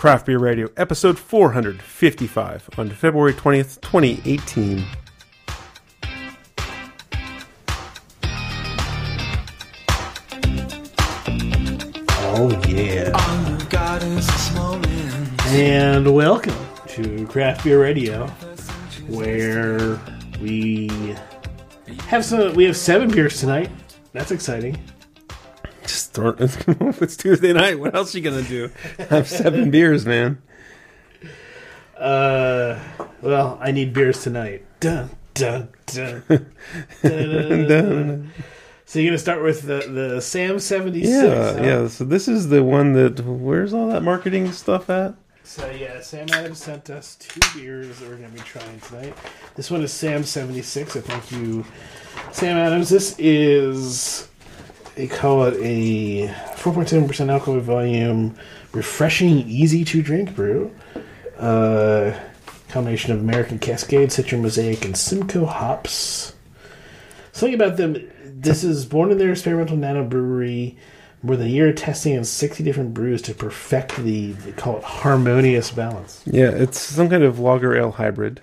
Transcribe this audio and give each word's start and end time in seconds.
Craft 0.00 0.24
Beer 0.24 0.38
Radio, 0.38 0.66
episode 0.78 1.18
455 1.18 2.70
on 2.78 2.88
February 2.88 3.34
20th, 3.34 3.82
2018. 3.82 4.82
Oh, 12.32 12.50
yeah. 12.66 13.12
And 15.48 16.14
welcome 16.14 16.56
to 16.86 17.26
Craft 17.26 17.64
Beer 17.64 17.82
Radio, 17.82 18.26
where 19.06 20.00
we 20.40 21.14
have 22.06 22.24
some. 22.24 22.54
We 22.54 22.64
have 22.64 22.78
seven 22.78 23.10
beers 23.10 23.38
tonight. 23.38 23.70
That's 24.14 24.30
exciting. 24.30 24.78
Throw, 26.12 26.34
it's 26.38 27.16
Tuesday 27.16 27.52
night. 27.52 27.78
What 27.78 27.94
else 27.94 28.14
are 28.14 28.18
you 28.18 28.30
to 28.30 28.42
do? 28.42 28.70
Have 29.10 29.28
seven 29.28 29.70
beers, 29.70 30.04
man. 30.04 30.42
Uh, 31.96 32.80
well, 33.22 33.58
I 33.60 33.70
need 33.70 33.92
beers 33.92 34.22
tonight. 34.22 34.64
Dun 34.80 35.10
dun 35.34 35.68
dun. 35.86 36.24
dun, 36.28 36.46
dun, 37.02 37.68
dun. 37.68 38.32
So 38.86 38.98
you're 38.98 39.10
gonna 39.10 39.18
start 39.18 39.40
with 39.44 39.62
the 39.62 39.86
the 39.88 40.20
Sam 40.20 40.58
seventy 40.58 41.04
six. 41.04 41.12
Yeah, 41.12 41.52
huh? 41.52 41.62
yeah. 41.62 41.86
So 41.86 42.02
this 42.02 42.26
is 42.26 42.48
the 42.48 42.64
one 42.64 42.94
that. 42.94 43.20
Where's 43.20 43.72
all 43.72 43.86
that 43.90 44.02
marketing 44.02 44.50
stuff 44.50 44.90
at? 44.90 45.14
So 45.44 45.70
yeah, 45.70 46.00
Sam 46.00 46.26
Adams 46.32 46.58
sent 46.58 46.90
us 46.90 47.14
two 47.14 47.38
beers 47.54 48.00
that 48.00 48.08
we're 48.08 48.16
gonna 48.16 48.30
be 48.30 48.40
trying 48.40 48.80
tonight. 48.80 49.16
This 49.54 49.70
one 49.70 49.82
is 49.82 49.92
Sam 49.92 50.24
seventy 50.24 50.62
six. 50.62 50.96
I 50.96 51.02
thank 51.02 51.30
you, 51.30 51.64
Sam 52.32 52.56
Adams. 52.56 52.88
This 52.88 53.14
is 53.16 54.28
they 55.00 55.08
call 55.08 55.44
it 55.44 55.54
a 55.62 56.28
four 56.56 56.74
point 56.74 56.90
seven 56.90 57.08
percent 57.08 57.30
alcohol 57.30 57.58
volume, 57.60 58.36
refreshing, 58.72 59.48
easy 59.48 59.82
to 59.82 60.02
drink 60.02 60.34
brew. 60.34 60.70
Uh, 61.38 62.14
combination 62.68 63.12
of 63.12 63.20
American 63.20 63.58
Cascade, 63.58 64.10
Citra 64.10 64.38
Mosaic, 64.38 64.84
and 64.84 64.94
Simcoe 64.94 65.46
hops. 65.46 66.34
Something 67.32 67.54
about 67.54 67.78
them 67.78 68.10
this 68.22 68.62
is 68.62 68.84
born 68.84 69.10
in 69.10 69.16
their 69.16 69.30
experimental 69.30 69.78
nano 69.78 70.04
brewery. 70.04 70.76
More 71.22 71.36
than 71.36 71.46
a 71.46 71.50
year 71.50 71.68
of 71.68 71.76
testing 71.76 72.14
and 72.14 72.26
60 72.26 72.62
different 72.62 72.94
brews 72.94 73.20
to 73.22 73.34
perfect 73.34 73.96
the, 73.96 74.32
they 74.32 74.52
call 74.52 74.78
it 74.78 74.84
harmonious 74.84 75.70
balance. 75.70 76.22
Yeah, 76.26 76.50
it's 76.50 76.80
some 76.80 77.10
kind 77.10 77.22
of 77.22 77.38
lager 77.38 77.74
ale 77.76 77.92
hybrid. 77.92 78.40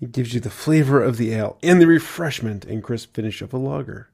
It 0.00 0.10
gives 0.10 0.34
you 0.34 0.40
the 0.40 0.50
flavor 0.50 1.02
of 1.02 1.16
the 1.18 1.32
ale 1.32 1.58
and 1.62 1.80
the 1.80 1.86
refreshment 1.86 2.64
and 2.64 2.82
crisp 2.82 3.14
finish 3.14 3.42
of 3.42 3.52
a 3.52 3.58
lager. 3.58 4.08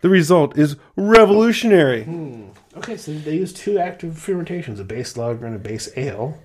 The 0.00 0.08
result 0.08 0.56
is 0.56 0.76
revolutionary. 0.96 2.04
Hmm. 2.04 2.48
Okay, 2.76 2.96
so 2.96 3.12
they 3.12 3.34
use 3.34 3.52
two 3.52 3.78
active 3.78 4.16
fermentations, 4.18 4.78
a 4.78 4.84
base 4.84 5.16
lager 5.16 5.46
and 5.46 5.56
a 5.56 5.58
base 5.58 5.88
ale 5.96 6.38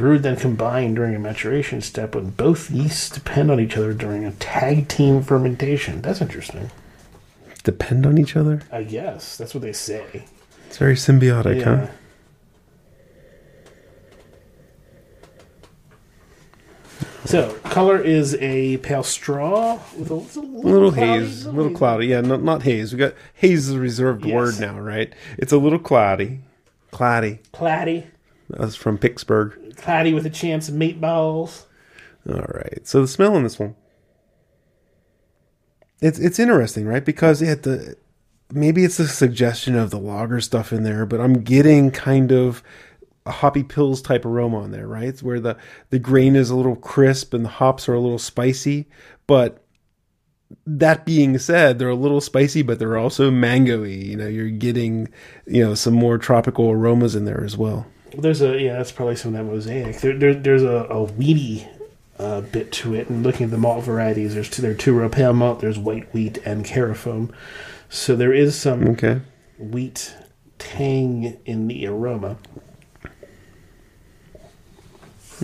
brewed 0.00 0.22
then 0.22 0.36
combined 0.36 0.96
during 0.96 1.14
a 1.14 1.18
maturation 1.18 1.80
step 1.82 2.14
when 2.14 2.30
both 2.30 2.70
yeasts 2.70 3.10
depend 3.10 3.50
on 3.50 3.60
each 3.60 3.76
other 3.76 3.92
during 3.92 4.24
a 4.24 4.32
tag 4.32 4.88
team 4.88 5.22
fermentation. 5.22 6.00
That's 6.00 6.22
interesting. 6.22 6.70
Depend 7.64 8.06
on 8.06 8.16
each 8.16 8.34
other? 8.34 8.62
I 8.72 8.84
guess. 8.84 9.36
That's 9.36 9.52
what 9.52 9.60
they 9.60 9.74
say. 9.74 10.24
It's 10.66 10.78
very 10.78 10.94
symbiotic, 10.94 11.58
yeah. 11.58 11.76
huh? 11.76 11.86
So, 17.30 17.54
color 17.62 18.00
is 18.00 18.34
a 18.40 18.78
pale 18.78 19.04
straw 19.04 19.78
with 19.96 20.10
a, 20.10 20.14
a 20.14 20.16
little, 20.16 20.42
little 20.42 20.90
cloudy, 20.90 21.20
haze, 21.20 21.46
a 21.46 21.52
little, 21.52 21.70
cloudy. 21.70 22.08
Yeah, 22.08 22.22
not 22.22 22.42
not 22.42 22.64
haze. 22.64 22.92
We 22.92 22.98
got 22.98 23.14
haze 23.34 23.68
is 23.68 23.74
a 23.76 23.78
reserved 23.78 24.24
yes. 24.24 24.34
word 24.34 24.58
now, 24.58 24.80
right? 24.80 25.14
It's 25.38 25.52
a 25.52 25.56
little 25.56 25.78
cloudy, 25.78 26.40
cloudy, 26.90 27.38
cloudy. 27.52 28.08
That's 28.48 28.74
from 28.74 28.98
Pittsburgh. 28.98 29.76
Cloudy 29.76 30.12
with 30.12 30.26
a 30.26 30.30
chance 30.30 30.68
of 30.68 30.74
meatballs. 30.74 31.66
All 32.28 32.34
right. 32.34 32.80
So 32.82 33.00
the 33.00 33.06
smell 33.06 33.36
in 33.36 33.44
this 33.44 33.60
one. 33.60 33.76
It's 36.00 36.18
it's 36.18 36.40
interesting, 36.40 36.84
right? 36.84 37.04
Because 37.04 37.42
it 37.42 37.62
the 37.62 37.96
maybe 38.50 38.82
it's 38.82 38.98
a 38.98 39.06
suggestion 39.06 39.76
of 39.76 39.90
the 39.90 40.00
lager 40.00 40.40
stuff 40.40 40.72
in 40.72 40.82
there, 40.82 41.06
but 41.06 41.20
I'm 41.20 41.42
getting 41.42 41.92
kind 41.92 42.32
of 42.32 42.60
a 43.26 43.30
hoppy 43.30 43.62
Pils 43.62 44.02
type 44.02 44.24
aroma 44.24 44.60
on 44.60 44.70
there, 44.70 44.86
right? 44.86 45.08
It's 45.08 45.22
where 45.22 45.40
the 45.40 45.56
the 45.90 45.98
grain 45.98 46.36
is 46.36 46.50
a 46.50 46.56
little 46.56 46.76
crisp 46.76 47.34
and 47.34 47.44
the 47.44 47.50
hops 47.50 47.88
are 47.88 47.94
a 47.94 48.00
little 48.00 48.18
spicy, 48.18 48.88
but 49.26 49.62
that 50.66 51.04
being 51.04 51.38
said, 51.38 51.78
they're 51.78 51.88
a 51.88 51.94
little 51.94 52.20
spicy, 52.20 52.62
but 52.62 52.78
they're 52.78 52.98
also 52.98 53.30
mangoey. 53.30 54.04
You 54.06 54.16
know, 54.16 54.26
you're 54.26 54.50
getting, 54.50 55.08
you 55.46 55.64
know, 55.64 55.74
some 55.74 55.94
more 55.94 56.18
tropical 56.18 56.70
aromas 56.70 57.14
in 57.14 57.24
there 57.24 57.44
as 57.44 57.56
well. 57.56 57.86
There's 58.16 58.42
a 58.42 58.60
yeah, 58.60 58.76
that's 58.76 58.90
probably 58.90 59.16
some 59.16 59.34
of 59.34 59.38
that 59.46 59.52
mosaic. 59.52 60.00
There, 60.00 60.18
there 60.18 60.34
there's 60.34 60.64
a, 60.64 60.86
a 60.90 61.04
weedy 61.04 61.68
uh, 62.18 62.40
bit 62.40 62.72
to 62.72 62.94
it, 62.94 63.08
and 63.08 63.22
looking 63.22 63.44
at 63.44 63.50
the 63.50 63.58
malt 63.58 63.84
varieties, 63.84 64.34
there's 64.34 64.50
two, 64.50 64.62
there 64.62 64.72
are 64.72 64.74
two 64.74 65.08
pale 65.10 65.32
malt, 65.32 65.60
there's 65.60 65.78
white 65.78 66.12
wheat 66.12 66.38
and 66.38 66.64
carafoam, 66.64 67.32
so 67.88 68.16
there 68.16 68.32
is 68.32 68.58
some 68.58 68.88
okay. 68.88 69.20
wheat 69.58 70.14
tang 70.58 71.38
in 71.46 71.68
the 71.68 71.86
aroma. 71.86 72.36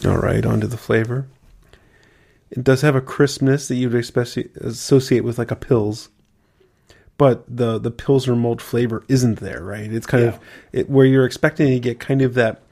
All 0.05 0.19
right, 0.19 0.45
onto 0.45 0.67
the 0.67 0.77
flavor. 0.77 1.27
It 2.51 2.63
does 2.63 2.83
have 2.83 2.95
a 2.95 3.01
crispness 3.01 3.69
that 3.69 3.77
you'd 3.77 3.95
especially 3.95 4.51
associate 4.61 5.25
with 5.25 5.39
like 5.39 5.51
a 5.51 5.57
Pils 5.57 6.09
but 7.19 7.45
the 7.49 7.79
the 7.79 7.91
pilsner 7.91 8.37
malt 8.37 8.61
flavor 8.61 9.05
isn't 9.09 9.41
there, 9.41 9.63
right? 9.63 9.91
It's 9.91 10.07
kind 10.07 10.25
yeah. 10.25 10.31
of 10.31 10.41
it, 10.73 10.91
where 10.91 11.07
you're 11.07 11.25
expecting 11.25 11.69
to 11.69 11.81
get 11.81 11.99
kind 11.99 12.23
of 12.23 12.35
that 12.35 12.63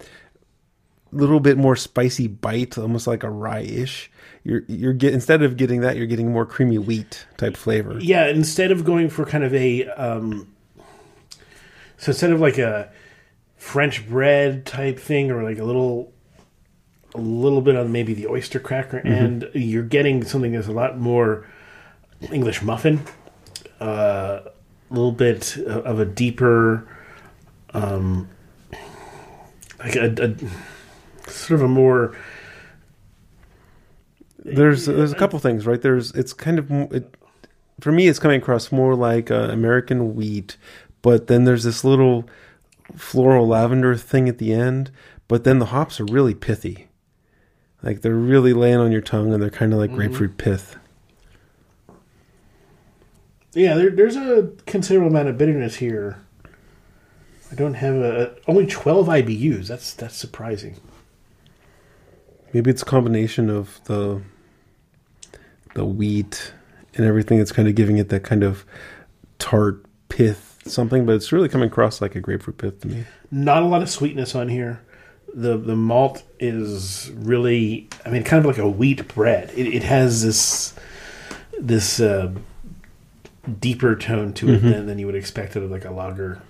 little 1.12 1.40
bit 1.40 1.56
more 1.56 1.76
spicy 1.76 2.26
bite, 2.26 2.76
almost 2.76 3.06
like 3.06 3.22
a 3.22 3.30
rye-ish. 3.30 4.10
You're 4.42 4.62
you're 4.68 4.92
get 4.92 5.14
instead 5.14 5.42
of 5.42 5.56
getting 5.56 5.80
that, 5.80 5.96
you're 5.96 6.06
getting 6.06 6.30
more 6.32 6.44
creamy 6.44 6.78
wheat 6.78 7.26
type 7.36 7.56
flavor. 7.56 7.98
Yeah, 7.98 8.26
instead 8.26 8.70
of 8.70 8.84
going 8.84 9.08
for 9.08 9.24
kind 9.24 9.44
of 9.44 9.54
a 9.54 9.86
um, 9.88 10.54
so 11.96 12.10
instead 12.10 12.30
of 12.30 12.40
like 12.40 12.58
a 12.58 12.90
French 13.56 14.06
bread 14.06 14.66
type 14.66 14.98
thing 14.98 15.30
or 15.30 15.42
like 15.42 15.58
a 15.58 15.64
little 15.64 16.12
a 17.14 17.20
little 17.20 17.60
bit 17.60 17.76
on 17.76 17.92
maybe 17.92 18.14
the 18.14 18.26
oyster 18.26 18.58
cracker 18.58 18.98
mm-hmm. 19.00 19.12
and 19.12 19.50
you're 19.54 19.84
getting 19.84 20.24
something 20.24 20.52
that's 20.52 20.68
a 20.68 20.72
lot 20.72 20.98
more 20.98 21.46
English 22.32 22.62
muffin 22.62 23.00
uh, 23.80 24.40
a 24.90 24.94
little 24.94 25.12
bit 25.12 25.56
of 25.58 25.98
a 25.98 26.04
deeper, 26.04 26.88
um, 27.72 28.28
like 29.78 29.96
a, 29.96 30.10
a 30.10 31.30
sort 31.30 31.60
of 31.60 31.62
a 31.62 31.68
more. 31.68 32.16
There's 34.38 34.86
there's 34.86 35.12
a 35.12 35.16
couple 35.16 35.38
things 35.38 35.66
right. 35.66 35.80
There's 35.80 36.12
it's 36.12 36.32
kind 36.32 36.58
of 36.58 36.70
it, 36.92 37.14
for 37.80 37.92
me 37.92 38.08
it's 38.08 38.18
coming 38.18 38.40
across 38.40 38.70
more 38.70 38.94
like 38.94 39.30
uh, 39.30 39.48
American 39.50 40.14
wheat, 40.14 40.56
but 41.02 41.26
then 41.26 41.44
there's 41.44 41.64
this 41.64 41.82
little 41.82 42.28
floral 42.94 43.48
lavender 43.48 43.96
thing 43.96 44.28
at 44.28 44.38
the 44.38 44.52
end. 44.52 44.90
But 45.26 45.44
then 45.44 45.58
the 45.58 45.66
hops 45.66 45.98
are 46.00 46.04
really 46.04 46.34
pithy, 46.34 46.88
like 47.84 48.00
they're 48.00 48.14
really 48.14 48.54
laying 48.54 48.78
on 48.78 48.90
your 48.90 49.02
tongue, 49.02 49.32
and 49.32 49.42
they're 49.42 49.50
kind 49.50 49.72
of 49.72 49.78
like 49.78 49.90
mm-hmm. 49.90 49.98
grapefruit 49.98 50.38
pith. 50.38 50.76
Yeah, 53.52 53.74
there, 53.74 53.90
there's 53.90 54.16
a 54.16 54.50
considerable 54.66 55.10
amount 55.10 55.28
of 55.28 55.38
bitterness 55.38 55.76
here. 55.76 56.18
I 57.52 57.54
don't 57.54 57.74
have 57.74 57.94
a 57.94 58.34
only 58.48 58.66
twelve 58.66 59.06
IBUs. 59.06 59.68
That's 59.68 59.92
that's 59.94 60.16
surprising. 60.16 60.80
Maybe 62.52 62.70
it's 62.70 62.82
a 62.82 62.86
combination 62.86 63.50
of 63.50 63.80
the 63.84 64.22
the 65.74 65.84
wheat 65.84 66.52
and 66.94 67.04
everything 67.04 67.38
that's 67.38 67.52
kind 67.52 67.68
of 67.68 67.74
giving 67.74 67.98
it 67.98 68.08
that 68.08 68.24
kind 68.24 68.42
of 68.42 68.64
tart 69.38 69.84
pith 70.08 70.62
something, 70.64 71.04
but 71.04 71.16
it's 71.16 71.32
really 71.32 71.48
coming 71.48 71.68
across 71.68 72.00
like 72.00 72.14
a 72.14 72.20
grapefruit 72.20 72.58
pith 72.58 72.80
to 72.80 72.88
me. 72.88 73.04
Not 73.30 73.62
a 73.62 73.66
lot 73.66 73.82
of 73.82 73.90
sweetness 73.90 74.34
on 74.34 74.48
here. 74.48 74.80
The 75.34 75.56
the 75.56 75.76
malt 75.76 76.22
is 76.38 77.10
really, 77.14 77.88
I 78.06 78.10
mean, 78.10 78.22
kind 78.22 78.38
of 78.38 78.46
like 78.46 78.58
a 78.58 78.68
wheat 78.68 79.08
bread. 79.08 79.50
It, 79.56 79.66
it 79.66 79.82
has 79.82 80.22
this 80.22 80.74
this 81.58 82.00
uh, 82.00 82.32
deeper 83.60 83.96
tone 83.96 84.32
to 84.34 84.48
it 84.48 84.58
mm-hmm. 84.58 84.70
than, 84.70 84.86
than 84.86 84.98
you 84.98 85.06
would 85.06 85.14
expect 85.14 85.56
out 85.56 85.62
of 85.62 85.70
like 85.70 85.84
a 85.84 85.90
lager, 85.90 86.40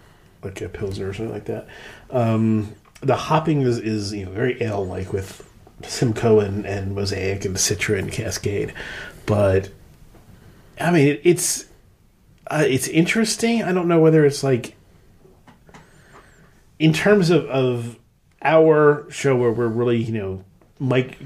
like 0.42 0.60
a 0.60 0.68
pilsner 0.68 1.08
or 1.08 1.14
something 1.14 1.32
like 1.32 1.46
that. 1.46 1.66
Um, 2.10 2.74
the 3.00 3.16
hopping 3.16 3.62
is, 3.62 3.78
is 3.78 4.12
you 4.12 4.24
know 4.24 4.30
very 4.30 4.62
ale 4.62 4.84
like 4.84 5.12
with 5.12 5.48
Simcoe 5.82 6.40
and, 6.40 6.64
and 6.64 6.94
Mosaic 6.94 7.44
and 7.44 7.56
Citra 7.56 7.98
and 7.98 8.10
Cascade, 8.10 8.72
but 9.26 9.70
I 10.80 10.90
mean 10.90 11.08
it, 11.08 11.20
it's 11.24 11.66
uh, 12.48 12.64
it's 12.66 12.88
interesting. 12.88 13.62
I 13.62 13.72
don't 13.72 13.88
know 13.88 14.00
whether 14.00 14.24
it's 14.24 14.42
like 14.42 14.76
in 16.78 16.92
terms 16.92 17.30
of 17.30 17.46
of 17.46 17.98
our 18.44 19.10
show 19.10 19.36
where 19.36 19.50
we're 19.50 19.68
really 19.68 20.02
you 20.02 20.12
know 20.12 20.44
mic 20.80 21.18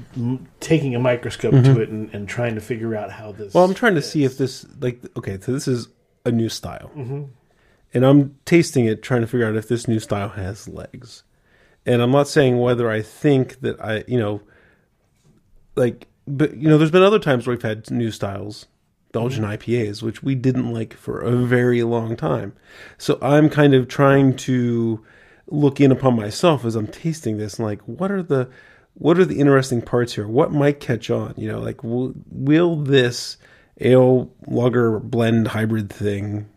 taking 0.59 0.95
a 0.95 0.99
microscope 0.99 1.53
mm-hmm. 1.53 1.73
to 1.73 1.81
it 1.81 1.89
and, 1.89 2.13
and, 2.13 2.29
trying 2.29 2.55
to 2.55 2.61
figure 2.61 2.95
out 2.95 3.11
how 3.11 3.31
this. 3.31 3.53
Well, 3.53 3.63
I'm 3.63 3.73
trying 3.73 3.95
to 3.95 4.01
see 4.01 4.23
if 4.23 4.37
this 4.37 4.65
like 4.79 5.01
okay, 5.17 5.39
so 5.39 5.51
this 5.51 5.67
is 5.67 5.87
a 6.25 6.31
new 6.31 6.49
style, 6.49 6.91
mm-hmm. 6.95 7.23
and 7.93 8.05
I'm 8.05 8.37
tasting 8.45 8.85
it, 8.85 9.01
trying 9.01 9.21
to 9.21 9.27
figure 9.27 9.47
out 9.47 9.55
if 9.55 9.67
this 9.67 9.87
new 9.87 9.99
style 9.99 10.29
has 10.29 10.67
legs. 10.67 11.23
And 11.85 12.01
I'm 12.01 12.11
not 12.11 12.27
saying 12.27 12.59
whether 12.59 12.89
I 12.91 13.01
think 13.01 13.61
that 13.61 13.81
I, 13.81 14.03
you 14.07 14.19
know, 14.19 14.41
like, 15.75 16.07
but 16.27 16.55
you 16.55 16.67
know, 16.67 16.77
there's 16.77 16.91
been 16.91 17.01
other 17.01 17.19
times 17.19 17.47
where 17.47 17.55
we've 17.55 17.63
had 17.63 17.89
new 17.89 18.11
styles, 18.11 18.67
Belgian 19.11 19.43
IPAs, 19.43 20.03
which 20.03 20.21
we 20.21 20.35
didn't 20.35 20.71
like 20.71 20.93
for 20.93 21.19
a 21.21 21.31
very 21.31 21.81
long 21.83 22.15
time. 22.15 22.53
So 22.97 23.17
I'm 23.21 23.49
kind 23.49 23.73
of 23.73 23.87
trying 23.87 24.35
to 24.37 25.03
look 25.51 25.81
in 25.81 25.91
upon 25.91 26.15
myself 26.15 26.65
as 26.65 26.75
I'm 26.75 26.87
tasting 26.87 27.37
this 27.37 27.57
and 27.57 27.65
like, 27.67 27.81
what 27.81 28.11
are 28.11 28.23
the 28.23 28.49
what 28.95 29.17
are 29.17 29.25
the 29.25 29.39
interesting 29.39 29.81
parts 29.81 30.13
here? 30.15 30.27
What 30.27 30.51
might 30.51 30.79
catch 30.79 31.09
on? 31.09 31.33
You 31.37 31.51
know, 31.51 31.59
like 31.59 31.83
will, 31.83 32.13
will 32.29 32.75
this 32.75 33.37
ale 33.79 34.29
lager 34.47 34.99
blend 34.99 35.49
hybrid 35.49 35.89
thing 35.89 36.49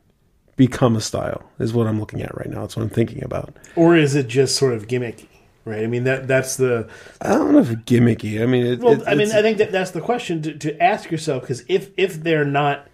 become 0.57 0.97
a 0.97 1.01
style? 1.01 1.49
Is 1.59 1.73
what 1.73 1.87
I'm 1.87 2.01
looking 2.01 2.21
at 2.23 2.37
right 2.37 2.49
now. 2.51 2.63
That's 2.63 2.77
what 2.77 2.83
I'm 2.83 2.91
thinking 2.91 3.23
about. 3.23 3.55
Or 3.77 3.97
is 3.97 4.15
it 4.15 4.27
just 4.27 4.57
sort 4.57 4.75
of 4.75 4.89
gimmicky? 4.89 5.29
Right. 5.65 5.85
I 5.85 5.87
mean 5.87 6.03
that 6.05 6.27
that's 6.27 6.57
the 6.57 6.89
I 7.21 7.29
don't 7.29 7.53
know 7.53 7.61
if 7.61 7.69
gimmicky. 7.69 8.43
I 8.43 8.47
mean, 8.47 8.67
it, 8.67 8.81
well. 8.81 9.01
it- 9.01 9.07
I 9.07 9.15
mean, 9.15 9.31
I 9.31 9.43
think 9.43 9.59
that 9.59 9.71
that's 9.71 9.93
the 9.93 10.01
question 10.01 10.43
to, 10.43 10.59
to 10.59 10.83
ask 10.83 11.11
yourself 11.11 11.43
because 11.43 11.63
if 11.69 11.91
if 11.97 12.21
they're 12.21 12.45
not, 12.45 12.89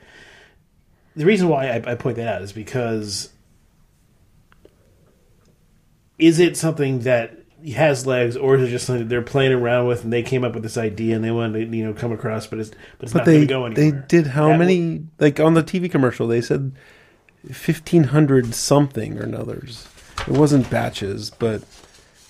the 1.16 1.24
reason 1.24 1.48
why 1.48 1.68
I, 1.68 1.92
I 1.92 1.94
point 1.94 2.16
that 2.16 2.28
out 2.28 2.42
is 2.42 2.52
because 2.52 3.30
is 6.18 6.38
it 6.38 6.56
something 6.56 7.00
that 7.00 7.38
has 7.74 8.06
legs, 8.06 8.36
or 8.36 8.56
is 8.56 8.68
it 8.68 8.70
just 8.70 8.86
something 8.86 9.04
that 9.04 9.08
they're 9.08 9.22
playing 9.22 9.52
around 9.52 9.86
with 9.86 10.04
and 10.04 10.12
they 10.12 10.22
came 10.22 10.44
up 10.44 10.54
with 10.54 10.62
this 10.62 10.76
idea 10.76 11.16
and 11.16 11.24
they 11.24 11.30
wanted 11.30 11.70
to 11.70 11.76
you 11.76 11.84
know 11.84 11.92
come 11.92 12.12
across, 12.12 12.46
but 12.46 12.58
it's 12.58 12.70
but 12.70 13.04
it's 13.04 13.12
but 13.12 13.20
not 13.20 13.26
going 13.26 13.40
to 13.40 13.46
go 13.46 13.66
anywhere. 13.66 13.90
they 13.90 14.06
did 14.06 14.28
how 14.28 14.48
That 14.48 14.58
many 14.58 15.04
like 15.18 15.40
on 15.40 15.54
the 15.54 15.62
TV 15.62 15.90
commercial 15.90 16.26
they 16.26 16.40
said 16.40 16.72
fifteen 17.50 18.04
hundred 18.04 18.54
something 18.54 19.18
or 19.18 19.38
others. 19.38 19.88
It 20.26 20.34
wasn't 20.34 20.68
batches, 20.70 21.30
but 21.30 21.62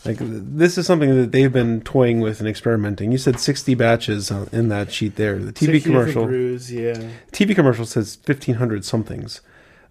like 0.05 0.19
this 0.21 0.79
is 0.79 0.87
something 0.87 1.15
that 1.15 1.33
they've 1.33 1.53
been 1.53 1.81
toying 1.83 2.21
with 2.21 2.41
and 2.41 2.49
experimenting. 2.49 3.13
You 3.13 3.19
said 3.19 3.41
sixty 3.41 3.75
batches 3.75 4.31
in 4.31 4.69
that 4.69 4.93
sheet 4.93 5.17
there. 5.17 5.39
The 5.39 5.53
TV 5.53 5.83
commercial 5.83 6.25
brews, 6.25 6.73
yeah. 6.73 7.11
TV 7.33 7.55
commercial 7.55 7.85
says 7.85 8.17
fifteen 8.17 8.57
hundred 8.57 8.85
somethings. 8.85 9.41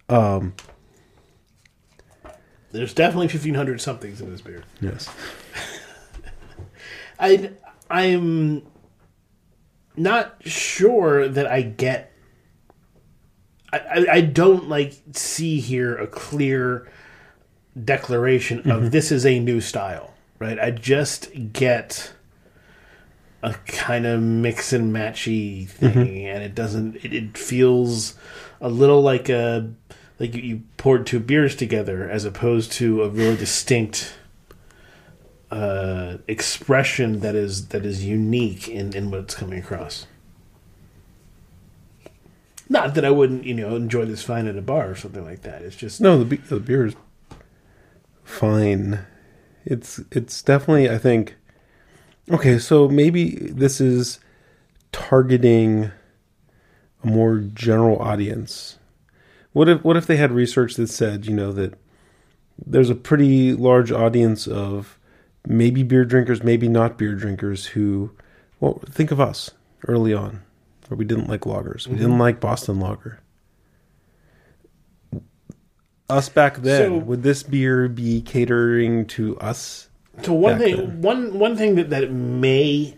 Um, 0.08 0.54
There's 2.70 2.94
definitely 2.94 3.28
fifteen 3.28 3.54
hundred 3.54 3.80
somethings 3.80 4.20
in 4.20 4.30
this 4.30 4.40
beer. 4.40 4.62
yes. 4.80 5.10
I 7.18 7.50
I'm 7.90 8.66
not 9.96 10.36
sure 10.44 11.28
that 11.28 11.46
I 11.46 11.62
get. 11.62 12.12
I, 13.72 13.78
I, 13.78 14.06
I 14.12 14.20
don't 14.20 14.68
like 14.68 14.94
see 15.12 15.60
here 15.60 15.96
a 15.96 16.06
clear 16.06 16.90
declaration 17.84 18.60
of 18.60 18.64
mm-hmm. 18.64 18.88
this 18.88 19.12
is 19.12 19.26
a 19.26 19.38
new 19.38 19.60
style, 19.60 20.14
right? 20.38 20.58
I 20.58 20.70
just 20.70 21.52
get 21.52 22.12
a 23.42 23.54
kind 23.66 24.06
of 24.06 24.20
mix 24.20 24.72
and 24.72 24.94
matchy 24.94 25.68
mm-hmm. 25.68 26.02
thing, 26.02 26.26
and 26.26 26.42
it 26.42 26.54
doesn't. 26.54 26.96
It, 26.96 27.12
it 27.12 27.38
feels 27.38 28.14
a 28.60 28.68
little 28.68 29.02
like 29.02 29.28
a 29.28 29.70
like 30.18 30.34
you, 30.34 30.42
you 30.42 30.62
poured 30.76 31.06
two 31.06 31.20
beers 31.20 31.54
together 31.54 32.08
as 32.08 32.24
opposed 32.24 32.72
to 32.72 33.02
a 33.02 33.08
really 33.08 33.36
distinct 33.36 34.14
uh, 35.50 36.18
expression 36.26 37.20
that 37.20 37.34
is 37.34 37.68
that 37.68 37.86
is 37.86 38.04
unique 38.04 38.68
in, 38.68 38.94
in 38.94 39.10
what 39.10 39.20
it's 39.20 39.34
coming 39.34 39.58
across. 39.58 40.06
Not 42.68 42.94
that 42.94 43.04
I 43.04 43.10
wouldn't, 43.10 43.44
you 43.44 43.54
know, 43.54 43.76
enjoy 43.76 44.04
this 44.04 44.22
fine 44.22 44.46
at 44.46 44.56
a 44.56 44.62
bar 44.62 44.90
or 44.90 44.94
something 44.94 45.24
like 45.24 45.42
that. 45.42 45.62
It's 45.62 45.76
just 45.76 46.00
No, 46.00 46.18
the 46.18 46.24
be- 46.24 46.36
the 46.36 46.60
beer 46.60 46.86
is 46.86 46.96
fine. 48.24 49.00
It's 49.64 50.00
it's 50.10 50.42
definitely 50.42 50.90
I 50.90 50.98
think 50.98 51.36
okay. 52.30 52.58
So 52.58 52.88
maybe 52.88 53.30
this 53.36 53.80
is 53.80 54.20
targeting 54.92 55.90
a 57.02 57.06
more 57.06 57.38
general 57.38 57.98
audience. 58.00 58.78
What 59.52 59.68
if 59.68 59.84
what 59.84 59.96
if 59.96 60.06
they 60.06 60.16
had 60.16 60.32
research 60.32 60.74
that 60.74 60.88
said 60.88 61.26
you 61.26 61.34
know 61.34 61.52
that 61.52 61.74
there's 62.64 62.90
a 62.90 62.94
pretty 62.94 63.54
large 63.54 63.90
audience 63.90 64.46
of 64.46 64.98
maybe 65.46 65.82
beer 65.82 66.04
drinkers, 66.04 66.42
maybe 66.42 66.68
not 66.68 66.98
beer 66.98 67.14
drinkers 67.14 67.66
who 67.66 68.10
well 68.60 68.80
think 68.90 69.10
of 69.10 69.20
us 69.20 69.50
early 69.86 70.12
on 70.12 70.42
where 70.88 70.96
we 70.96 71.04
didn't 71.04 71.28
like 71.28 71.42
lagers, 71.42 71.86
we 71.86 71.92
mm-hmm. 71.92 72.02
didn't 72.02 72.18
like 72.18 72.40
Boston 72.40 72.80
lager 72.80 73.20
us 76.10 76.28
back 76.28 76.58
then, 76.58 76.90
So- 76.90 76.98
would 76.98 77.22
this 77.22 77.42
beer 77.42 77.88
be 77.88 78.20
catering 78.20 79.06
to 79.08 79.38
us? 79.38 79.88
So 80.22 80.32
one 80.32 80.58
thing, 80.58 80.76
then. 80.76 81.02
one 81.02 81.38
one 81.38 81.56
thing 81.56 81.76
that 81.76 81.90
that 81.90 82.10
may 82.10 82.96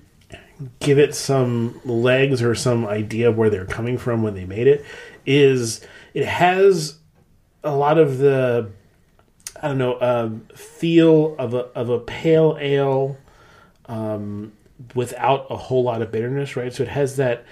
give 0.79 0.99
it 0.99 1.15
some 1.15 1.79
legs 1.85 2.43
or 2.43 2.55
some 2.55 2.87
idea 2.87 3.29
of 3.29 3.37
where 3.37 3.51
they're 3.51 3.67
coming 3.67 3.99
from 3.99 4.23
when 4.23 4.35
they 4.35 4.47
made 4.47 4.67
it 4.67 4.85
is 5.27 5.83
it 6.15 6.27
has 6.27 6.99
a 7.63 7.75
lot 7.75 7.99
of 7.99 8.19
the 8.19 8.71
I 9.63 9.69
don't 9.69 9.79
know 9.79 10.01
um, 10.01 10.47
feel 10.55 11.37
of 11.39 11.55
a 11.55 11.67
of 11.75 11.91
a 11.91 11.99
pale 11.99 12.57
ale 12.61 13.19
um, 13.87 14.53
without 14.95 15.47
a 15.51 15.57
whole 15.57 15.83
lot 15.83 16.03
of 16.03 16.11
bitterness, 16.11 16.57
right? 16.57 16.73
So 16.73 16.83
it 16.83 16.89
has 16.89 17.17
that. 17.17 17.45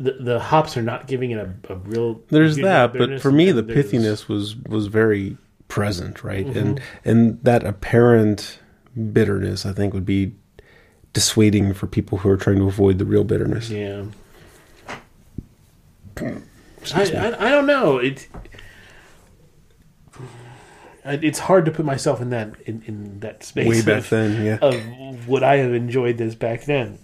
The, 0.00 0.12
the 0.12 0.38
hops 0.38 0.76
are 0.76 0.82
not 0.82 1.08
giving 1.08 1.32
it 1.32 1.38
a, 1.38 1.72
a 1.72 1.74
real. 1.74 2.20
There's 2.28 2.54
that, 2.58 2.92
but 2.92 3.20
for 3.20 3.32
me, 3.32 3.50
the 3.50 3.64
pithiness 3.64 4.28
was 4.28 4.54
was 4.54 4.86
very 4.86 5.36
present, 5.66 6.22
right? 6.22 6.46
Mm-hmm. 6.46 6.58
And 6.58 6.80
and 7.04 7.42
that 7.42 7.64
apparent 7.64 8.60
bitterness, 9.12 9.66
I 9.66 9.72
think, 9.72 9.92
would 9.94 10.06
be 10.06 10.34
dissuading 11.12 11.74
for 11.74 11.88
people 11.88 12.18
who 12.18 12.28
are 12.28 12.36
trying 12.36 12.58
to 12.58 12.68
avoid 12.68 12.98
the 12.98 13.04
real 13.04 13.24
bitterness. 13.24 13.70
Yeah. 13.70 14.04
I, 16.94 17.02
I, 17.02 17.46
I 17.46 17.50
don't 17.50 17.66
know. 17.66 17.98
It 17.98 18.28
it's 21.04 21.38
hard 21.38 21.64
to 21.64 21.70
put 21.70 21.84
myself 21.84 22.20
in 22.20 22.30
that 22.30 22.54
in, 22.66 22.82
in 22.86 23.20
that 23.20 23.42
space 23.42 23.68
Way 23.68 23.82
back 23.82 23.98
of, 23.98 24.10
then, 24.10 24.44
yeah. 24.44 24.58
of 24.60 25.28
would 25.28 25.42
I 25.42 25.56
have 25.56 25.72
enjoyed 25.72 26.18
this 26.18 26.34
back 26.34 26.64
then. 26.64 26.98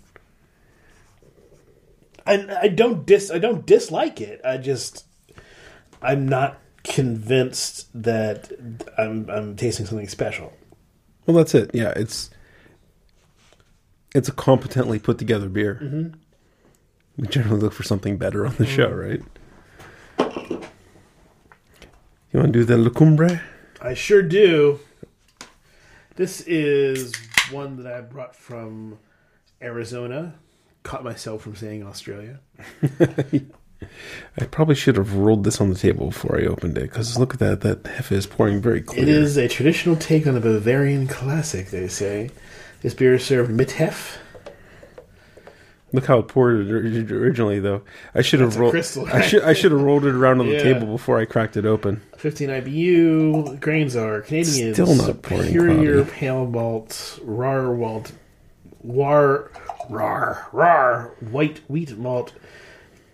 I 2.26 2.46
I 2.62 2.69
don't 2.69 3.06
dis 3.06 3.31
I 3.31 3.38
don't 3.38 3.64
dislike 3.66 4.20
it. 4.20 4.40
I 4.44 4.58
just 4.58 5.06
I'm 6.02 6.28
not 6.28 6.58
convinced 6.82 7.88
that 7.94 8.53
I'm 8.98 9.29
I'm 9.31 9.56
tasting 9.56 9.86
something 9.86 10.08
special. 10.08 10.53
Well, 11.26 11.36
that's 11.36 11.55
it. 11.55 11.70
Yeah, 11.72 11.93
it's 11.96 12.31
it's 14.14 14.29
a 14.29 14.32
competently 14.32 14.98
put 14.98 15.19
together 15.19 15.48
beer. 15.48 15.81
Mm-hmm. 15.82 16.19
We 17.17 17.29
generally 17.29 17.60
look 17.60 17.72
for 17.72 17.84
something 17.84 18.19
better 18.19 18.46
on 18.46 18.56
the 18.56 18.67
show, 18.67 18.91
right? 18.91 19.22
You 22.34 22.41
want 22.41 22.53
to 22.53 22.58
do 22.58 22.64
the 22.64 22.76
La 22.76 22.91
Cumbre? 22.91 23.41
I 23.81 23.94
sure 23.94 24.20
do. 24.20 24.81
This 26.17 26.41
is 26.41 27.14
one 27.53 27.76
that 27.76 27.86
I 27.86 28.00
brought 28.00 28.34
from 28.34 28.98
Arizona. 29.62 30.34
Caught 30.82 31.05
myself 31.05 31.43
from 31.43 31.55
saying 31.55 31.86
Australia. 31.86 32.41
I 34.36 34.46
probably 34.50 34.74
should 34.74 34.96
have 34.96 35.14
rolled 35.14 35.44
this 35.44 35.60
on 35.60 35.70
the 35.70 35.76
table 35.76 36.08
before 36.08 36.36
I 36.36 36.46
opened 36.46 36.76
it 36.76 36.91
because 36.91 37.17
look 37.17 37.34
at 37.34 37.38
that. 37.38 37.60
That 37.60 37.84
Hefe 37.84 38.10
is 38.10 38.26
pouring 38.26 38.60
very 38.60 38.81
clear. 38.81 39.03
It 39.03 39.08
is 39.08 39.36
a 39.36 39.46
traditional 39.46 39.94
take 39.94 40.26
on 40.26 40.36
a 40.36 40.41
Bavarian 40.41 41.06
classic, 41.06 41.70
they 41.70 41.86
say. 41.86 42.32
This 42.82 42.94
beer 42.94 43.14
is 43.14 43.24
served 43.24 43.53
mit 43.53 43.70
Hef. 43.70 44.19
Look 45.94 46.06
how 46.06 46.19
it 46.19 46.27
poured 46.29 46.67
it 46.67 47.13
originally, 47.13 47.60
though. 47.60 47.82
I 48.17 48.20
should 48.22 48.41
have 48.41 48.56
rolled. 48.56 48.72
crystal, 48.72 49.06
I 49.13 49.20
should. 49.20 49.43
I 49.44 49.53
should 49.53 49.70
have 49.70 49.81
rolled 49.81 50.05
it 50.05 50.15
around 50.15 50.41
on 50.41 50.46
the 50.46 50.53
Yeah. 50.56 50.63
table 50.65 50.86
before 50.89 51.20
I 51.20 51.24
cracked 51.24 51.56
it 51.56 51.65
open. 51.65 52.03
15 52.17 52.48
IBU. 52.48 53.60
Grains 53.60 53.94
are 53.94 54.22
Canadian. 54.22 54.74
Still 54.74 54.94
not 54.96 55.06
Superior. 55.06 56.05
Pale 56.05 56.46
Malt. 56.46 57.20
Rahr 57.24 57.79
malt 57.79 58.10
War. 58.82 59.53
Rar. 59.89 60.48
Rar. 60.53 61.15
White 61.20 61.60
Wheat 61.69 61.96
Malt. 61.96 62.32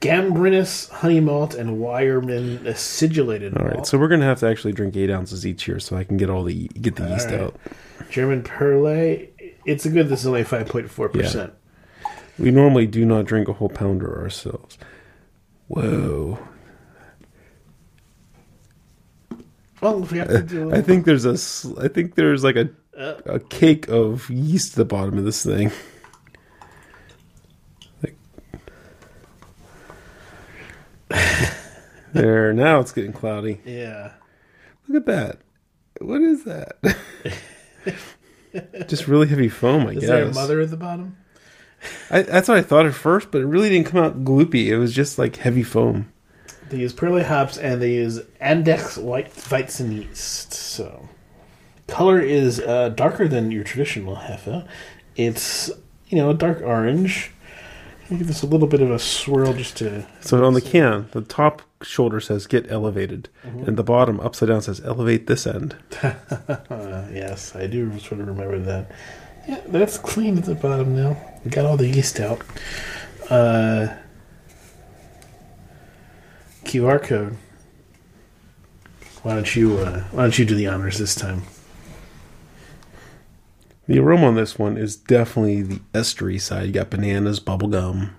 Gambrinus 0.00 0.88
Honey 0.88 1.20
Malt. 1.20 1.54
And 1.54 1.78
Weyermann 1.78 2.64
Acidulated 2.66 3.56
All 3.58 3.64
Malt. 3.64 3.76
right, 3.76 3.86
so 3.86 3.98
we're 3.98 4.08
gonna 4.08 4.24
have 4.24 4.40
to 4.40 4.48
actually 4.48 4.72
drink 4.72 4.96
eight 4.96 5.10
ounces 5.10 5.46
each 5.46 5.64
here, 5.64 5.78
so 5.78 5.96
I 5.96 6.04
can 6.04 6.16
get 6.16 6.30
all 6.30 6.44
the 6.44 6.68
get 6.68 6.96
the 6.96 7.06
yeast 7.10 7.26
right. 7.30 7.40
out. 7.40 7.56
German 8.08 8.42
Perle. 8.42 9.28
It's 9.66 9.84
a 9.84 9.90
good. 9.90 10.08
This 10.08 10.20
is 10.20 10.26
only 10.26 10.44
five 10.44 10.66
point 10.66 10.90
four 10.90 11.10
percent. 11.10 11.52
We 12.40 12.50
normally 12.50 12.86
do 12.86 13.04
not 13.04 13.26
drink 13.26 13.48
a 13.48 13.52
whole 13.52 13.68
pounder 13.68 14.18
ourselves. 14.20 14.78
Whoa! 15.68 16.38
Well, 19.80 20.00
we 20.00 20.18
have 20.18 20.28
to 20.28 20.42
do. 20.42 20.72
I 20.74 20.80
think 20.82 21.04
there's 21.04 21.24
a. 21.26 21.32
I 21.80 21.88
think 21.88 22.14
there's 22.14 22.42
like 22.42 22.56
a 22.56 22.70
Uh. 22.98 23.20
a 23.26 23.38
cake 23.40 23.88
of 23.88 24.28
yeast 24.30 24.72
at 24.72 24.76
the 24.76 24.84
bottom 24.84 25.18
of 25.18 25.24
this 25.24 25.44
thing. 25.44 25.70
Like, 28.02 28.16
there 32.12 32.52
now 32.52 32.80
it's 32.80 32.92
getting 32.92 33.12
cloudy. 33.12 33.60
yeah. 33.64 34.12
Look 34.88 35.02
at 35.02 35.06
that. 35.06 35.38
What 36.00 36.20
is 36.22 36.44
that? 36.44 36.78
Just 38.88 39.06
really 39.06 39.28
heavy 39.28 39.48
foam, 39.48 39.86
I 39.86 39.90
Is 39.92 40.00
guess. 40.00 40.08
there 40.08 40.24
a 40.24 40.34
mother 40.34 40.60
at 40.60 40.70
the 40.70 40.76
bottom? 40.76 41.16
I, 42.10 42.22
that's 42.22 42.48
what 42.48 42.58
I 42.58 42.62
thought 42.62 42.86
at 42.86 42.94
first, 42.94 43.30
but 43.30 43.40
it 43.40 43.46
really 43.46 43.68
didn't 43.68 43.86
come 43.86 44.02
out 44.02 44.24
gloopy. 44.24 44.66
It 44.66 44.78
was 44.78 44.94
just 44.94 45.18
like 45.18 45.36
heavy 45.36 45.62
foam. 45.62 46.12
They 46.68 46.78
use 46.78 46.92
Perle 46.92 47.24
hops 47.24 47.56
and 47.58 47.82
they 47.82 47.94
use 47.94 48.20
Andex 48.40 48.96
White 48.96 49.34
Weizen 49.34 49.96
yeast. 49.96 50.54
So, 50.54 51.08
color 51.88 52.20
is 52.20 52.60
uh, 52.60 52.90
darker 52.90 53.26
than 53.26 53.50
your 53.50 53.64
traditional 53.64 54.16
Hefe. 54.16 54.66
It's 55.16 55.70
you 56.08 56.16
know 56.18 56.30
a 56.30 56.34
dark 56.34 56.62
orange. 56.62 57.32
Give 58.08 58.26
this 58.26 58.42
a 58.42 58.46
little 58.46 58.66
bit 58.66 58.82
of 58.82 58.90
a 58.90 58.98
swirl 58.98 59.52
just 59.52 59.76
to. 59.78 60.04
So 60.20 60.44
on 60.44 60.54
the 60.54 60.60
can, 60.60 61.08
the 61.12 61.22
top 61.22 61.62
shoulder 61.82 62.20
says 62.20 62.46
"Get 62.48 62.70
elevated," 62.70 63.28
and 63.44 63.76
the 63.76 63.84
bottom 63.84 64.18
upside 64.20 64.48
down 64.48 64.62
says 64.62 64.80
"Elevate 64.84 65.26
this 65.26 65.46
end." 65.46 65.76
Yes, 67.12 67.54
I 67.54 67.66
do 67.66 67.98
sort 67.98 68.20
of 68.20 68.28
remember 68.28 68.58
that. 68.60 68.90
Yeah, 69.48 69.60
that's 69.66 69.98
clean 69.98 70.38
at 70.38 70.44
the 70.44 70.54
bottom 70.54 70.94
now. 70.94 71.16
We 71.44 71.50
got 71.50 71.64
all 71.64 71.76
the 71.76 71.88
yeast 71.88 72.20
out. 72.20 72.42
Uh, 73.28 73.88
QR 76.64 77.02
code. 77.02 77.36
Why 79.22 79.34
don't 79.34 79.54
you 79.56 79.78
uh, 79.78 80.04
Why 80.12 80.22
don't 80.22 80.38
you 80.38 80.44
do 80.44 80.54
the 80.54 80.66
honors 80.66 80.98
this 80.98 81.14
time? 81.14 81.42
The 83.86 83.98
aroma 83.98 84.28
on 84.28 84.34
this 84.36 84.58
one 84.58 84.76
is 84.76 84.94
definitely 84.94 85.62
the 85.62 85.80
estery 85.92 86.40
side. 86.40 86.66
You 86.66 86.72
got 86.72 86.90
bananas, 86.90 87.40
bubblegum, 87.40 88.10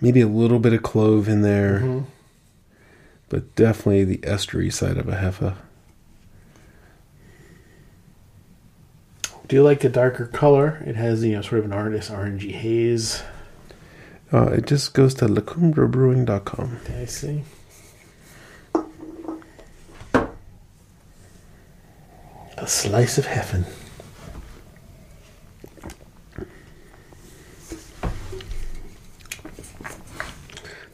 maybe 0.00 0.20
a 0.20 0.28
little 0.28 0.58
bit 0.58 0.74
of 0.74 0.82
clove 0.82 1.26
in 1.26 1.40
there, 1.40 2.04
but 3.30 3.54
definitely 3.54 4.04
the 4.04 4.18
estery 4.18 4.70
side 4.70 4.98
of 4.98 5.08
a 5.08 5.16
Hefe. 5.16 5.56
Do 9.48 9.56
you 9.56 9.62
like 9.62 9.80
the 9.80 9.88
darker 9.88 10.26
color? 10.26 10.82
It 10.86 10.94
has 10.96 11.24
you 11.24 11.32
know 11.32 11.40
sort 11.40 11.60
of 11.60 11.64
an 11.64 11.72
artist 11.72 12.12
orangey 12.12 12.52
haze. 12.52 13.22
Uh, 14.30 14.48
it 14.48 14.66
just 14.66 14.92
goes 14.92 15.14
to 15.14 15.24
lacumbrebrewing.com. 15.24 16.80
I 17.00 17.06
see. 17.06 17.44
A 22.58 22.66
slice 22.66 23.16
of 23.16 23.24
heaven. 23.24 23.64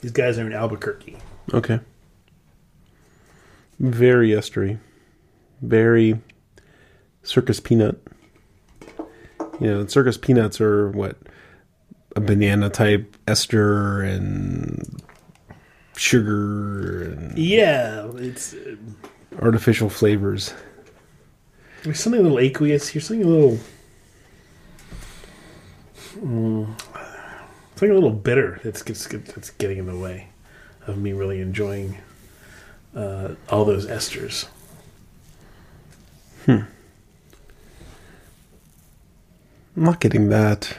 These 0.00 0.12
guys 0.12 0.38
are 0.38 0.46
in 0.46 0.52
Albuquerque. 0.52 1.16
Okay. 1.52 1.80
Very 3.80 4.28
estery. 4.28 4.78
Very 5.61 6.20
circus 7.25 7.58
peanut. 7.58 8.00
You 9.61 9.66
know, 9.68 9.87
circus 9.87 10.16
peanuts 10.16 10.61
are 10.61 10.90
what 10.90 11.16
a 12.16 12.20
banana 12.20 12.70
type 12.70 13.16
ester 13.26 14.02
and 14.02 15.02
sugar 15.96 17.04
and 17.04 17.38
Yeah, 17.38 18.11
it's 18.16 18.54
uh, 18.54 18.76
artificial 19.40 19.88
flavors. 19.88 20.54
there's 21.82 22.00
something 22.00 22.20
a 22.20 22.25
little 22.25 22.38
aqueous 22.38 22.88
here. 22.88 23.00
Something 23.02 23.26
a 23.26 23.28
little, 23.28 23.58
mm, 26.16 26.80
something 27.75 27.90
a 27.90 27.94
little 27.94 28.11
bitter. 28.11 28.61
That's 28.64 28.82
gets 28.82 29.06
that's 29.06 29.50
getting 29.50 29.78
in 29.78 29.87
the 29.87 29.96
way 29.96 30.28
of 30.87 30.99
me 30.99 31.12
really 31.12 31.40
enjoying 31.40 31.99
uh, 32.94 33.34
all 33.49 33.64
those 33.64 33.87
esters. 33.87 34.46
I'm 39.76 39.85
not 39.85 40.00
getting 40.00 40.28
that. 40.28 40.76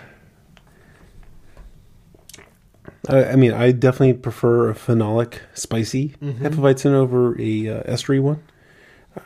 I, 3.10 3.26
I 3.26 3.36
mean, 3.36 3.54
I 3.54 3.72
definitely 3.72 4.14
prefer 4.14 4.70
a 4.70 4.74
phenolic, 4.74 5.40
spicy 5.54 6.16
Hefeweizen 6.22 6.94
over 6.94 7.40
a 7.40 7.68
uh, 7.70 7.84
estery 7.84 8.22
one. 8.22 8.44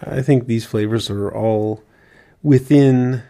I 0.01 0.21
think 0.21 0.47
these 0.47 0.65
flavors 0.65 1.09
are 1.09 1.33
all 1.33 1.83
within, 2.43 3.23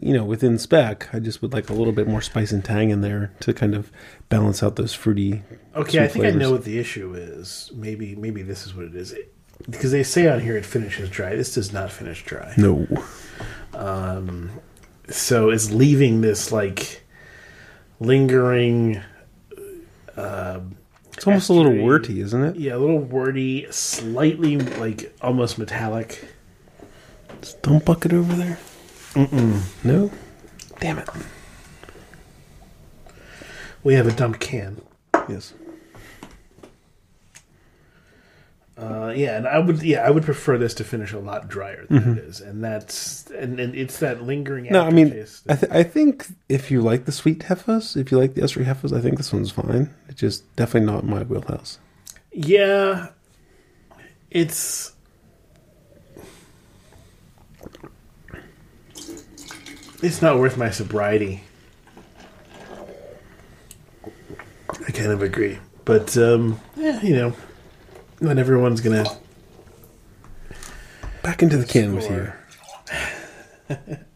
you 0.00 0.12
know, 0.12 0.24
within 0.24 0.58
spec. 0.58 1.08
I 1.12 1.20
just 1.20 1.42
would 1.42 1.52
like 1.52 1.70
a 1.70 1.74
little 1.74 1.92
bit 1.92 2.08
more 2.08 2.20
spice 2.20 2.52
and 2.52 2.64
tang 2.64 2.90
in 2.90 3.02
there 3.02 3.32
to 3.40 3.52
kind 3.52 3.74
of 3.74 3.92
balance 4.28 4.62
out 4.62 4.76
those 4.76 4.94
fruity. 4.94 5.42
Okay, 5.74 6.02
I 6.02 6.08
think 6.08 6.24
I 6.24 6.30
know 6.30 6.50
what 6.50 6.64
the 6.64 6.78
issue 6.78 7.14
is. 7.14 7.70
Maybe 7.74 8.16
maybe 8.16 8.42
this 8.42 8.66
is 8.66 8.74
what 8.74 8.86
it 8.86 8.96
is. 8.96 9.12
It, 9.12 9.32
because 9.70 9.92
they 9.92 10.02
say 10.02 10.26
on 10.26 10.40
here 10.40 10.56
it 10.56 10.66
finishes 10.66 11.08
dry. 11.08 11.36
This 11.36 11.54
does 11.54 11.72
not 11.72 11.92
finish 11.92 12.24
dry. 12.24 12.54
No, 12.56 12.86
So 15.12 15.50
it's 15.50 15.70
leaving 15.70 16.20
this 16.22 16.50
like 16.52 17.02
lingering 18.00 19.00
Uh, 20.16 20.60
it's 21.14 21.26
almost 21.26 21.48
a 21.50 21.52
little 21.52 21.72
worty, 21.72 22.20
isn't 22.20 22.42
it? 22.42 22.56
yeah, 22.56 22.74
a 22.74 22.78
little 22.78 22.98
wordy, 22.98 23.66
slightly 23.70 24.56
like 24.58 25.14
almost 25.20 25.58
metallic. 25.58 26.24
Is 27.42 27.54
dump 27.54 27.84
bucket 27.84 28.12
over 28.12 28.34
there? 28.34 28.58
Mm-mm. 29.14 29.60
No. 29.84 30.10
Damn 30.80 30.98
it. 30.98 31.08
We 33.84 33.94
have 33.94 34.06
a 34.06 34.12
dumped 34.12 34.40
can. 34.40 34.80
Yes. 35.28 35.52
Uh, 38.76 39.12
yeah, 39.14 39.36
and 39.36 39.46
I 39.46 39.58
would 39.58 39.82
yeah 39.82 40.00
I 40.00 40.10
would 40.10 40.24
prefer 40.24 40.56
this 40.56 40.72
to 40.74 40.84
finish 40.84 41.12
a 41.12 41.18
lot 41.18 41.46
drier 41.46 41.84
than 41.90 42.16
it 42.16 42.24
is, 42.24 42.40
and 42.40 42.64
that's 42.64 43.30
and, 43.30 43.60
and 43.60 43.74
it's 43.74 43.98
that 43.98 44.22
lingering. 44.22 44.64
Mm-hmm. 44.64 44.72
No, 44.72 44.82
I 44.84 44.90
mean, 44.90 45.08
I, 45.48 45.56
th- 45.56 45.70
I 45.72 45.82
think 45.82 46.26
if 46.48 46.70
you 46.70 46.80
like 46.80 47.04
the 47.04 47.12
sweet 47.12 47.42
heifers, 47.42 47.96
if 47.96 48.10
you 48.10 48.18
like 48.18 48.34
the 48.34 48.40
estery 48.40 48.64
heifers, 48.64 48.92
I 48.94 49.00
think 49.00 49.18
this 49.18 49.30
one's 49.30 49.50
fine. 49.50 49.94
It's 50.08 50.20
just 50.20 50.56
definitely 50.56 50.86
not 50.90 51.04
my 51.04 51.22
wheelhouse. 51.22 51.78
Yeah, 52.32 53.08
it's. 54.30 54.92
It's 60.02 60.20
not 60.22 60.38
worth 60.38 60.56
my 60.56 60.70
sobriety. 60.70 61.44
I 64.88 64.90
kind 64.90 65.12
of 65.12 65.22
agree, 65.22 65.58
but 65.84 66.16
um, 66.16 66.58
yeah, 66.76 67.00
you 67.02 67.14
know, 67.14 67.36
not 68.22 68.38
everyone's 68.38 68.80
gonna. 68.80 69.04
Back 71.22 71.42
into 71.42 71.56
the 71.56 71.66
can 71.66 71.94
with 71.94 72.10
you. 72.10 72.32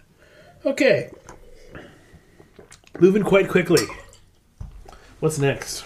Okay, 0.67 1.13
moving 2.99 3.23
quite 3.23 3.49
quickly. 3.49 3.87
What's 5.21 5.39
next? 5.39 5.85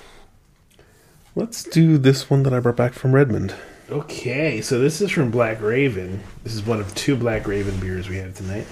Let's 1.34 1.62
do 1.64 1.98
this 1.98 2.30
one 2.30 2.44
that 2.44 2.54
I 2.54 2.60
brought 2.60 2.76
back 2.76 2.94
from 2.94 3.12
Redmond. 3.12 3.54
Okay, 3.90 4.62
so 4.62 4.78
this 4.78 5.02
is 5.02 5.10
from 5.10 5.30
Black 5.30 5.60
Raven. 5.60 6.22
This 6.44 6.54
is 6.54 6.64
one 6.64 6.80
of 6.80 6.94
two 6.94 7.14
Black 7.14 7.46
Raven 7.46 7.78
beers 7.78 8.08
we 8.08 8.16
have 8.16 8.34
tonight. 8.34 8.66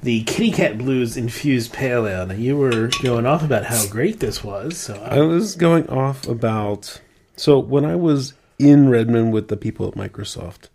The 0.00 0.22
Kitty 0.22 0.52
Cat 0.52 0.78
Blues 0.78 1.16
Infused 1.16 1.72
Pale 1.72 2.06
Ale. 2.06 2.26
Now, 2.26 2.34
you 2.34 2.56
were 2.56 2.88
going 3.02 3.26
off 3.26 3.42
about 3.42 3.64
how 3.64 3.84
great 3.88 4.20
this 4.20 4.44
was, 4.44 4.78
so 4.78 4.94
I 4.94 5.16
I, 5.16 5.20
was 5.22 5.56
going 5.56 5.88
off 5.88 6.28
about. 6.28 7.00
So 7.34 7.58
when 7.58 7.84
I 7.84 7.96
was 7.96 8.34
in 8.58 8.88
Redmond 8.88 9.32
with 9.32 9.48
the 9.48 9.56
people 9.56 9.86
at 9.88 9.94
Microsoft, 9.94 10.68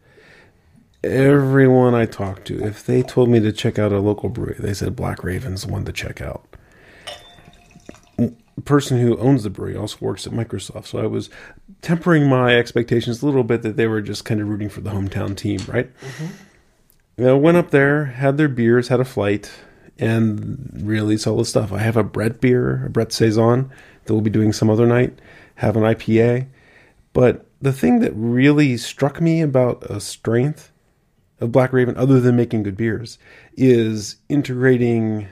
everyone 1.04 1.94
I 1.94 2.06
talked 2.06 2.46
to, 2.48 2.64
if 2.64 2.86
they 2.86 3.04
told 3.04 3.30
me 3.30 3.40
to 3.42 3.52
check 3.52 3.78
out 3.78 3.92
a 3.92 4.00
local 4.00 4.30
brewery, 4.30 4.56
they 4.58 4.74
said 4.74 4.96
Black 4.96 5.24
Raven's 5.24 5.66
the 5.66 5.72
one 5.72 5.86
to 5.86 5.92
check 5.92 6.22
out. 6.22 6.46
The 8.18 8.62
person 8.64 9.00
who 9.00 9.18
owns 9.18 9.44
the 9.44 9.50
brewery 9.50 9.76
also 9.76 9.98
works 10.00 10.28
at 10.28 10.34
Microsoft, 10.34 10.86
so 10.86 11.00
I 11.00 11.08
was 11.08 11.30
tempering 11.82 12.28
my 12.28 12.56
expectations 12.56 13.22
a 13.22 13.26
little 13.26 13.44
bit 13.44 13.64
that 13.64 13.76
they 13.76 13.88
were 13.88 14.02
just 14.02 14.26
kind 14.26 14.40
of 14.40 14.48
rooting 14.48 14.70
for 14.70 14.82
the 14.82 14.92
hometown 14.92 15.36
team, 15.36 15.60
right? 15.68 15.92
Mm-hmm. 16.00 16.28
You 17.18 17.26
know, 17.26 17.38
went 17.38 17.58
up 17.58 17.72
there, 17.72 18.06
had 18.06 18.38
their 18.38 18.48
beers, 18.48 18.88
had 18.88 19.00
a 19.00 19.06
flight, 19.06 19.52
and 20.00 20.82
really 20.84 21.18
solid 21.18 21.46
stuff. 21.46 21.72
I 21.72 21.80
have 21.80 21.98
a 21.98 22.04
Brett 22.04 22.40
beer, 22.42 22.86
a 22.86 22.90
Brett 22.90 23.12
Saison 23.12 23.72
that 24.06 24.14
we'll 24.14 24.22
be 24.22 24.30
doing 24.30 24.54
some 24.54 24.70
other 24.70 24.86
night. 24.86 25.20
Have 25.56 25.76
an 25.76 25.84
IPA, 25.84 26.48
but 27.14 27.46
the 27.64 27.72
thing 27.72 28.00
that 28.00 28.12
really 28.14 28.76
struck 28.76 29.22
me 29.22 29.42
about 29.42 29.84
a 29.90 30.02
strength 30.02 30.74
of 31.40 31.54
Black 31.54 31.72
Raven, 31.72 31.96
other 31.96 32.20
than 32.20 32.36
making 32.36 32.64
good 32.64 32.76
beers, 32.76 33.18
is 33.56 34.18
integrating 34.28 35.30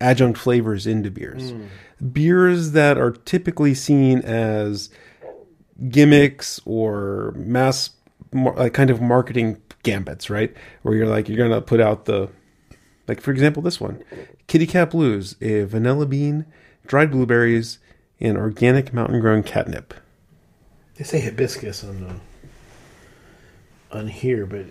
adjunct 0.00 0.38
flavors 0.38 0.86
into 0.86 1.10
beers. 1.10 1.50
Hmm. 1.50 1.64
Beers 2.12 2.70
that 2.72 2.96
are 2.96 3.10
typically 3.10 3.74
seen 3.74 4.20
as 4.20 4.88
gimmicks 5.88 6.60
or 6.64 7.32
mass 7.36 7.90
like 8.32 8.72
kind 8.72 8.90
of 8.90 9.00
marketing 9.00 9.60
gambits, 9.82 10.30
right? 10.30 10.54
Where 10.82 10.94
you're 10.94 11.08
like 11.08 11.28
you're 11.28 11.38
gonna 11.48 11.60
put 11.60 11.80
out 11.80 12.04
the 12.04 12.28
like 13.08 13.20
for 13.20 13.32
example 13.32 13.62
this 13.62 13.80
one, 13.80 14.04
Kitty 14.46 14.66
Cat 14.66 14.90
Blues, 14.90 15.34
a 15.40 15.64
vanilla 15.64 16.06
bean, 16.06 16.46
dried 16.86 17.10
blueberries, 17.10 17.80
and 18.20 18.38
organic 18.38 18.94
mountain 18.94 19.18
grown 19.18 19.42
catnip. 19.42 19.92
They 20.98 21.04
say 21.04 21.20
hibiscus 21.20 21.84
on 21.84 22.00
the 22.04 23.96
on 23.98 24.06
here, 24.08 24.44
but 24.44 24.66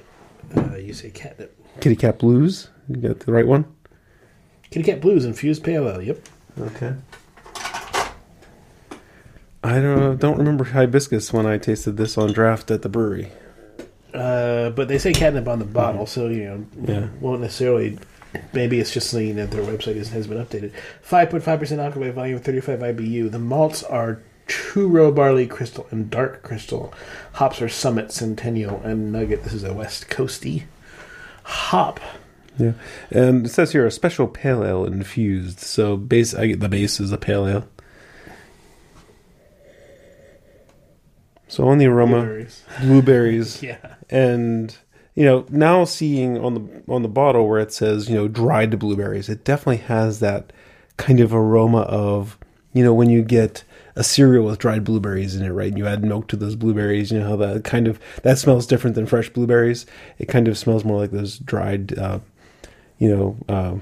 uh, 0.56 0.76
you 0.76 0.94
say 0.94 1.10
catnip. 1.10 1.56
Kitty 1.82 1.96
Cat 1.96 2.20
Blues 2.20 2.70
You 2.88 2.98
got 2.98 3.20
the 3.22 3.32
right 3.32 3.48
one? 3.48 3.66
Kitty 4.70 4.84
Cat 4.84 5.02
Blues 5.02 5.26
infused 5.26 5.64
pale 5.64 5.88
ale. 5.90 6.02
Yep. 6.02 6.20
Okay. 6.60 6.94
I 9.64 9.80
don't 9.82 10.20
don't 10.20 10.38
remember 10.38 10.66
hibiscus 10.66 11.34
when 11.34 11.46
I 11.46 11.58
tasted 11.58 11.98
this 11.98 12.18
on 12.18 12.32
draft 12.32 12.70
at 12.72 12.82
the 12.84 12.90
brewery. 12.90 13.32
Uh, 14.14 14.70
but 14.72 14.88
they 14.88 14.98
say 14.98 15.14
catnip 15.14 15.48
on 15.48 15.60
the 15.60 15.66
bottle, 15.66 16.06
so 16.06 16.28
you 16.28 16.44
know, 16.46 16.66
Yeah. 16.86 17.08
won't 17.20 17.42
necessarily. 17.42 17.98
Maybe 18.54 18.80
it's 18.80 18.92
just 18.94 19.10
saying 19.10 19.38
that 19.38 19.52
their 19.52 19.64
website 19.64 19.96
has 19.96 20.28
been 20.28 20.38
updated. 20.44 20.74
Five 21.02 21.30
point 21.30 21.44
five 21.44 21.60
percent 21.60 21.82
alcohol 21.82 22.04
by 22.04 22.12
volume, 22.12 22.40
thirty-five 22.40 22.80
IBU. 22.80 23.32
The 23.32 23.40
malts 23.40 23.84
are 23.84 24.22
two 24.48 24.88
row 24.88 25.12
barley, 25.12 25.48
crystal, 25.48 25.88
and 25.92 26.10
dark 26.10 26.42
crystal. 26.44 26.94
Hops 27.34 27.62
are 27.62 27.70
Summit, 27.70 28.12
Centennial, 28.12 28.82
and 28.84 29.12
Nugget. 29.12 29.44
This 29.44 29.54
is 29.54 29.64
a 29.64 29.74
West 29.74 30.10
Coasty 30.10 30.64
hop. 31.44 32.00
Yeah, 32.58 32.74
and 33.12 33.46
it 33.46 33.50
says 33.50 33.72
here 33.72 33.86
a 33.86 33.92
special 33.92 34.28
pale 34.28 34.64
ale 34.64 34.84
infused. 34.86 35.60
So 35.60 35.96
base, 35.96 36.34
I 36.34 36.48
get 36.48 36.60
the 36.60 36.70
base 36.70 37.00
is 37.00 37.12
a 37.12 37.18
pale 37.18 37.48
ale. 37.48 37.68
So 41.48 41.68
on 41.68 41.78
the 41.78 41.86
aroma, 41.86 42.18
Blueberries. 42.22 42.64
blueberries, 42.82 43.64
Yeah. 43.64 43.78
and 44.10 44.76
you 45.16 45.24
know 45.24 45.46
now 45.50 45.86
seeing 45.86 46.38
on 46.38 46.54
the 46.56 46.94
on 46.94 47.02
the 47.04 47.08
bottle 47.08 47.48
where 47.48 47.60
it 47.60 47.72
says 47.72 48.10
you 48.10 48.16
know 48.16 48.28
dried 48.28 48.78
blueberries, 48.80 49.30
it 49.30 49.44
definitely 49.44 49.78
has 49.86 50.20
that 50.20 50.52
kind 50.98 51.20
of 51.20 51.34
aroma 51.34 51.82
of 51.82 52.38
you 52.74 52.84
know 52.84 52.94
when 52.94 53.10
you 53.10 53.22
get 53.22 53.64
a 53.98 54.04
cereal 54.04 54.46
with 54.46 54.60
dried 54.60 54.84
blueberries 54.84 55.36
in 55.36 55.44
it, 55.44 55.50
right? 55.50 55.70
And 55.70 55.78
you 55.78 55.88
add 55.88 56.04
milk 56.04 56.28
to 56.28 56.36
those 56.36 56.56
blueberries. 56.56 57.12
You 57.12 57.20
know 57.20 57.30
how 57.30 57.36
that 57.38 57.64
kind 57.64 57.88
of 57.88 58.00
that 58.22 58.38
smells 58.38 58.68
different 58.68 58.96
than 58.96 59.08
fresh 59.08 59.30
blueberries. 59.30 59.88
It 60.20 60.28
kind 60.28 60.48
of 60.48 60.58
smells 60.58 60.86
more 60.86 61.00
like 61.00 61.12
those 61.12 61.40
dried, 61.40 61.98
uh, 61.98 62.20
you 63.00 63.10
know, 63.10 63.38
uh, 63.50 63.76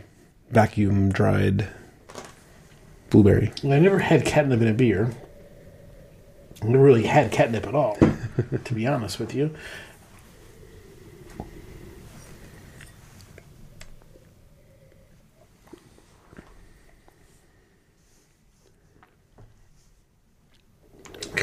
vacuum 0.51 1.12
dried 1.12 1.67
blueberry. 3.10 3.51
Well, 3.62 3.74
I 3.74 3.79
never 3.79 4.00
had 4.00 4.25
catnip 4.25 4.62
in 4.62 4.69
a 4.69 4.74
beer. 4.74 5.12
I 6.63 6.67
never 6.67 6.84
really 6.84 7.05
had 7.05 7.31
catnip 7.31 7.67
at 7.67 7.75
all, 7.75 7.98
to 8.63 8.74
be 8.74 8.88
honest 8.88 9.19
with 9.19 9.36
you. 9.36 9.53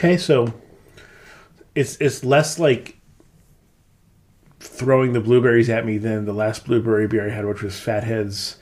Okay, 0.02 0.16
so 0.16 0.52
it's 1.76 1.96
it's 2.00 2.24
less 2.24 2.58
like 2.58 2.96
throwing 4.58 5.12
the 5.12 5.20
blueberries 5.20 5.70
at 5.70 5.86
me 5.86 5.96
than 5.96 6.24
the 6.24 6.32
last 6.32 6.64
blueberry 6.64 7.06
beer 7.06 7.28
I 7.28 7.30
had, 7.30 7.46
which 7.46 7.62
was 7.62 7.78
Fat 7.78 8.02
Head's. 8.02 8.56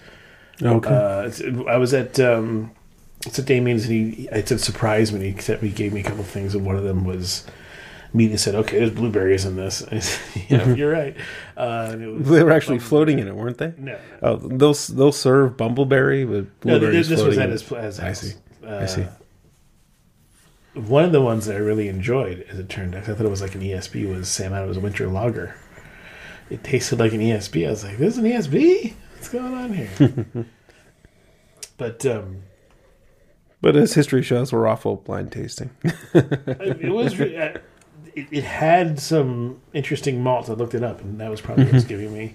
Okay. 0.62 0.90
Uh, 0.90 1.30
I 1.66 1.78
was 1.78 1.94
at 1.94 2.20
um, 2.20 2.72
it's 3.24 3.38
at 3.38 3.46
Damien's 3.46 3.86
and 3.86 3.92
he 3.94 4.28
it 4.30 4.48
said 4.48 4.60
surprise 4.60 5.12
me. 5.14 5.30
He 5.30 5.40
said 5.40 5.60
he 5.60 5.70
gave 5.70 5.94
me 5.94 6.00
a 6.00 6.04
couple 6.04 6.24
things 6.24 6.54
and 6.54 6.66
one 6.66 6.76
of 6.76 6.84
them 6.84 7.06
was 7.06 7.46
me. 8.12 8.28
He 8.28 8.36
said, 8.36 8.54
"Okay, 8.54 8.78
there's 8.78 8.90
blueberries 8.90 9.46
in 9.46 9.56
this." 9.56 9.82
I 9.90 10.00
said, 10.00 10.42
yeah, 10.50 10.74
you're 10.74 10.92
right. 10.92 11.16
Uh, 11.56 11.88
and 11.92 12.18
was 12.18 12.28
they 12.28 12.44
were 12.44 12.52
actually 12.52 12.80
floating 12.80 13.18
in 13.18 13.28
it, 13.28 13.34
weren't 13.34 13.56
they? 13.56 13.72
No, 13.78 13.98
Oh, 14.20 14.36
they'll 14.36 14.74
they'll 14.74 15.10
serve 15.10 15.56
bumbleberry 15.56 16.28
with 16.28 16.50
no, 16.66 16.78
blueberries 16.78 17.08
this, 17.08 17.20
this 17.20 17.26
was 17.26 17.38
at 17.38 17.48
his, 17.48 17.66
his 17.66 17.98
I 17.98 18.12
see. 18.12 18.34
Uh, 18.62 18.76
I 18.76 18.84
see. 18.84 19.06
One 20.74 21.04
of 21.04 21.12
the 21.12 21.20
ones 21.20 21.46
that 21.46 21.56
I 21.56 21.58
really 21.58 21.88
enjoyed, 21.88 22.46
as 22.48 22.58
it 22.58 22.68
turned 22.68 22.94
out, 22.94 23.08
I 23.08 23.14
thought 23.14 23.26
it 23.26 23.30
was 23.30 23.42
like 23.42 23.54
an 23.54 23.60
ESB, 23.60 24.08
was 24.08 24.28
Sam 24.28 24.52
Adams 24.52 24.78
Winter 24.78 25.08
Lager. 25.08 25.56
It 26.48 26.62
tasted 26.62 26.98
like 26.98 27.12
an 27.12 27.20
ESB. 27.20 27.66
I 27.66 27.70
was 27.70 27.84
like, 27.84 27.98
"This 27.98 28.16
is 28.16 28.18
an 28.18 28.24
ESB? 28.24 28.94
What's 29.14 29.28
going 29.28 29.54
on 29.54 29.72
here?" 29.72 30.46
but 31.76 32.04
um, 32.06 32.42
But 33.60 33.76
as 33.76 33.94
history 33.94 34.22
shows, 34.22 34.52
we're 34.52 34.66
awful 34.66 34.96
blind 34.96 35.32
tasting. 35.32 35.70
it 36.14 36.92
was 36.92 37.20
uh, 37.20 37.58
it, 38.14 38.26
it 38.30 38.44
had 38.44 38.98
some 38.98 39.60
interesting 39.72 40.22
malts. 40.22 40.48
I 40.48 40.54
looked 40.54 40.74
it 40.74 40.82
up, 40.82 41.00
and 41.00 41.20
that 41.20 41.30
was 41.30 41.40
probably 41.40 41.64
what 41.64 41.74
was 41.74 41.84
giving 41.94 42.12
me 42.12 42.34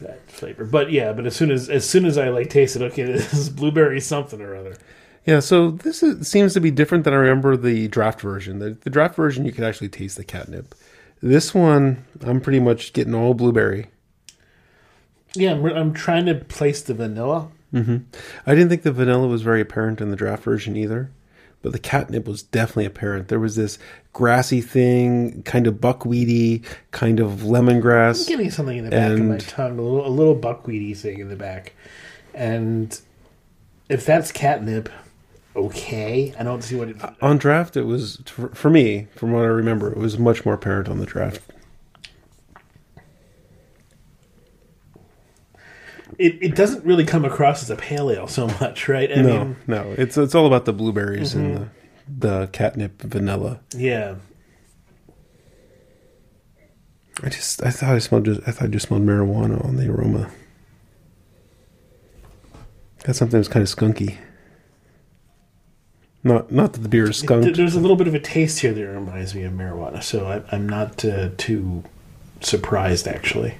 that 0.00 0.28
flavor. 0.30 0.64
But 0.64 0.90
yeah, 0.90 1.12
but 1.12 1.26
as 1.26 1.36
soon 1.36 1.50
as 1.50 1.68
as 1.68 1.88
soon 1.88 2.04
as 2.04 2.18
I 2.18 2.28
like 2.28 2.50
tasted, 2.50 2.82
okay, 2.82 3.04
this 3.04 3.32
is 3.32 3.48
blueberry 3.50 4.00
something 4.00 4.40
or 4.40 4.54
other. 4.56 4.76
Yeah, 5.24 5.40
so 5.40 5.70
this 5.70 6.02
is, 6.02 6.26
seems 6.26 6.52
to 6.54 6.60
be 6.60 6.70
different 6.70 7.04
than 7.04 7.14
I 7.14 7.18
remember 7.18 7.56
the 7.56 7.86
draft 7.88 8.20
version. 8.20 8.58
The, 8.58 8.70
the 8.70 8.90
draft 8.90 9.14
version, 9.14 9.44
you 9.46 9.52
could 9.52 9.64
actually 9.64 9.88
taste 9.88 10.16
the 10.16 10.24
catnip. 10.24 10.74
This 11.22 11.54
one, 11.54 12.04
I'm 12.22 12.40
pretty 12.40 12.58
much 12.58 12.92
getting 12.92 13.14
all 13.14 13.32
blueberry. 13.34 13.86
Yeah, 15.34 15.52
I'm, 15.52 15.64
I'm 15.64 15.92
trying 15.94 16.26
to 16.26 16.34
place 16.34 16.82
the 16.82 16.94
vanilla. 16.94 17.48
hmm 17.70 17.98
I 18.46 18.54
didn't 18.54 18.68
think 18.68 18.82
the 18.82 18.92
vanilla 18.92 19.28
was 19.28 19.42
very 19.42 19.60
apparent 19.60 20.00
in 20.00 20.10
the 20.10 20.16
draft 20.16 20.42
version 20.42 20.76
either, 20.76 21.10
but 21.62 21.70
the 21.72 21.78
catnip 21.78 22.26
was 22.26 22.42
definitely 22.42 22.86
apparent. 22.86 23.28
There 23.28 23.38
was 23.38 23.54
this 23.54 23.78
grassy 24.12 24.60
thing, 24.60 25.44
kind 25.44 25.68
of 25.68 25.74
buckwheaty, 25.76 26.64
kind 26.90 27.20
of 27.20 27.42
lemongrass. 27.42 28.22
I'm 28.22 28.36
getting 28.36 28.50
something 28.50 28.76
in 28.78 28.84
the 28.86 28.90
back 28.90 29.12
of 29.12 29.20
my 29.20 29.38
tongue, 29.38 29.78
a 29.78 29.82
little 29.82 30.04
a 30.06 30.10
little 30.10 30.36
buckwheaty 30.36 30.96
thing 30.96 31.20
in 31.20 31.28
the 31.28 31.36
back, 31.36 31.74
and 32.34 33.00
if 33.88 34.04
that's 34.04 34.32
catnip, 34.32 34.88
okay. 35.56 36.34
I 36.38 36.42
don't 36.42 36.62
see 36.62 36.76
what 36.76 36.88
it. 36.88 36.96
On 37.20 37.38
draft, 37.38 37.76
it 37.76 37.82
was 37.84 38.22
for, 38.26 38.70
me, 38.70 39.08
from 39.16 39.32
what 39.32 39.42
I 39.44 39.48
remember, 39.48 39.90
it 39.90 39.98
was 39.98 40.18
much 40.18 40.44
more 40.44 40.54
apparent 40.54 40.88
on 40.88 40.98
the 40.98 41.06
draft. 41.06 41.40
It, 46.18 46.38
it 46.42 46.54
doesn't 46.54 46.84
really 46.84 47.04
come 47.04 47.24
across 47.24 47.62
as 47.62 47.70
a 47.70 47.76
pale 47.76 48.10
ale 48.10 48.26
so 48.28 48.46
much, 48.60 48.88
right? 48.88 49.10
I 49.10 49.16
no, 49.22 49.22
mean, 49.22 49.54
Mm-hmm. 49.54 49.70
no, 49.72 49.94
it's 49.96 50.16
it's 50.18 50.34
all 50.34 50.46
about 50.46 50.66
the 50.66 50.72
blueberries 50.72 51.34
and 51.34 51.56
the 51.56 51.68
the 52.18 52.46
catnip 52.52 53.00
vanilla. 53.02 53.60
yeah. 53.74 54.16
I 57.22 57.28
just 57.28 57.62
I 57.64 57.70
thought 57.70 57.94
I 57.94 57.98
smelled 57.98 58.24
just 58.24 58.40
I 58.46 58.52
thought 58.52 58.64
I 58.64 58.66
just 58.68 58.88
smelled 58.88 59.02
marijuana 59.04 59.64
on 59.64 59.76
the 59.76 59.88
aroma. 59.88 60.30
Got 63.04 63.16
something 63.16 63.38
that's 63.38 63.48
kind 63.48 63.62
of 63.62 63.68
skunky. 63.74 64.16
Not 66.24 66.52
not 66.52 66.72
that 66.74 66.80
the 66.80 66.88
beer 66.88 67.10
is 67.10 67.16
skunked. 67.16 67.56
There's 67.56 67.74
a 67.74 67.80
little 67.80 67.96
bit 67.96 68.06
of 68.06 68.14
a 68.14 68.20
taste 68.20 68.60
here 68.60 68.72
that 68.72 68.86
reminds 68.86 69.34
me 69.34 69.42
of 69.42 69.52
marijuana, 69.52 70.02
so 70.02 70.26
I, 70.26 70.54
I'm 70.54 70.68
not 70.68 71.04
uh, 71.04 71.30
too 71.36 71.82
surprised 72.40 73.08
actually. 73.08 73.56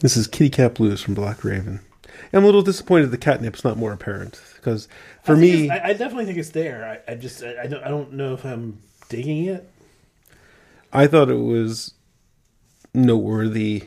This 0.00 0.16
is 0.16 0.26
Kitty 0.26 0.50
Cat 0.50 0.74
Blues 0.74 1.00
from 1.00 1.14
Black 1.14 1.44
Raven. 1.44 1.80
I'm 2.32 2.42
a 2.42 2.46
little 2.46 2.62
disappointed 2.62 3.12
the 3.12 3.18
catnip's 3.18 3.62
not 3.62 3.76
more 3.76 3.92
apparent 3.92 4.42
because 4.56 4.88
for 5.22 5.36
I 5.36 5.38
me, 5.38 5.70
I, 5.70 5.90
I 5.90 5.92
definitely 5.92 6.26
think 6.26 6.38
it's 6.38 6.50
there. 6.50 7.02
I, 7.08 7.12
I 7.12 7.14
just 7.14 7.42
I, 7.44 7.62
I 7.62 7.66
don't 7.68 7.84
I 7.84 7.88
don't 7.88 8.12
know 8.14 8.34
if 8.34 8.44
I'm 8.44 8.80
digging 9.08 9.44
it. 9.44 9.70
I 10.92 11.06
thought 11.06 11.30
it 11.30 11.34
was 11.34 11.94
noteworthy. 12.92 13.84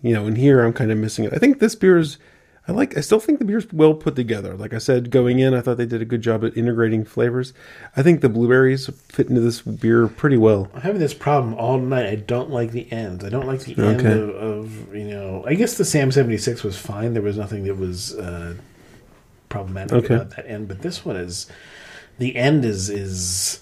You 0.00 0.14
know, 0.14 0.26
and 0.26 0.36
here 0.36 0.64
I'm 0.64 0.72
kind 0.72 0.92
of 0.92 0.98
missing 0.98 1.24
it. 1.24 1.32
I 1.32 1.38
think 1.38 1.58
this 1.58 1.74
beer 1.74 1.98
is. 1.98 2.18
I 2.68 2.72
like. 2.72 2.96
I 2.96 3.00
still 3.00 3.18
think 3.18 3.40
the 3.40 3.44
beer's 3.44 3.66
well 3.72 3.92
put 3.92 4.14
together. 4.14 4.54
Like 4.54 4.72
I 4.72 4.78
said, 4.78 5.10
going 5.10 5.40
in, 5.40 5.52
I 5.52 5.60
thought 5.60 5.78
they 5.78 5.86
did 5.86 6.00
a 6.00 6.04
good 6.04 6.22
job 6.22 6.44
at 6.44 6.56
integrating 6.56 7.04
flavors. 7.04 7.52
I 7.96 8.04
think 8.04 8.20
the 8.20 8.28
blueberries 8.28 8.88
fit 9.08 9.28
into 9.28 9.40
this 9.40 9.60
beer 9.62 10.06
pretty 10.06 10.36
well. 10.36 10.68
I'm 10.72 10.82
having 10.82 11.00
this 11.00 11.12
problem 11.12 11.54
all 11.54 11.78
night. 11.78 12.06
I 12.06 12.14
don't 12.14 12.50
like 12.50 12.70
the 12.70 12.90
end. 12.92 13.24
I 13.24 13.30
don't 13.30 13.48
like 13.48 13.60
the 13.62 13.76
end 13.82 14.00
Okay. 14.06 14.12
of, 14.12 14.28
of 14.30 14.94
you 14.94 15.04
know. 15.08 15.44
I 15.44 15.54
guess 15.54 15.76
the 15.76 15.84
Sam 15.84 16.12
seventy 16.12 16.38
six 16.38 16.62
was 16.62 16.78
fine. 16.78 17.14
There 17.14 17.22
was 17.22 17.36
nothing 17.36 17.64
that 17.64 17.74
was 17.76 18.14
uh, 18.14 18.54
problematic 19.48 19.92
Okay. 20.04 20.14
about 20.14 20.30
that 20.36 20.46
end. 20.48 20.68
But 20.68 20.82
this 20.82 21.04
one 21.04 21.16
is 21.16 21.48
the 22.18 22.36
end 22.36 22.64
is 22.64 22.88
is 22.88 23.58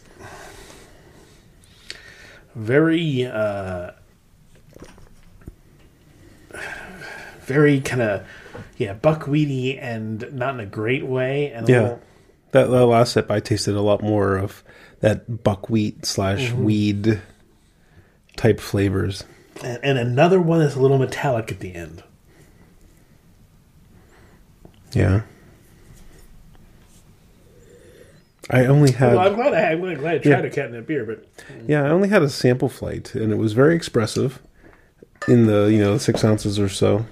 very 2.55 3.25
uh, 3.25 3.93
very 7.47 7.81
kind 7.81 8.03
of 8.03 8.27
yeah 8.81 8.95
buckwheaty 8.95 9.79
and 9.81 10.33
not 10.33 10.55
in 10.55 10.61
a 10.61 10.67
great 10.67 11.07
way. 11.07 11.53
And 11.53 11.69
Yeah. 11.69 11.83
little- 11.83 12.01
That, 12.53 12.71
that 12.71 12.87
last 12.87 13.13
sip, 13.13 13.31
I 13.31 13.39
tasted 13.39 13.77
a 13.77 13.81
lot 13.83 14.03
more 14.03 14.37
of 14.37 14.65
that 15.01 15.45
buckwheat 15.45 16.05
slash 16.05 16.49
mm-hmm. 16.49 16.65
weed 16.65 17.21
type 18.37 18.59
flavors. 18.59 19.23
and, 19.63 19.79
and 19.85 19.99
another 19.99 20.41
one 20.41 20.59
that's 20.61 20.75
a 20.75 20.81
little 20.81 20.99
metallic 20.99 21.53
at 21.53 21.61
the 21.61 21.75
end. 21.75 22.03
Yeah. 24.93 25.23
I 28.49 28.67
only 28.67 28.91
had 28.93 29.15
Well, 29.15 29.29
I'm 29.29 29.35
glad 29.37 29.55
I, 29.55 29.71
I'm 29.73 29.81
glad 29.81 30.15
I 30.15 30.19
tried 30.19 30.25
Yeah. 30.25 30.39
a 30.41 30.51
catnip 30.51 30.87
beer, 30.87 31.05
but 31.05 31.25
yeah, 31.69 31.85
I 31.85 31.91
only 31.91 32.09
had 32.09 32.23
a 32.23 32.29
sample 32.29 32.69
flight, 32.69 33.15
and 33.15 33.31
it 33.31 33.37
was 33.37 33.53
very 33.53 33.77
expressive 33.77 34.41
in 35.29 35.47
the 35.47 35.71
you 35.71 35.79
know 35.79 35.99
six 35.99 36.25
ounces 36.25 36.59
or 36.59 36.69
so. 36.69 37.07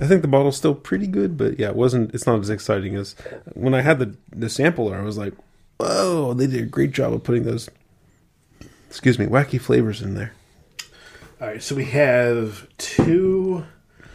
I 0.00 0.06
think 0.06 0.22
the 0.22 0.28
bottle's 0.28 0.56
still 0.56 0.74
pretty 0.74 1.06
good, 1.06 1.36
but 1.36 1.58
yeah, 1.58 1.68
it 1.68 1.76
wasn't. 1.76 2.14
It's 2.14 2.26
not 2.26 2.40
as 2.40 2.50
exciting 2.50 2.94
as 2.96 3.14
when 3.54 3.74
I 3.74 3.80
had 3.82 3.98
the 3.98 4.14
the 4.30 4.48
sampler. 4.48 4.96
I 4.96 5.02
was 5.02 5.18
like, 5.18 5.34
"Whoa!" 5.78 6.34
They 6.34 6.46
did 6.46 6.62
a 6.62 6.66
great 6.66 6.92
job 6.92 7.12
of 7.12 7.24
putting 7.24 7.44
those, 7.44 7.68
excuse 8.88 9.18
me, 9.18 9.26
wacky 9.26 9.60
flavors 9.60 10.02
in 10.02 10.14
there. 10.14 10.32
All 11.40 11.46
right, 11.48 11.62
so 11.62 11.74
we 11.76 11.84
have 11.86 12.66
two, 12.78 13.64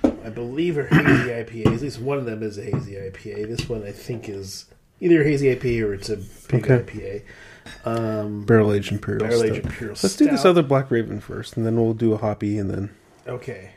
I 0.04 0.30
believe, 0.30 0.78
are 0.78 0.88
hazy 0.88 1.30
IPAs. 1.64 1.76
At 1.76 1.82
least 1.82 2.00
one 2.02 2.18
of 2.18 2.26
them 2.26 2.44
is 2.44 2.58
a 2.58 2.64
hazy 2.64 2.94
IPA. 2.96 3.48
This 3.48 3.70
one, 3.70 3.84
I 3.84 3.92
think, 3.94 4.28
is 4.28 4.66
either 5.00 5.22
a 5.22 5.24
hazy 5.24 5.54
IPA 5.56 5.86
or 5.86 5.94
it's 5.94 6.10
a 6.10 6.18
big 6.50 6.70
Okay. 6.70 6.84
IPA. 6.84 7.24
Um, 7.86 8.44
Barrel 8.46 8.74
aged 8.74 8.92
imperial. 8.92 9.26
Barrel 9.26 9.44
aged 9.44 9.66
imperial. 9.66 9.96
Let's 10.04 10.18
do 10.18 10.26
this 10.26 10.44
other 10.44 10.62
Black 10.62 10.92
Raven 10.92 11.22
first, 11.22 11.56
and 11.56 11.66
then 11.66 11.78
we'll 11.78 11.94
do 11.94 12.12
a 12.14 12.18
hoppy, 12.18 12.58
and 12.58 12.70
then 12.70 12.90
Okay. 13.26 13.70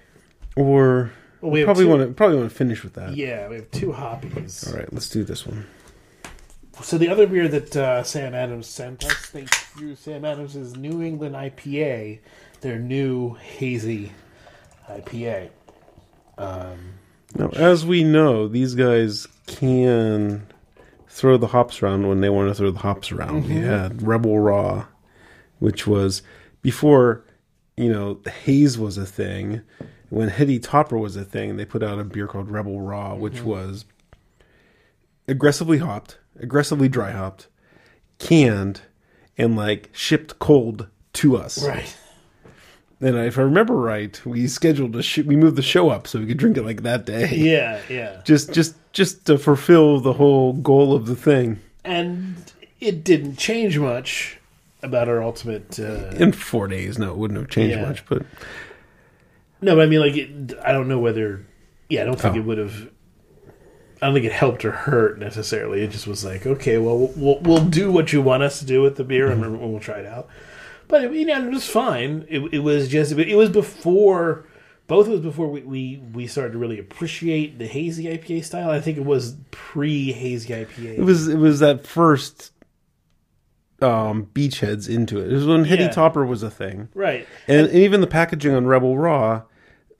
or 0.56 1.12
Well, 1.40 1.50
we 1.52 1.64
probably 1.64 1.84
want 1.84 2.02
to 2.02 2.12
probably 2.14 2.36
want 2.38 2.50
to 2.50 2.56
finish 2.56 2.82
with 2.82 2.94
that. 2.94 3.14
Yeah, 3.16 3.48
we 3.48 3.56
have 3.56 3.70
two 3.70 3.92
hoppies. 3.92 4.66
All 4.68 4.78
right, 4.78 4.90
let's 4.92 5.08
do 5.08 5.22
this 5.24 5.46
one. 5.46 5.66
So 6.82 6.98
the 6.98 7.08
other 7.08 7.26
beer 7.26 7.48
that 7.48 7.74
uh, 7.76 8.02
Sam 8.02 8.34
Adams 8.34 8.66
sent 8.66 9.04
us, 9.04 9.12
thank 9.14 9.48
you, 9.80 9.96
Sam 9.96 10.24
Adams, 10.26 10.56
is 10.56 10.76
New 10.76 11.02
England 11.02 11.34
IPA, 11.34 12.18
their 12.60 12.78
new 12.78 13.32
hazy 13.34 14.12
IPA. 14.90 15.48
Um, 16.36 16.94
Now, 17.34 17.48
as 17.48 17.86
we 17.86 18.04
know, 18.04 18.46
these 18.46 18.74
guys 18.74 19.26
can 19.46 20.46
throw 21.08 21.38
the 21.38 21.46
hops 21.46 21.82
around 21.82 22.08
when 22.08 22.20
they 22.20 22.28
want 22.28 22.50
to 22.50 22.54
throw 22.54 22.70
the 22.70 22.80
hops 22.80 23.10
around. 23.10 23.48
We 23.48 23.54
had 23.56 24.02
Rebel 24.06 24.38
Raw, 24.38 24.84
which 25.60 25.86
was 25.86 26.20
before, 26.60 27.24
you 27.78 27.90
know, 27.90 28.20
haze 28.44 28.76
was 28.78 28.98
a 28.98 29.06
thing. 29.06 29.62
When 30.08 30.28
Heady 30.28 30.58
Topper 30.58 30.96
was 30.96 31.16
a 31.16 31.24
thing, 31.24 31.56
they 31.56 31.64
put 31.64 31.82
out 31.82 31.98
a 31.98 32.04
beer 32.04 32.26
called 32.28 32.50
Rebel 32.50 32.80
Raw, 32.80 33.14
which 33.16 33.42
was 33.42 33.84
aggressively 35.28 35.78
hopped, 35.78 36.18
aggressively 36.38 36.88
dry 36.88 37.10
hopped, 37.10 37.48
canned, 38.18 38.82
and 39.36 39.56
like 39.56 39.90
shipped 39.92 40.38
cold 40.38 40.88
to 41.14 41.36
us. 41.36 41.64
right. 41.66 41.96
And 42.98 43.14
if 43.18 43.38
I 43.38 43.42
remember 43.42 43.74
right, 43.76 44.18
we 44.24 44.46
scheduled 44.46 44.96
a 44.96 45.02
sh- 45.02 45.18
we 45.18 45.36
moved 45.36 45.56
the 45.56 45.62
show 45.62 45.90
up 45.90 46.06
so 46.06 46.18
we 46.18 46.26
could 46.26 46.38
drink 46.38 46.56
it 46.56 46.62
like 46.64 46.82
that 46.82 47.04
day 47.04 47.28
Yeah, 47.30 47.78
yeah. 47.90 48.22
just 48.24 48.54
just 48.54 48.74
just 48.94 49.26
to 49.26 49.36
fulfill 49.36 50.00
the 50.00 50.14
whole 50.14 50.54
goal 50.54 50.94
of 50.94 51.04
the 51.04 51.14
thing 51.14 51.58
And 51.84 52.36
it 52.80 53.04
didn't 53.04 53.36
change 53.36 53.78
much 53.78 54.38
about 54.82 55.10
our 55.10 55.22
ultimate. 55.22 55.78
Uh, 55.78 56.08
in 56.16 56.32
four 56.32 56.68
days 56.68 56.98
no 56.98 57.10
it 57.10 57.18
wouldn't 57.18 57.38
have 57.38 57.50
changed 57.50 57.76
Yeah. 57.76 57.84
much 57.86 58.02
but 58.06 58.22
no, 59.66 59.76
but 59.76 59.82
I 59.82 59.86
mean, 59.86 60.00
like, 60.00 60.16
it, 60.16 60.54
I 60.64 60.72
don't 60.72 60.88
know 60.88 60.98
whether. 60.98 61.44
Yeah, 61.88 62.02
I 62.02 62.04
don't 62.06 62.18
think 62.20 62.34
Oh. 62.34 62.38
it 62.38 62.44
would 62.44 62.58
have. 62.58 62.90
I 64.00 64.06
don't 64.06 64.14
think 64.14 64.26
it 64.26 64.32
helped 64.32 64.64
or 64.64 64.72
hurt 64.72 65.18
necessarily. 65.18 65.82
It 65.82 65.90
just 65.90 66.06
was 66.06 66.24
like, 66.24 66.46
okay, 66.46 66.78
well, 66.78 67.10
we'll 67.16 67.38
we'll 67.40 67.64
do 67.64 67.90
what 67.92 68.12
you 68.12 68.20
want 68.22 68.42
us 68.42 68.58
to 68.60 68.64
do 68.66 68.82
with 68.82 68.96
the 68.96 69.04
beer, 69.04 69.28
Mm-hmm. 69.28 69.42
and 69.44 69.60
we'll 69.72 69.80
try 69.80 69.98
it 69.98 70.06
out. 70.06 70.28
But 70.88 71.04
it, 71.04 71.12
you 71.12 71.26
know, 71.26 71.44
it 71.46 71.50
was 71.50 71.68
fine. 71.68 72.24
It, 72.28 72.40
it 72.54 72.58
was 72.60 72.88
just 72.88 73.12
it 73.12 73.36
was 73.36 73.50
before 73.50 74.46
both 74.86 75.08
was 75.08 75.20
before 75.20 75.48
we, 75.48 75.62
we 75.62 76.02
we 76.12 76.26
started 76.26 76.52
to 76.52 76.58
really 76.58 76.78
appreciate 76.78 77.58
the 77.58 77.66
hazy 77.66 78.04
IPA 78.04 78.44
style. 78.44 78.70
I 78.70 78.80
think 78.80 78.96
it 78.98 79.04
was 79.04 79.34
pre 79.50 80.12
hazy 80.12 80.52
IPA. 80.54 80.98
it 80.98 81.02
was 81.02 81.26
it 81.28 81.38
was 81.38 81.58
that 81.60 81.86
first 81.86 82.52
um 83.82 84.26
beachheads 84.32 84.88
into 84.88 85.18
it 85.20 85.30
it 85.30 85.34
was 85.34 85.44
when 85.46 85.64
Heady 85.64 85.82
Yeah. 85.82 85.90
Topper 85.90 86.24
was 86.24 86.42
a 86.42 86.50
thing 86.50 86.88
right. 86.94 87.26
and, 87.46 87.66
and 87.66 87.76
even 87.76 88.00
the 88.00 88.06
packaging 88.06 88.54
on 88.54 88.66
Rebel 88.66 88.96
Raw 88.96 89.42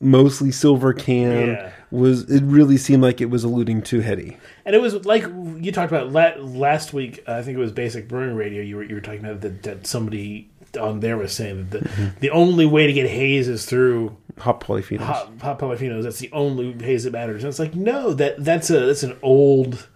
mostly 0.00 0.52
silver 0.52 0.92
can 0.92 1.48
Yeah. 1.48 1.70
was 1.90 2.30
it 2.30 2.42
really 2.44 2.76
seemed 2.76 3.02
like 3.02 3.20
it 3.20 3.30
was 3.30 3.44
alluding 3.44 3.82
to 3.82 4.00
Heady 4.00 4.36
And 4.64 4.74
it 4.74 4.80
was 4.80 5.06
like 5.06 5.22
you 5.22 5.72
talked 5.72 5.90
about 5.90 6.12
la- 6.12 6.34
last 6.38 6.92
week. 6.92 7.22
Uh, 7.26 7.34
I 7.34 7.42
think 7.42 7.56
it 7.56 7.60
was 7.60 7.72
Basic 7.72 8.08
Brewing 8.08 8.36
Radio. 8.36 8.62
You 8.62 8.76
were 8.76 8.82
you 8.82 8.94
were 8.94 9.00
talking 9.00 9.24
about 9.24 9.40
that, 9.40 9.62
that 9.62 9.86
somebody 9.86 10.50
on 10.78 11.00
there 11.00 11.16
was 11.16 11.32
saying 11.32 11.68
that 11.70 11.82
the, 11.82 11.88
mm-hmm. 11.88 12.20
the 12.20 12.30
only 12.30 12.66
way 12.66 12.86
to 12.86 12.92
get 12.92 13.08
haze 13.08 13.48
is 13.48 13.64
through 13.64 14.14
hop 14.38 14.62
polyphenols 14.62 15.00
hot, 15.00 15.30
hot 15.40 15.58
polyphenols. 15.58 16.02
That's 16.02 16.18
the 16.18 16.30
only 16.32 16.72
haze 16.72 17.04
that 17.04 17.12
matters. 17.12 17.42
And 17.42 17.48
it's 17.48 17.58
like 17.58 17.74
no, 17.74 18.12
that 18.14 18.44
that's 18.44 18.70
a 18.70 18.80
that's 18.86 19.02
an 19.02 19.16
old. 19.22 19.88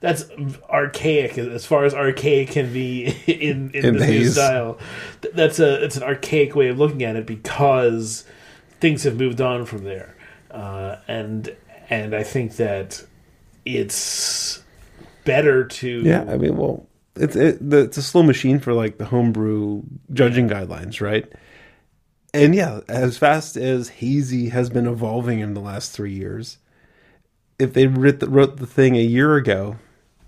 That's 0.00 0.26
archaic 0.68 1.38
as 1.38 1.64
far 1.64 1.84
as 1.84 1.94
archaic 1.94 2.50
can 2.50 2.72
be 2.72 3.04
in 3.26 3.70
in, 3.70 3.84
In 3.86 3.96
this 3.96 4.08
new 4.08 4.28
style. 4.28 4.78
That's 5.32 5.58
a 5.58 5.82
it's 5.82 5.96
an 5.96 6.02
archaic 6.02 6.54
way 6.54 6.68
of 6.68 6.78
looking 6.78 7.02
at 7.02 7.16
it 7.16 7.26
because 7.26 8.24
things 8.84 9.04
have 9.04 9.16
moved 9.16 9.40
on 9.40 9.64
from 9.64 9.82
there, 9.82 10.14
uh, 10.50 10.96
and 11.08 11.56
and 11.88 12.14
I 12.14 12.22
think 12.22 12.56
that 12.56 13.02
it's 13.64 14.62
better 15.24 15.64
to 15.64 16.02
Yeah, 16.02 16.26
I 16.28 16.36
mean, 16.36 16.58
well, 16.58 16.86
it's 17.16 17.34
it, 17.34 17.70
the, 17.70 17.78
it's 17.78 17.96
a 17.96 18.02
slow 18.02 18.22
machine 18.22 18.58
for 18.58 18.74
like 18.74 18.98
the 18.98 19.06
homebrew 19.06 19.84
judging 20.12 20.50
guidelines, 20.50 21.00
right? 21.00 21.24
And 22.34 22.54
yeah, 22.54 22.80
as 22.86 23.16
fast 23.16 23.56
as 23.56 23.88
hazy 23.88 24.50
has 24.50 24.68
been 24.68 24.86
evolving 24.86 25.38
in 25.40 25.54
the 25.54 25.62
last 25.62 25.92
three 25.92 26.12
years, 26.12 26.58
if 27.58 27.72
they 27.72 27.86
writ 27.86 28.20
the, 28.20 28.28
wrote 28.28 28.58
the 28.58 28.66
thing 28.66 28.96
a 28.96 29.02
year 29.02 29.36
ago, 29.36 29.76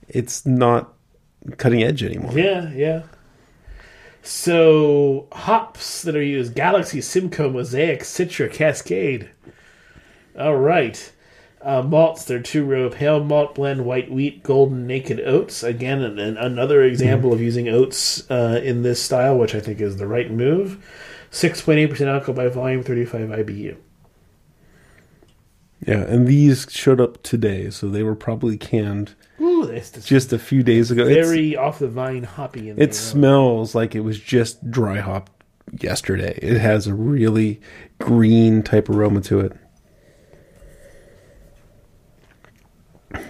it's 0.09 0.47
not 0.47 0.95
cutting 1.59 1.83
edge 1.83 2.03
anymore. 2.03 2.33
Yeah, 2.33 2.71
yeah. 2.71 3.03
So 4.27 5.29
hops 5.33 6.03
that 6.03 6.17
are 6.17 6.23
used: 6.23 6.55
Galaxy, 6.55 7.01
Simcoe, 7.01 7.51
Mosaic, 7.51 8.01
Citra, 8.01 8.53
Cascade. 8.53 9.31
All 10.39 10.57
right. 10.57 11.13
Uh, 11.63 11.83
malts, 11.83 12.25
they're 12.25 12.41
two 12.41 12.65
row 12.65 12.89
pale 12.91 13.23
malt 13.23 13.55
blend, 13.55 13.85
white 13.85 14.11
wheat, 14.11 14.43
golden 14.43 14.87
naked 14.87 15.21
oats. 15.21 15.63
Again, 15.63 16.03
an, 16.03 16.19
an- 16.19 16.37
another 16.37 16.83
example 16.83 17.33
of 17.33 17.41
using 17.41 17.69
oats 17.69 18.31
uh, 18.31 18.61
in 18.63 18.83
this 18.83 19.03
style, 19.03 19.37
which 19.39 19.55
I 19.55 19.61
think 19.61 19.81
is 19.81 19.97
the 19.97 20.07
right 20.07 20.31
move. 20.31 20.85
6.8% 21.31 22.07
alcohol 22.07 22.35
by 22.35 22.49
volume, 22.49 22.83
35 22.83 23.29
IBU. 23.31 23.77
Yeah, 25.85 26.01
and 26.03 26.27
these 26.27 26.67
showed 26.71 27.01
up 27.01 27.23
today, 27.23 27.71
so 27.71 27.89
they 27.89 28.03
were 28.03 28.15
probably 28.15 28.57
canned 28.57 29.15
Ooh, 29.41 29.67
that's 29.67 29.91
just 30.07 30.33
a 30.33 30.39
few 30.39 30.63
days 30.63 30.91
ago. 30.91 31.07
It's- 31.07 31.27
very 31.27 31.55
off 31.57 31.79
the 31.79 31.89
vine 31.89 32.23
hoppy. 32.23 32.71
In 32.71 32.77
It 32.77 32.87
there. 32.87 32.93
smells 32.93 33.75
like 33.75 33.95
it 33.95 34.01
was 34.01 34.19
just 34.19 34.71
dry 34.71 34.99
hopped 35.01 35.33
yesterday. 35.81 36.39
It 36.41 36.59
has 36.59 36.87
a 36.87 36.95
really 36.95 37.61
green 37.99 38.63
type 38.63 38.89
aroma 38.89 39.21
to 39.23 39.41
it. 39.41 39.53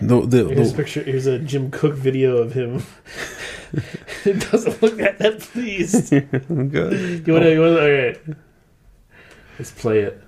The, 0.00 0.20
the, 0.26 0.48
Here's 0.48 0.68
a 0.68 0.72
the, 0.72 0.76
picture. 0.82 1.02
Here's 1.02 1.26
a 1.26 1.38
Jim 1.38 1.70
Koch 1.70 1.94
video 1.94 2.38
of 2.38 2.52
him. 2.52 2.82
it 4.24 4.50
doesn't 4.50 4.82
look 4.82 4.96
that 4.96 5.18
that 5.18 5.40
pleased. 5.40 6.12
You 6.12 6.20
good. 6.20 6.72
want 6.72 6.72
to? 6.72 7.22
You 7.26 7.60
want 7.60 7.76
to? 7.76 7.82
All 7.82 8.06
right. 8.06 8.20
Let's 9.58 9.70
play 9.72 10.00
it. 10.00 10.22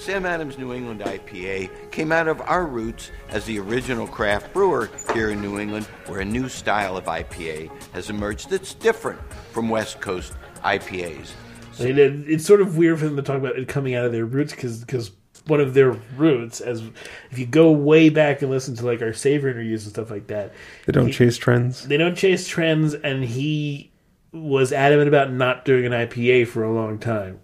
Sam 0.00 0.24
Adams 0.24 0.56
New 0.56 0.72
England 0.72 1.00
IPA 1.02 1.90
came 1.90 2.10
out 2.10 2.26
of 2.26 2.40
our 2.40 2.64
roots 2.66 3.10
as 3.28 3.44
the 3.44 3.58
original 3.58 4.06
craft 4.06 4.50
brewer 4.54 4.88
here 5.12 5.28
in 5.28 5.42
New 5.42 5.58
England, 5.60 5.84
where 6.06 6.20
a 6.20 6.24
new 6.24 6.48
style 6.48 6.96
of 6.96 7.04
IPA 7.04 7.70
has 7.92 8.08
emerged 8.08 8.48
that's 8.48 8.72
different 8.72 9.20
from 9.52 9.68
West 9.68 10.00
Coast 10.00 10.32
IPAs. 10.64 11.32
I 11.78 11.84
mean, 11.84 11.98
it, 11.98 12.30
it's 12.30 12.46
sort 12.46 12.62
of 12.62 12.78
weird 12.78 12.98
for 12.98 13.04
them 13.04 13.16
to 13.16 13.22
talk 13.22 13.36
about 13.36 13.58
it 13.58 13.68
coming 13.68 13.94
out 13.94 14.06
of 14.06 14.12
their 14.12 14.24
roots 14.24 14.52
because 14.54 15.10
one 15.46 15.60
of 15.60 15.74
their 15.74 15.92
roots, 16.16 16.62
as 16.62 16.82
if 17.30 17.38
you 17.38 17.44
go 17.44 17.70
way 17.70 18.08
back 18.08 18.40
and 18.40 18.50
listen 18.50 18.74
to 18.76 18.86
like 18.86 19.02
our 19.02 19.12
Savior 19.12 19.50
interviews 19.50 19.84
and 19.84 19.92
stuff 19.92 20.10
like 20.10 20.28
that, 20.28 20.54
They 20.86 20.92
don't 20.92 21.08
He- 21.08 21.12
chase 21.12 21.36
trends. 21.36 21.86
they 21.86 21.98
don't 21.98 22.16
chase 22.16 22.48
trends, 22.48 22.94
and 22.94 23.22
he 23.22 23.92
was 24.32 24.72
adamant 24.72 25.08
about 25.08 25.30
not 25.30 25.66
doing 25.66 25.84
an 25.84 25.92
IPA 25.92 26.46
for 26.48 26.62
a 26.64 26.72
long 26.72 26.98
time. 26.98 27.40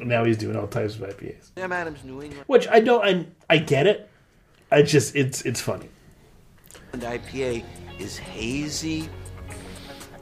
Now 0.00 0.24
he's 0.24 0.36
doing 0.36 0.56
all 0.56 0.66
types 0.66 0.94
of 0.96 1.02
IPAs. 1.02 1.50
Sam 1.56 1.72
Adams 1.72 2.04
New 2.04 2.22
England 2.22 2.44
Which 2.46 2.68
I 2.68 2.80
don't. 2.80 3.04
I 3.04 3.26
I 3.48 3.58
get 3.58 3.86
it. 3.86 4.08
I 4.70 4.82
just 4.82 5.14
it's 5.16 5.42
it's 5.42 5.60
funny. 5.60 5.88
And 6.92 7.02
IPA 7.02 7.64
is 7.98 8.16
hazy. 8.18 9.08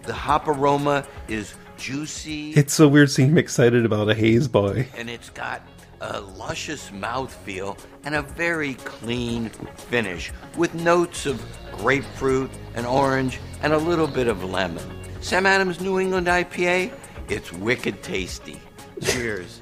The 0.02 0.12
hop 0.12 0.48
aroma 0.48 1.06
is 1.28 1.54
juicy. 1.76 2.52
It's 2.52 2.74
so 2.74 2.87
weird 2.88 3.10
seeing 3.10 3.30
him 3.30 3.38
excited 3.38 3.84
about 3.84 4.08
a 4.10 4.14
haze 4.14 4.48
boy. 4.48 4.87
and 4.96 5.08
it's 5.10 5.30
got 5.30 5.62
a 6.00 6.20
luscious 6.20 6.90
mouthfeel 6.90 7.78
and 8.04 8.14
a 8.14 8.22
very 8.22 8.74
clean 8.74 9.48
finish 9.88 10.30
with 10.56 10.74
notes 10.74 11.24
of 11.24 11.42
grapefruit 11.72 12.50
and 12.74 12.87
orange 12.87 13.40
and 13.62 13.72
a 13.72 13.78
little 13.78 14.06
bit 14.06 14.28
of 14.28 14.44
lemon. 14.44 14.84
Sam 15.22 15.46
Adams 15.46 15.80
New 15.80 15.98
England 15.98 16.26
IPA, 16.26 16.92
it's 17.28 17.50
wicked 17.52 18.02
tasty. 18.02 18.60
Cheers. 19.02 19.60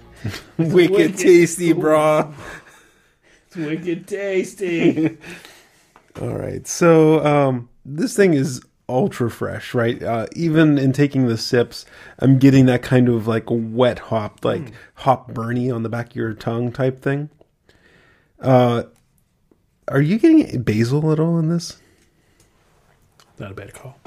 Wicked 0.58 0.90
wicked- 0.90 1.18
tasty, 1.18 1.72
bro. 1.72 2.32
It's 3.46 3.56
wicked 3.56 4.06
tasty. 4.06 5.18
All 6.20 6.36
right. 6.36 6.66
So 6.66 7.24
um, 7.24 7.68
this 7.84 8.14
thing 8.14 8.34
is 8.34 8.60
ultra 8.88 9.30
fresh, 9.30 9.74
right? 9.74 10.02
Uh, 10.02 10.26
even 10.34 10.78
in 10.78 10.92
taking 10.92 11.26
the 11.26 11.38
sips, 11.38 11.84
I'm 12.18 12.38
getting 12.38 12.66
that 12.66 12.82
kind 12.82 13.08
of 13.08 13.26
like 13.26 13.44
wet 13.48 13.98
hop, 13.98 14.44
like 14.44 14.72
hop 14.94 15.32
burny 15.32 15.74
on 15.74 15.82
the 15.82 15.88
back 15.88 16.10
of 16.10 16.16
your 16.16 16.34
tongue 16.34 16.72
type 16.72 17.00
thing. 17.00 17.30
Uh, 18.40 18.84
are 19.88 20.00
you 20.00 20.18
getting 20.18 20.62
basil 20.62 21.12
at 21.12 21.18
all 21.20 21.38
in 21.38 21.48
this? 21.48 21.80
Not 23.38 23.52
a 23.52 23.54
bad 23.54 23.72
call. 23.72 23.98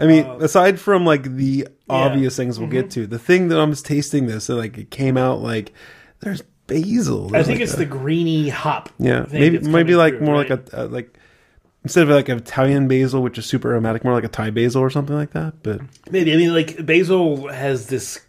I 0.00 0.06
mean, 0.06 0.24
Uh, 0.24 0.38
aside 0.38 0.80
from 0.80 1.04
like 1.04 1.24
the 1.36 1.68
obvious 1.88 2.36
things 2.36 2.58
we'll 2.58 2.68
get 2.68 2.90
to, 2.92 3.06
the 3.06 3.18
thing 3.18 3.48
that 3.48 3.58
I'm 3.60 3.74
tasting 3.74 4.26
this, 4.26 4.48
like 4.48 4.78
it 4.78 4.90
came 4.90 5.16
out 5.16 5.40
like 5.42 5.72
there's 6.20 6.42
basil. 6.66 7.26
I 7.36 7.42
think 7.42 7.58
like, 7.58 7.64
it's 7.64 7.74
a- 7.74 7.78
the 7.78 7.84
greeny 7.86 8.48
hop. 8.48 8.88
yeah, 8.98 9.26
maybe 9.30 9.58
maybe 9.58 9.94
like 9.94 10.16
through, 10.16 10.26
more 10.26 10.36
right? 10.36 10.50
like 10.50 10.72
a, 10.72 10.84
a 10.84 10.86
like 10.86 11.18
instead 11.84 12.02
of 12.04 12.08
like 12.10 12.28
an 12.28 12.38
Italian 12.38 12.88
basil, 12.88 13.22
which 13.22 13.38
is 13.38 13.46
super 13.46 13.70
aromatic, 13.72 14.04
more 14.04 14.14
like 14.14 14.24
a 14.24 14.28
Thai 14.28 14.50
basil 14.50 14.80
or 14.82 14.90
something 14.90 15.16
like 15.16 15.32
that. 15.32 15.62
But 15.62 15.80
Maybe 16.10 16.32
I 16.32 16.36
mean 16.36 16.54
like 16.54 16.84
basil 16.86 17.48
has 17.48 17.86
this. 17.88 18.20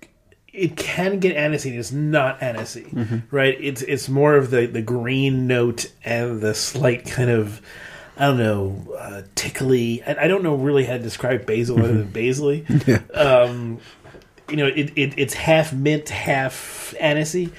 It 0.53 0.75
can 0.75 1.19
get 1.19 1.37
anisey. 1.37 1.77
It's 1.79 1.93
not 1.93 2.41
anisey, 2.41 2.91
Mm-hmm. 2.93 3.17
right? 3.33 3.55
It's 3.61 3.81
it's 3.83 4.09
more 4.09 4.35
of 4.35 4.49
the 4.51 4.65
the 4.65 4.81
green 4.81 5.47
note 5.47 5.85
and 6.03 6.41
the 6.41 6.53
slight 6.53 7.05
kind 7.05 7.29
of 7.29 7.61
I 8.17 8.25
don't 8.27 8.37
know 8.37 8.93
uh, 8.97 9.21
tickly. 9.35 10.03
I, 10.03 10.25
I 10.25 10.27
don't 10.27 10.43
know 10.43 10.55
really 10.55 10.85
how 10.85 10.93
to 10.93 10.99
describe 10.99 11.45
basil 11.45 11.79
other 11.79 12.03
than 12.03 12.07
basily. 12.11 12.65
Um, 13.15 13.79
you 14.49 14.57
know, 14.57 14.67
it, 14.67 14.91
it 14.95 15.13
it's 15.17 15.33
half 15.33 15.71
mint, 15.73 16.09
half 16.09 16.93
anisey. 16.99 17.51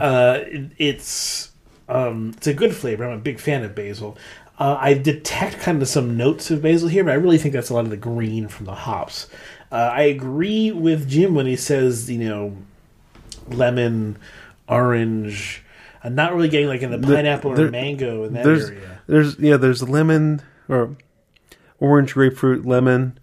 Uh, 0.00 0.40
it, 0.46 0.70
it's 0.78 1.50
um, 1.88 2.34
it's 2.36 2.46
a 2.46 2.54
good 2.54 2.74
flavor. 2.74 3.04
I'm 3.04 3.18
a 3.18 3.20
big 3.20 3.40
fan 3.40 3.64
of 3.64 3.74
basil. 3.74 4.16
Uh, 4.58 4.76
I 4.80 4.94
detect 4.94 5.58
kind 5.58 5.82
of 5.82 5.88
some 5.88 6.16
notes 6.16 6.50
of 6.50 6.62
basil 6.62 6.88
here, 6.88 7.04
but 7.04 7.10
I 7.10 7.14
really 7.14 7.36
think 7.36 7.52
that's 7.52 7.68
a 7.68 7.74
lot 7.74 7.84
of 7.84 7.90
the 7.90 7.96
green 7.96 8.48
from 8.48 8.64
the 8.66 8.74
hops. 8.74 9.28
Uh, 9.70 9.90
I 9.92 10.02
agree 10.02 10.72
with 10.72 11.08
Jim 11.10 11.34
when 11.34 11.44
he 11.46 11.56
says, 11.56 12.08
you 12.10 12.18
know, 12.20 12.56
lemon, 13.48 14.16
orange. 14.68 15.62
I'm 16.02 16.14
not 16.14 16.34
really 16.34 16.48
getting 16.48 16.68
like 16.68 16.82
in 16.82 16.90
the 16.90 16.98
pineapple 17.16 17.52
or 17.52 17.70
mango 17.70 18.24
in 18.24 18.32
that 18.34 18.44
area. 18.70 18.95
There's 19.06 19.38
yeah 19.38 19.56
there's 19.56 19.82
lemon 19.88 20.42
or 20.68 20.96
orange 21.80 22.14
grapefruit 22.14 22.64
lemon. 22.66 23.18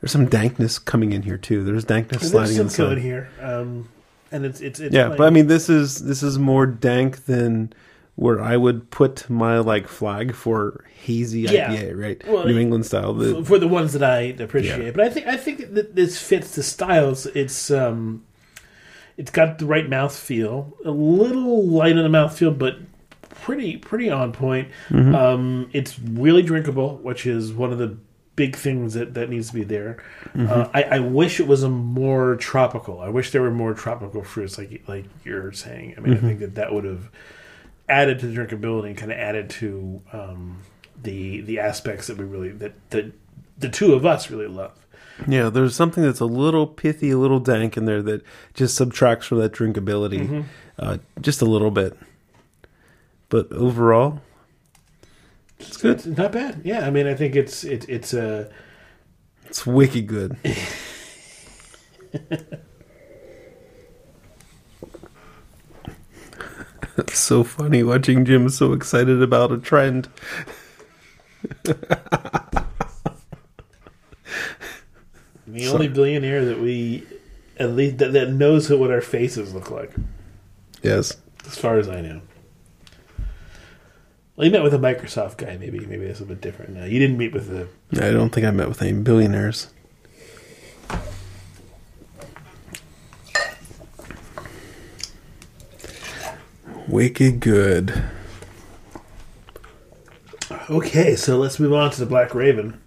There's 0.00 0.12
some 0.12 0.26
dankness 0.28 0.78
coming 0.78 1.12
in 1.12 1.22
here 1.22 1.38
too. 1.38 1.64
There's 1.64 1.84
dankness 1.84 2.20
There's 2.20 2.32
sliding 2.32 2.56
some 2.56 2.66
inside. 2.66 2.84
good 2.96 2.98
here, 2.98 3.28
um, 3.40 3.88
and 4.30 4.44
it's 4.44 4.60
it's, 4.60 4.80
it's 4.80 4.94
Yeah, 4.94 5.08
like- 5.08 5.18
but 5.18 5.26
I 5.26 5.30
mean, 5.30 5.46
this 5.46 5.68
is 5.70 6.04
this 6.04 6.22
is 6.22 6.38
more 6.38 6.66
dank 6.66 7.24
than 7.24 7.72
where 8.16 8.40
I 8.40 8.56
would 8.56 8.90
put 8.90 9.28
my 9.30 9.58
like 9.58 9.88
flag 9.88 10.34
for 10.34 10.84
hazy 11.02 11.40
Yeah. 11.42 11.72
IPA, 11.72 12.00
right? 12.00 12.28
Well, 12.28 12.46
New 12.46 12.58
England 12.58 12.86
style. 12.86 13.18
For, 13.18 13.44
for 13.44 13.58
the 13.58 13.66
ones 13.66 13.92
that 13.94 14.04
I 14.04 14.20
appreciate. 14.38 14.84
Yeah. 14.84 14.90
But 14.92 15.00
I 15.06 15.08
think 15.10 15.26
I 15.26 15.36
think 15.36 15.74
that 15.74 15.96
this 15.96 16.20
fits 16.20 16.54
the 16.54 16.62
styles. 16.62 17.26
It's 17.26 17.70
um, 17.70 18.24
it's 19.16 19.30
got 19.30 19.58
the 19.58 19.66
right 19.66 19.88
mouth 19.88 20.14
feel, 20.16 20.76
a 20.84 20.90
little 20.90 21.66
light 21.66 21.96
on 21.96 22.02
the 22.02 22.08
mouth 22.08 22.36
feel, 22.38 22.50
but 22.50 22.76
pretty 23.42 23.76
pretty 23.76 24.10
on 24.10 24.32
point. 24.32 24.68
Mm-hmm. 24.88 25.14
Um, 25.14 25.70
it's 25.72 25.98
really 25.98 26.42
drinkable, 26.42 26.96
which 26.98 27.26
is 27.26 27.52
one 27.52 27.72
of 27.72 27.78
the 27.78 27.96
big 28.36 28.56
things 28.56 28.94
that, 28.94 29.14
that 29.14 29.30
needs 29.30 29.46
to 29.48 29.54
be 29.54 29.62
there. 29.62 30.02
Mm-hmm. 30.34 30.48
Uh, 30.52 30.68
I, 30.74 30.82
I 30.96 30.98
wish 30.98 31.38
it 31.38 31.46
was 31.46 31.62
a 31.62 31.68
more 31.68 32.34
tropical. 32.36 33.00
I 33.00 33.08
wish 33.08 33.30
there 33.30 33.42
were 33.42 33.50
more 33.52 33.74
tropical 33.74 34.22
fruits, 34.24 34.58
like 34.58 34.82
like 34.88 35.04
you're 35.24 35.52
saying. 35.52 35.94
I 35.96 36.00
mean, 36.00 36.14
Mm-hmm. 36.14 36.26
I 36.26 36.28
think 36.28 36.40
that 36.40 36.54
that 36.56 36.72
would 36.74 36.84
have 36.84 37.10
added 37.88 38.18
to 38.20 38.26
the 38.26 38.34
drinkability 38.34 38.86
and 38.88 38.96
kind 38.96 39.12
of 39.12 39.18
added 39.18 39.50
to 39.50 40.02
um, 40.12 40.62
the 41.02 41.42
the 41.42 41.58
aspects 41.60 42.06
that 42.08 42.16
we 42.16 42.24
really 42.24 42.50
that 42.50 42.72
that 42.90 43.12
the 43.58 43.68
two 43.68 43.92
of 43.94 44.04
us 44.04 44.30
really 44.30 44.48
love. 44.48 44.72
yeah, 45.28 45.48
there's 45.48 45.76
something 45.76 46.02
that's 46.02 46.18
a 46.18 46.24
little 46.26 46.66
pithy, 46.66 47.10
a 47.10 47.18
little 47.18 47.38
dank 47.38 47.76
in 47.76 47.84
there 47.84 48.02
that 48.02 48.22
just 48.54 48.74
subtracts 48.74 49.26
from 49.26 49.38
that 49.38 49.52
drinkability, 49.52 50.26
Mm-hmm. 50.26 50.40
uh, 50.78 50.98
just 51.20 51.40
a 51.40 51.44
little 51.44 51.70
bit. 51.70 51.96
But 53.34 53.50
overall, 53.50 54.20
it's 55.58 55.76
good. 55.78 55.96
It's 55.96 56.06
not 56.06 56.30
bad. 56.30 56.60
Yeah, 56.62 56.86
I 56.86 56.90
mean, 56.90 57.08
I 57.08 57.14
think 57.16 57.34
it's 57.34 57.64
it, 57.64 57.84
it's 57.88 58.14
a 58.14 58.48
It's 59.46 59.66
wicked 59.66 60.06
good. 60.06 60.36
it's 66.96 67.18
so 67.18 67.42
funny 67.42 67.82
watching 67.82 68.24
Jim 68.24 68.48
so 68.50 68.72
excited 68.72 69.20
about 69.20 69.50
a 69.50 69.58
trend. 69.58 70.08
the 71.64 71.82
only 75.72 75.88
billionaire 75.88 76.44
that 76.44 76.60
we 76.60 77.02
at 77.58 77.72
least 77.72 77.98
that, 77.98 78.12
that 78.12 78.30
knows 78.30 78.70
what 78.70 78.92
our 78.92 79.00
faces 79.00 79.52
look 79.52 79.72
like, 79.72 79.90
Yes. 80.84 81.16
as 81.44 81.58
far 81.58 81.78
as 81.78 81.88
I 81.88 82.00
know. 82.00 82.20
Well, 84.36 84.44
you 84.46 84.50
met 84.50 84.64
with 84.64 84.74
a 84.74 84.78
Microsoft 84.78 85.36
guy. 85.36 85.56
Maybe 85.56 85.78
maybe 85.78 86.06
that's 86.06 86.20
a 86.20 86.24
bit 86.24 86.40
different. 86.40 86.74
now. 86.74 86.84
you 86.84 86.98
didn't 86.98 87.16
meet 87.18 87.32
with 87.32 87.48
the. 87.48 87.68
I 88.04 88.10
don't 88.10 88.30
think 88.30 88.46
I 88.46 88.50
met 88.50 88.68
with 88.68 88.82
any 88.82 88.92
billionaires. 88.92 89.68
Wicked 96.88 97.40
good. 97.40 98.04
Okay, 100.68 101.14
so 101.14 101.36
let's 101.38 101.60
move 101.60 101.72
on 101.72 101.90
to 101.92 102.00
the 102.00 102.06
Black 102.06 102.34
Raven. 102.34 102.80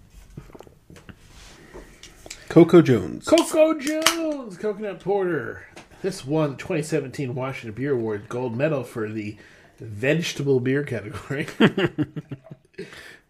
Coco 2.48 2.82
Jones. 2.82 3.26
Coco 3.26 3.78
Jones, 3.78 4.56
Coconut 4.58 5.00
Porter. 5.00 5.66
This 6.02 6.26
won 6.26 6.50
the 6.50 6.56
2017 6.56 7.34
Washington 7.34 7.74
Beer 7.74 7.92
Award 7.92 8.28
gold 8.28 8.56
medal 8.56 8.84
for 8.84 9.08
the 9.08 9.36
the 9.78 9.86
vegetable 9.86 10.60
beer 10.60 10.82
category. 10.84 11.46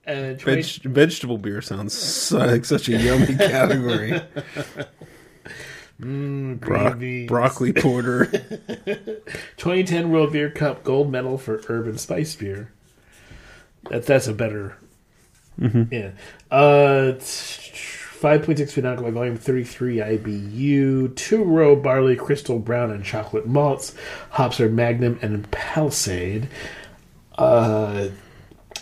and 0.04 0.38
20... 0.40 0.62
Veg- 0.62 0.82
vegetable 0.82 1.38
beer 1.38 1.60
sounds 1.62 2.32
like 2.32 2.64
such 2.64 2.88
a 2.88 2.96
yummy 2.96 3.26
category. 3.36 4.20
mm, 6.00 6.58
Bro- 6.60 7.26
broccoli 7.26 7.72
porter. 7.72 8.26
2010 9.56 10.10
World 10.10 10.32
Beer 10.32 10.50
Cup 10.50 10.82
gold 10.84 11.12
medal 11.12 11.38
for 11.38 11.62
herb 11.68 11.86
and 11.86 12.00
spice 12.00 12.34
beer. 12.34 12.72
That 13.90 14.06
that's 14.06 14.26
a 14.26 14.34
better. 14.34 14.76
Mm-hmm. 15.60 15.92
Yeah. 15.92 16.10
Uh, 16.50 17.18
5.6 18.20 18.72
Phenolic 18.72 19.12
Volume 19.12 19.36
33 19.36 19.98
IBU, 19.98 21.14
two 21.14 21.44
row 21.44 21.76
barley, 21.76 22.16
crystal 22.16 22.58
brown, 22.58 22.90
and 22.90 23.04
chocolate 23.04 23.46
malts. 23.46 23.94
Hops 24.30 24.60
are 24.60 24.68
Magnum 24.68 25.20
and 25.22 25.48
Palisade. 25.52 26.48
Uh, 27.36 28.08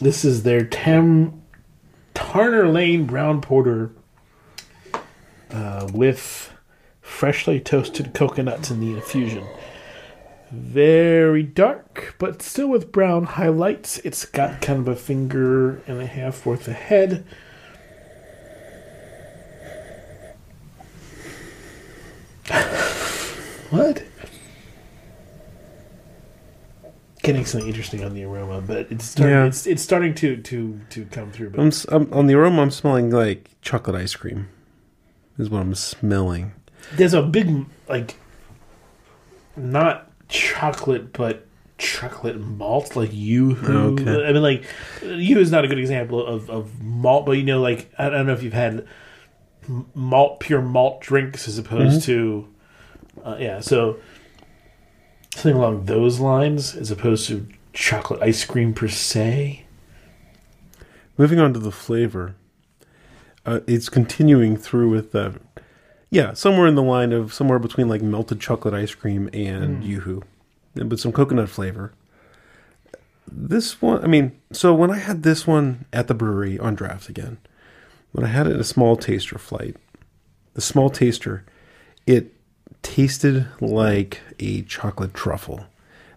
this 0.01 0.25
is 0.25 0.42
their 0.42 0.64
Tam 0.64 1.42
Tarner 2.14 2.66
Lane 2.66 3.05
Brown 3.05 3.42
Porter 3.42 3.90
uh, 5.51 5.87
with 5.92 6.51
freshly 7.03 7.61
toasted 7.61 8.14
coconuts 8.14 8.70
in 8.70 8.81
the 8.81 8.92
infusion. 8.92 9.46
Very 10.51 11.42
dark, 11.42 12.14
but 12.18 12.40
still 12.40 12.68
with 12.68 12.90
brown 12.90 13.25
highlights. 13.25 13.99
It's 13.99 14.25
got 14.25 14.62
kind 14.62 14.79
of 14.79 14.88
a 14.88 14.96
finger 14.96 15.83
and 15.87 16.01
a 16.01 16.07
half 16.07 16.46
worth 16.46 16.68
of 16.68 16.75
head 16.75 17.27
what? 23.71 24.03
Getting 27.23 27.45
something 27.45 27.69
interesting 27.69 28.05
on 28.05 28.15
the 28.15 28.23
aroma, 28.25 28.61
but 28.61 28.87
it's 28.91 29.05
starting. 29.05 29.35
Yeah. 29.35 29.47
It's 29.47 29.67
it's 29.67 29.83
starting 29.83 30.15
to 30.17 30.37
to 30.37 30.81
to 30.91 31.05
come 31.07 31.33
through. 31.33 31.51
But 31.51 31.61
I'm, 31.61 31.73
I'm 32.07 32.13
on 32.13 32.27
the 32.29 32.35
aroma. 32.35 32.63
I'm 32.63 32.71
smelling 32.71 33.11
like 33.11 33.51
chocolate 33.63 33.97
ice 33.97 34.15
cream. 34.15 34.49
Is 35.39 35.51
what 35.51 35.61
I'm 35.61 35.75
smelling. 35.75 36.53
there's 36.95 37.15
a 37.15 37.23
big 37.23 37.67
like 37.89 38.15
not 39.57 40.11
chocolate 40.29 41.13
but 41.13 41.47
chocolate 41.79 42.41
malt 42.41 42.97
like 42.97 43.11
you 43.13 43.55
Okay. 43.63 44.27
i 44.27 44.33
mean 44.33 44.43
like 44.43 44.65
you 45.03 45.39
is 45.39 45.51
not 45.51 45.63
a 45.65 45.69
good 45.69 45.79
example 45.79 46.25
of, 46.27 46.49
of 46.49 46.83
malt 46.83 47.27
but 47.27 47.33
you 47.33 47.43
know 47.43 47.61
like 47.61 47.91
i 47.99 48.09
don't 48.09 48.27
know 48.27 48.33
if 48.33 48.43
you've 48.43 48.53
had 48.55 48.87
malt 49.95 50.41
pure 50.41 50.63
malt 50.63 51.01
drinks 51.01 51.49
as 51.49 51.59
opposed 51.59 52.03
to 52.03 52.47
uh, 53.25 53.37
yeah 53.39 53.61
so 53.61 53.99
something 55.35 55.57
along 55.57 55.85
those 55.85 56.19
lines 56.19 56.75
as 56.75 56.91
opposed 56.91 57.27
to 57.29 57.47
chocolate 57.77 58.23
ice 58.23 58.45
cream 58.45 58.73
per 58.73 58.89
se. 58.89 59.65
Moving 61.19 61.39
on 61.39 61.53
to 61.53 61.61
the 61.61 61.71
flavor, 61.71 62.35
uh, 63.45 63.61
it's 63.67 63.89
continuing 63.89 64.57
through 64.57 64.91
with 64.91 65.15
uh, 65.15 65.33
yeah, 66.11 66.33
somewhere 66.33 66.67
in 66.67 66.75
the 66.75 66.83
line 66.83 67.13
of 67.13 67.33
somewhere 67.33 67.59
between 67.59 67.89
like 67.89 68.03
melted 68.03 68.41
chocolate 68.41 68.75
ice 68.75 68.95
cream 68.95 69.29
and 69.33 69.85
yoo-hoo, 69.85 70.23
and 70.75 70.91
with 70.91 71.01
some 71.01 71.13
coconut 71.13 71.49
flavor. 71.49 71.93
This 73.29 73.83
one, 73.83 74.03
I 74.03 74.07
mean, 74.07 74.39
so 74.53 74.73
when 74.73 74.91
I 74.91 74.99
had 74.99 75.23
this 75.23 75.47
one 75.47 75.85
at 75.93 76.07
the 76.07 76.15
brewery 76.15 76.59
on 76.59 76.75
draft 76.75 77.09
again, 77.09 77.39
when 78.12 78.25
I 78.25 78.29
had 78.29 78.47
it 78.47 78.55
in 78.55 78.61
a 78.61 78.64
small 78.64 78.97
taster 78.97 79.38
flight, 79.38 79.77
the 80.55 80.61
small 80.61 80.90
taster, 80.90 81.45
it 82.07 82.33
tasted 82.83 83.47
like 83.61 84.21
a 84.38 84.62
chocolate 84.62 85.12
truffle. 85.12 85.66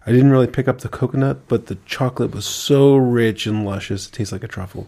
I 0.06 0.12
didn't 0.12 0.32
really 0.32 0.48
pick 0.48 0.68
up 0.68 0.80
the 0.80 0.90
coconut, 0.90 1.48
but 1.48 1.66
the 1.66 1.76
chocolate 1.86 2.34
was 2.34 2.46
so 2.46 2.96
rich 2.96 3.46
and 3.46 3.66
luscious, 3.66 4.08
it 4.08 4.14
tastes 4.14 4.32
like 4.32 4.44
a 4.44 4.48
truffle. 4.48 4.88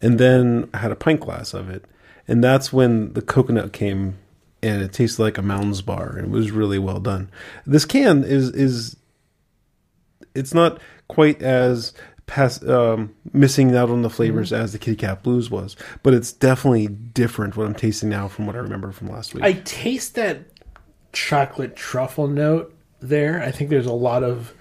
And 0.00 0.18
then 0.18 0.68
I 0.74 0.78
had 0.78 0.92
a 0.92 0.96
pint 0.96 1.20
glass 1.20 1.54
of 1.54 1.70
it, 1.70 1.84
and 2.26 2.42
that's 2.42 2.72
when 2.72 3.12
the 3.14 3.22
coconut 3.22 3.72
came, 3.72 4.18
and 4.62 4.82
it 4.82 4.92
tasted 4.92 5.22
like 5.22 5.38
a 5.38 5.42
Mounds 5.42 5.82
bar. 5.82 6.18
It 6.18 6.28
was 6.28 6.50
really 6.50 6.78
well 6.78 7.00
done. 7.00 7.30
This 7.66 7.84
can 7.84 8.24
is 8.24 8.50
is 8.50 8.96
it's 10.34 10.54
not 10.54 10.80
quite 11.08 11.42
as 11.42 11.92
pass, 12.28 12.62
um, 12.68 13.12
missing 13.32 13.74
out 13.74 13.90
on 13.90 14.02
the 14.02 14.10
flavors 14.10 14.52
as 14.52 14.72
the 14.72 14.78
Kitty 14.78 14.96
Cat 14.96 15.24
Blues 15.24 15.50
was, 15.50 15.74
but 16.04 16.14
it's 16.14 16.30
definitely 16.30 16.86
different 16.86 17.56
what 17.56 17.66
I'm 17.66 17.74
tasting 17.74 18.08
now 18.08 18.28
from 18.28 18.46
what 18.46 18.54
I 18.54 18.60
remember 18.60 18.92
from 18.92 19.08
last 19.08 19.34
week. 19.34 19.42
I 19.42 19.54
taste 19.54 20.14
that 20.14 20.42
chocolate 21.12 21.74
truffle 21.74 22.28
note 22.28 22.72
there. 23.00 23.42
I 23.42 23.50
think 23.50 23.70
there's 23.70 23.86
a 23.86 23.92
lot 23.92 24.22
of 24.22 24.54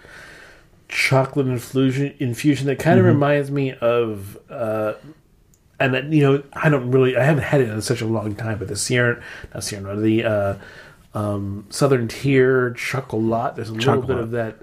chocolate 0.90 1.48
infusion 1.48 2.16
infusion 2.20 2.66
that 2.68 2.80
kind 2.80 2.98
of 2.98 3.06
reminds 3.06 3.52
me 3.52 3.74
of 3.74 4.38
uh 4.50 4.94
and 5.82 5.94
that, 5.94 6.06
you 6.06 6.22
know 6.22 6.42
I 6.54 6.70
don't 6.70 6.92
really 6.92 7.18
I 7.18 7.24
haven't 7.24 7.44
had 7.44 7.60
it 7.60 7.68
in 7.68 7.82
such 7.82 8.00
a 8.00 8.06
long 8.06 8.36
time 8.36 8.58
but 8.58 8.70
the 8.70 8.78
Sierra 8.78 9.22
not 9.54 9.66
Sierra 9.66 9.96
no, 9.96 10.02
the 10.02 10.24
uh 10.24 10.56
um 11.14 11.66
Southern 11.70 12.08
Tier 12.08 12.72
chocolate 12.72 13.58
there's 13.58 13.68
a 13.68 13.74
little 13.74 14.02
bit 14.02 14.18
of 14.18 14.32
that 14.32 14.60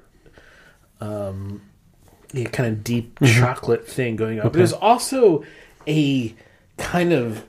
um 1.03 1.61
yeah, 2.35 2.49
kind 2.49 2.69
of 2.69 2.85
deep 2.85 3.19
mm-hmm. 3.19 3.41
chocolate 3.41 3.87
thing 3.87 4.17
going 4.17 4.39
on 4.39 4.45
but 4.45 4.53
there's 4.53 4.73
also 4.73 5.45
a 5.87 6.35
kind 6.77 7.13
of 7.13 7.45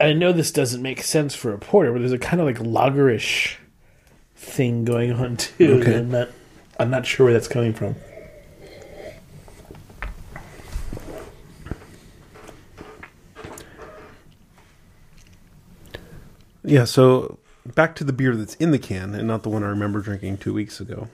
I 0.00 0.12
know 0.12 0.32
this 0.32 0.50
doesn't 0.50 0.82
make 0.82 1.02
sense 1.02 1.34
for 1.34 1.52
a 1.52 1.58
porter, 1.58 1.92
but 1.92 2.00
there's 2.00 2.12
a 2.12 2.18
kind 2.18 2.40
of 2.40 2.46
like 2.46 2.58
lagerish 2.58 3.56
thing 4.36 4.84
going 4.84 5.12
on 5.12 5.36
too. 5.36 5.80
Okay. 5.80 5.98
I'm 5.98 6.10
not, 6.10 6.28
I'm 6.78 6.90
not 6.90 7.06
sure 7.06 7.26
where 7.26 7.32
that's 7.32 7.48
coming 7.48 7.72
from. 7.72 7.94
Yeah, 16.66 16.84
so 16.84 17.38
back 17.66 17.94
to 17.96 18.04
the 18.04 18.12
beer 18.12 18.34
that's 18.34 18.54
in 18.54 18.70
the 18.70 18.78
can 18.78 19.14
and 19.14 19.28
not 19.28 19.42
the 19.42 19.50
one 19.50 19.62
I 19.62 19.68
remember 19.68 20.00
drinking 20.00 20.38
two 20.38 20.54
weeks 20.54 20.80
ago. 20.80 21.08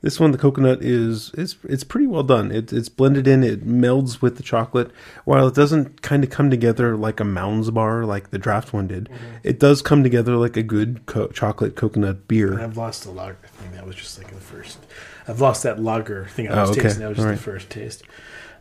This 0.00 0.20
one, 0.20 0.30
the 0.30 0.38
coconut 0.38 0.80
is 0.80 1.32
it's 1.36 1.56
it's 1.64 1.82
pretty 1.82 2.06
well 2.06 2.22
done. 2.22 2.52
It, 2.52 2.72
it's 2.72 2.88
blended 2.88 3.26
in. 3.26 3.42
It 3.42 3.66
melds 3.66 4.22
with 4.22 4.36
the 4.36 4.44
chocolate. 4.44 4.92
While 5.24 5.48
it 5.48 5.54
doesn't 5.56 6.02
kind 6.02 6.22
of 6.22 6.30
come 6.30 6.50
together 6.50 6.96
like 6.96 7.18
a 7.18 7.24
Mounds 7.24 7.68
bar 7.72 8.04
like 8.04 8.30
the 8.30 8.38
draft 8.38 8.72
one 8.72 8.86
did, 8.86 9.08
it 9.42 9.58
does 9.58 9.82
come 9.82 10.04
together 10.04 10.36
like 10.36 10.56
a 10.56 10.62
good 10.62 11.04
co- 11.06 11.26
chocolate 11.28 11.74
coconut 11.74 12.10
And 12.16 12.28
beer. 12.28 12.60
I've 12.60 12.76
lost 12.76 13.02
the 13.02 13.10
lager 13.10 13.38
thing. 13.42 13.72
That 13.72 13.86
was 13.86 13.96
just 13.96 14.16
like 14.18 14.28
the 14.30 14.36
first. 14.36 14.78
I've 15.26 15.40
lost 15.40 15.64
that 15.64 15.80
lager 15.82 16.26
thing 16.26 16.48
I 16.48 16.60
was 16.60 16.70
Oh, 16.70 16.72
okay. 16.74 16.82
tasting. 16.82 17.02
That 17.02 17.08
was 17.08 17.16
just 17.16 17.26
right. 17.26 17.36
the 17.36 17.42
first 17.42 17.68
taste. 17.68 18.02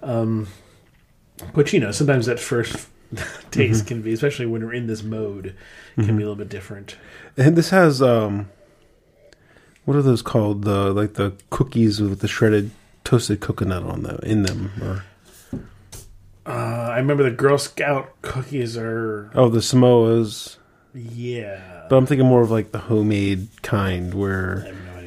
Um, 0.02 0.48
but 1.54 1.72
you 1.72 1.80
know, 1.80 1.92
sometimes 1.92 2.26
that 2.26 2.40
first 2.40 2.88
taste 3.52 3.82
Mm-hmm. 3.82 3.88
can 3.88 4.02
be, 4.02 4.12
especially 4.14 4.48
when 4.48 4.66
we're 4.66 4.74
in 4.74 4.88
this 4.88 5.04
mode, 5.04 5.56
can 5.96 6.08
be 6.18 6.24
a 6.24 6.26
little 6.26 6.36
bit 6.36 6.50
different. 6.50 6.98
And 7.38 7.56
this 7.56 7.70
has 7.70 8.02
um, 8.02 8.50
what 9.88 9.96
are 9.96 10.02
those 10.04 10.22
called? 10.22 10.64
The 10.66 10.92
like 10.94 11.14
the 11.14 11.32
cookies 11.50 12.02
with 12.02 12.20
the 12.20 12.28
shredded 12.28 12.72
toasted 13.06 13.40
coconut 13.40 13.84
on 13.84 14.04
them 14.04 14.20
in 14.24 14.44
them, 14.44 14.72
or 14.82 15.04
Uh, 16.46 16.90
I 16.94 16.98
remember 16.98 17.24
the 17.24 17.32
Girl 17.32 17.58
Scout 17.58 18.10
cookies 18.22 18.78
are 18.78 19.32
oh 19.34 19.50
the 19.50 19.60
Samoas. 19.60 20.58
yeah. 20.94 21.86
But 21.90 21.96
I'm 21.96 22.06
thinking 22.06 22.28
more 22.28 22.42
of 22.42 22.52
like 22.52 22.72
the 22.74 22.80
homemade 22.80 23.48
kind 23.64 24.14
where. 24.14 24.64
I 24.64 24.68
have 24.68 24.86
no 24.86 25.00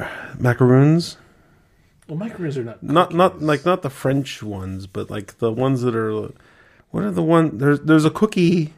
idea. 0.00 0.10
macaroons. 0.38 1.16
Well, 2.08 2.16
macaroons 2.16 2.56
are 2.56 2.64
not 2.64 2.82
Not 2.82 3.12
not 3.14 3.42
like 3.42 3.64
not 3.66 3.82
the 3.82 3.90
French 3.90 4.42
ones, 4.42 4.86
but 4.86 5.10
like 5.10 5.38
the 5.38 5.52
ones 5.52 5.82
that 5.82 5.94
are. 5.94 6.32
What 6.90 7.04
are 7.04 7.10
the 7.10 7.22
one? 7.22 7.58
There's 7.58 7.80
there's 7.80 8.06
a 8.06 8.10
cookie. 8.10 8.72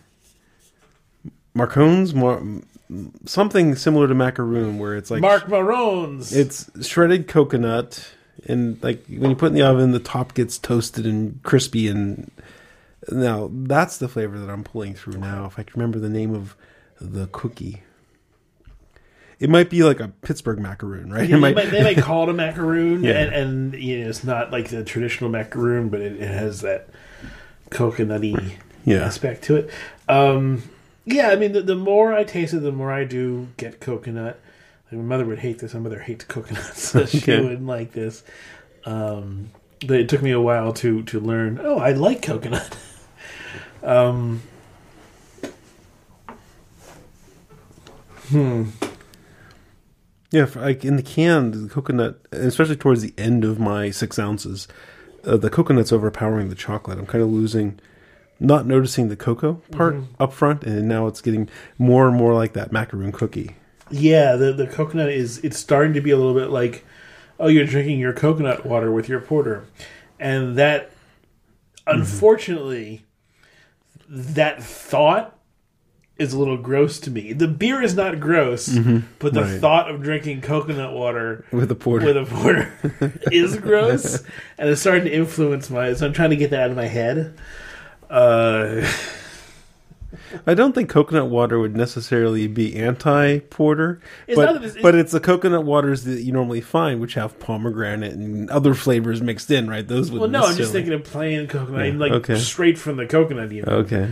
Marcones, 1.55 2.15
Mar, 2.15 2.41
something 3.27 3.75
similar 3.77 4.09
to 4.09 4.15
macaroon, 4.15 4.79
where 4.79 4.97
it's 4.97 5.11
like 5.11 5.21
Mark 5.21 5.49
Maroons. 5.49 6.33
it's 6.33 6.71
shredded 6.87 7.29
coconut, 7.29 8.11
and 8.47 8.83
like 8.83 9.05
when 9.07 9.31
you 9.31 9.37
put 9.37 9.47
it 9.47 9.49
in 9.49 9.55
the 9.55 9.63
oven, 9.67 9.93
the 9.93 9.99
top 10.01 10.35
gets 10.35 10.59
toasted 10.59 11.07
and 11.07 11.43
crispy. 11.43 11.89
And 11.89 12.31
now 13.11 13.51
that's 13.53 13.99
the 13.99 14.09
flavor 14.09 14.39
that 14.39 14.51
I'm 14.51 14.65
pulling 14.65 14.95
through 14.95 15.19
now. 15.19 15.47
If 15.47 15.59
I 15.59 15.63
can 15.63 15.73
remember 15.81 15.99
the 15.99 16.09
name 16.11 16.35
of 16.35 16.57
the 17.01 17.27
cookie, 17.29 17.83
it 19.39 19.49
might 19.49 19.71
be 19.71 19.83
like 19.83 20.01
a 20.01 20.09
Pittsburgh 20.09 20.59
macaroon, 20.59 21.11
right? 21.13 21.29
Yeah, 21.29 21.37
they, 21.37 21.41
might, 21.41 21.55
might, 21.55 21.71
they 21.71 21.83
might 21.83 21.97
call 21.99 22.25
it 22.25 22.29
a 22.29 22.35
macaroon, 22.35 23.03
Yeah. 23.03 23.13
and, 23.13 23.35
and 23.73 23.83
you 23.83 24.01
know, 24.03 24.09
it's 24.11 24.23
not 24.25 24.51
like 24.51 24.69
the 24.69 24.85
traditional 24.85 25.31
macaroon, 25.31 25.89
but 25.89 26.01
it, 26.01 26.21
it 26.21 26.29
has 26.29 26.61
that 26.61 26.89
coconutty 27.71 28.53
Yeah. 28.85 28.99
aspect 29.05 29.45
to 29.45 29.57
it. 29.57 29.71
Um, 30.09 30.63
yeah, 31.05 31.31
I 31.31 31.37
mean, 31.37 31.53
the, 31.53 31.63
the 31.63 31.75
more 31.77 32.13
I 32.15 32.25
taste 32.25 32.55
it, 32.55 32.61
the 32.61 32.73
more 32.73 32.93
I 32.93 33.05
do 33.05 33.49
get 33.57 33.81
coconut. 33.81 34.41
Like, 34.91 34.99
my 35.01 35.05
mother 35.07 35.25
would 35.25 35.39
hate 35.39 35.59
this. 35.61 35.75
My 35.75 35.81
mother 35.81 36.01
hates 36.01 36.25
coconuts, 36.25 36.83
so 36.91 37.07
she 37.07 37.19
Okay. 37.19 37.41
wouldn't 37.41 37.67
like 37.67 37.93
this. 37.93 38.23
Um, 38.85 39.51
but 39.87 39.99
it 40.01 40.09
took 40.09 40.23
me 40.23 40.31
a 40.31 40.41
while 40.41 40.73
to 40.75 41.03
to 41.05 41.21
learn. 41.21 41.59
Oh, 41.63 41.79
I 41.79 41.93
like 41.93 42.23
coconut. 42.23 42.77
um, 43.83 44.43
Yeah, 50.33 50.45
for, 50.47 50.61
like 50.61 50.85
in 50.85 50.95
the 50.97 51.03
can, 51.03 51.51
the 51.51 51.69
coconut, 51.69 52.21
especially 52.31 52.77
towards 52.77 53.03
the 53.03 53.13
end 53.19 53.45
of 53.45 53.59
my 53.59 53.91
six 53.91 54.17
ounces, 54.19 54.69
uh, 55.25 55.37
the 55.37 55.51
coconut's 55.51 55.93
overpowering 55.93 56.49
the 56.49 56.55
chocolate. 56.55 56.99
I'm 56.99 57.07
kind 57.07 57.23
of 57.23 57.31
losing, 57.31 57.81
not 58.41 58.67
noticing 58.67 59.09
the 59.09 59.17
cocoa 59.17 59.61
part 59.71 59.95
mm-hmm. 59.95 60.23
up 60.23 60.33
front, 60.33 60.65
and 60.65 60.89
now 60.89 61.07
it's 61.07 61.21
getting 61.21 61.49
more 61.79 62.09
and 62.09 62.17
more 62.17 62.35
like 62.35 62.55
that 62.55 62.73
macaroon 62.73 63.13
cookie. 63.13 63.57
Yeah, 63.91 64.37
the 64.37 64.53
the 64.53 64.67
coconut 64.67 65.11
is 65.11 65.39
it's 65.45 65.59
starting 65.59 65.93
to 65.93 66.01
be 66.01 66.11
a 66.11 66.17
little 66.17 66.35
bit 66.35 66.51
like, 66.51 66.85
oh, 67.39 67.49
you're 67.49 67.67
drinking 67.67 67.99
your 67.99 68.13
coconut 68.13 68.65
water 68.65 68.91
with 68.91 69.09
your 69.09 69.21
porter, 69.21 69.65
and 70.19 70.57
that, 70.57 70.91
mm-hmm. 70.91 72.01
unfortunately, 72.01 73.05
that 74.09 74.63
thought 74.63 75.37
is 76.21 76.35
a 76.35 76.39
little 76.39 76.59
gross 76.59 77.01
to 77.01 77.11
me. 77.11 77.33
The 77.33 77.49
beer 77.49 77.83
is 77.83 77.95
not 77.95 78.21
gross, 78.21 78.69
mm-hmm. 78.69 78.99
but 79.19 79.33
the 79.33 79.43
Right. 79.43 79.61
thought 79.61 79.91
of 79.91 80.03
drinking 80.03 80.43
coconut 80.43 80.93
water 80.93 81.47
With 81.51 81.71
a 81.71 81.75
porter. 81.75 82.07
with 82.07 82.17
a 82.19 82.27
porter 82.27 82.73
is 83.33 83.57
gross, 83.57 84.23
and 84.59 84.69
it's 84.69 84.83
starting 84.83 85.05
to 85.05 85.13
influence 85.13 85.71
my. 85.71 85.95
So 85.95 86.07
I'm 86.07 86.13
trying 86.13 86.31
to 86.31 86.37
get 86.37 86.51
that 86.51 86.61
out 86.61 86.71
of 86.71 86.77
my 86.77 86.87
head. 86.89 87.39
Uh, 88.11 88.87
I 90.47 90.55
don't 90.55 90.75
think 90.75 90.89
coconut 90.91 91.29
water 91.29 91.59
would 91.59 91.77
necessarily 91.77 92.47
be 92.47 92.77
anti 92.77 93.39
porter, 93.41 94.01
It's 94.27 94.37
but 94.37 94.45
not 94.45 94.61
that 94.61 94.65
it's- 94.69 94.83
but 94.83 94.95
it's 94.95 95.13
the 95.13 95.21
coconut 95.21 95.65
waters 95.65 96.05
that 96.05 96.23
you 96.23 96.33
normally 96.33 96.61
find, 96.61 97.01
which 97.01 97.15
have 97.15 97.39
pomegranate 97.41 98.13
and 98.13 98.49
other 98.51 98.75
flavors 98.75 99.21
mixed 99.23 99.51
in, 99.51 99.69
right? 99.69 99.87
Those 99.87 100.11
would 100.11 100.21
well, 100.21 100.31
no, 100.31 100.43
I'm 100.43 100.57
just 100.57 100.73
thinking 100.73 100.93
of 100.93 101.05
plain 101.05 101.47
coconut, 101.49 101.87
Yeah, 101.87 101.99
like 101.99 102.13
okay. 102.13 102.39
straight 102.39 102.79
from 102.79 102.97
the 102.97 103.07
coconut. 103.07 103.53
Even. 103.53 103.69
Okay, 103.69 104.11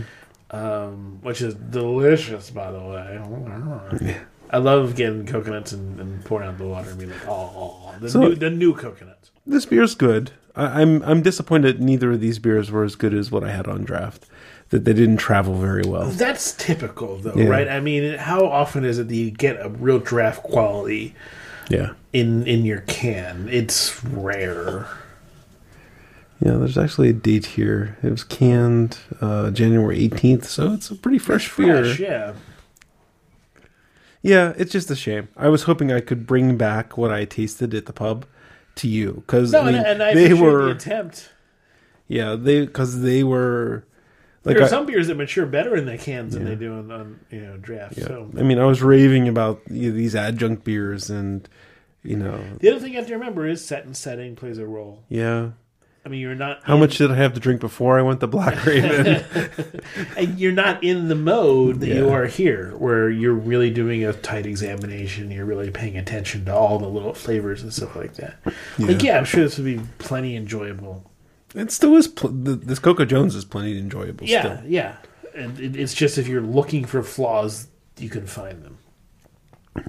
um, 0.51 1.19
which 1.21 1.41
is 1.41 1.53
delicious, 1.55 2.49
by 2.49 2.71
the 2.71 2.79
way. 2.81 4.15
I 4.51 4.57
love 4.57 4.95
getting 4.95 5.25
coconuts 5.25 5.73
and, 5.73 5.99
and 5.99 6.25
pouring 6.25 6.47
out 6.49 6.57
the 6.57 6.65
water 6.65 6.89
and 6.89 6.97
being 6.99 7.11
like, 7.11 7.27
oh, 7.27 7.93
the, 8.01 8.09
So- 8.09 8.21
new, 8.21 8.35
the 8.35 8.49
new 8.49 8.73
coconuts. 8.73 9.31
this 9.45 9.65
beer's 9.65 9.95
good. 9.95 10.31
I, 10.59 10.81
I'm 10.81 11.01
I'm 11.03 11.21
disappointed 11.21 11.81
neither 11.81 12.11
of 12.11 12.21
these 12.21 12.39
beers 12.39 12.69
were 12.71 12.83
as 12.83 12.95
good 12.95 13.13
as 13.13 13.31
what 13.31 13.43
I 13.43 13.51
had 13.51 13.67
on 13.67 13.83
draft. 13.83 14.25
That 14.69 14.85
they 14.85 14.93
didn't 14.93 15.17
travel 15.17 15.55
very 15.55 15.81
well. 15.87 16.09
That's 16.09 16.51
typical, 16.53 17.17
though, 17.17 17.33
Yeah. 17.33 17.47
right? 17.47 17.67
I 17.67 17.79
mean, 17.79 18.19
how 18.19 18.45
often 18.45 18.85
is 18.85 18.99
it 18.99 19.07
that 19.07 19.15
you 19.15 19.31
get 19.31 19.57
a 19.65 19.69
real 19.69 19.97
draft 19.97 20.43
quality 20.43 21.15
Yeah, 21.69 21.93
in 22.13 22.45
in 22.45 22.65
your 22.65 22.81
can? 22.81 23.47
It's 23.51 24.03
rare. 24.03 24.85
yeah. 26.39 26.51
There's 26.57 26.77
actually 26.77 27.09
a 27.09 27.13
date 27.13 27.47
here. 27.57 27.97
It 28.03 28.11
was 28.11 28.23
canned 28.23 28.99
uh, 29.21 29.49
January 29.49 30.07
18th, 30.07 30.45
so 30.45 30.71
it's 30.73 30.91
a 30.91 30.95
pretty 30.95 31.17
fresh, 31.17 31.47
Fresh, 31.47 31.97
beer. 31.97 32.07
yeah. 32.07 32.33
Yeah, 34.21 34.53
it's 34.57 34.71
just 34.71 34.91
a 34.91 34.95
shame. 34.95 35.29
I 35.37 35.47
was 35.47 35.63
hoping 35.63 35.91
I 35.91 36.01
could 36.01 36.27
bring 36.27 36.57
back 36.57 36.97
what 36.97 37.11
I 37.11 37.25
tasted 37.25 37.73
at 37.73 37.85
the 37.85 37.93
pub 37.93 38.25
to 38.79 38.87
you 38.87 39.23
because 39.25 39.51
No, 39.51 39.61
I 39.61 39.65
mean, 39.71 39.75
and, 39.75 40.01
and 40.01 40.17
they 40.17 40.33
were 40.33 40.65
the 40.65 40.71
attempt. 40.71 41.29
yeah 42.07 42.35
they 42.35 42.65
because 42.65 43.01
they 43.01 43.23
were 43.23 43.85
like 44.43 44.55
there 44.55 44.63
are 44.63 44.67
I, 44.67 44.69
some 44.69 44.85
beers 44.85 45.07
that 45.07 45.15
mature 45.15 45.45
better 45.45 45.75
in 45.75 45.85
the 45.85 45.97
cans 45.97 46.33
than 46.33 46.45
they 46.45 46.55
do 46.55 46.73
on, 46.73 46.91
on 46.91 47.19
you 47.29 47.41
know 47.41 47.57
draft. 47.57 47.97
yeah. 47.97 48.05
So 48.07 48.31
I 48.37 48.41
mean 48.41 48.57
I 48.59 48.65
was 48.65 48.81
raving 48.81 49.27
about 49.27 49.61
you 49.69 49.91
know, 49.91 49.97
these 49.97 50.15
adjunct 50.15 50.63
beers 50.63 51.09
and 51.09 51.47
you 52.03 52.15
know 52.15 52.41
the 52.59 52.69
other 52.69 52.79
thing 52.79 52.91
you 52.93 52.97
have 52.99 53.07
to 53.07 53.13
remember 53.13 53.45
is 53.47 53.63
set 53.65 53.85
and 53.85 53.95
setting 53.95 54.35
plays 54.35 54.57
a 54.57 54.65
role. 54.65 55.03
yeah 55.09 55.51
I 56.05 56.09
mean, 56.09 56.21
you're 56.21 56.33
not 56.33 56.61
how 56.63 56.75
in- 56.75 56.79
much 56.79 56.97
did 56.97 57.11
I 57.11 57.15
have 57.15 57.33
to 57.33 57.39
drink 57.39 57.59
before 57.59 57.99
I 57.99 58.01
went 58.01 58.21
to 58.21 58.27
Black 58.27 58.65
Raven 58.65 59.23
and 60.17 60.39
you're 60.39 60.53
not 60.53 60.83
in 60.83 61.07
the 61.09 61.15
mode 61.15 61.81
that 61.81 61.89
you 61.89 62.09
are 62.09 62.25
here, 62.25 62.71
where 62.77 63.09
you're 63.09 63.33
really 63.33 63.69
doing 63.69 64.05
a 64.05 64.13
tight 64.13 64.45
examination. 64.45 65.29
You're 65.29 65.45
really 65.45 65.71
paying 65.71 65.97
attention 65.97 66.45
to 66.45 66.55
all 66.55 66.79
the 66.79 66.87
little 66.87 67.13
flavors 67.13 67.61
and 67.63 67.73
stuff 67.73 67.95
like 67.95 68.13
that. 68.15 68.37
Like, 68.79 69.03
yeah, 69.03 69.17
I'm 69.17 69.25
sure 69.25 69.43
this 69.43 69.57
would 69.57 69.65
be 69.65 69.81
plenty 69.97 70.35
enjoyable 70.37 71.03
It 71.53 71.69
still 71.71 71.95
is. 71.97 72.07
Pl- 72.07 72.43
th- 72.45 72.59
this 72.61 72.79
Coco 72.79 73.03
Jones 73.05 73.35
is 73.35 73.43
plenty 73.45 73.77
enjoyable. 73.77 74.25
Yeah, 74.25 74.41
Still. 74.57 74.69
yeah. 74.69 74.95
And 75.35 75.59
it, 75.59 75.75
it's 75.75 75.93
just 75.93 76.17
if 76.17 76.27
you're 76.27 76.41
looking 76.41 76.85
for 76.85 77.03
flaws, 77.03 77.67
you 77.97 78.09
can 78.09 78.25
find 78.25 78.63
them. 78.63 78.77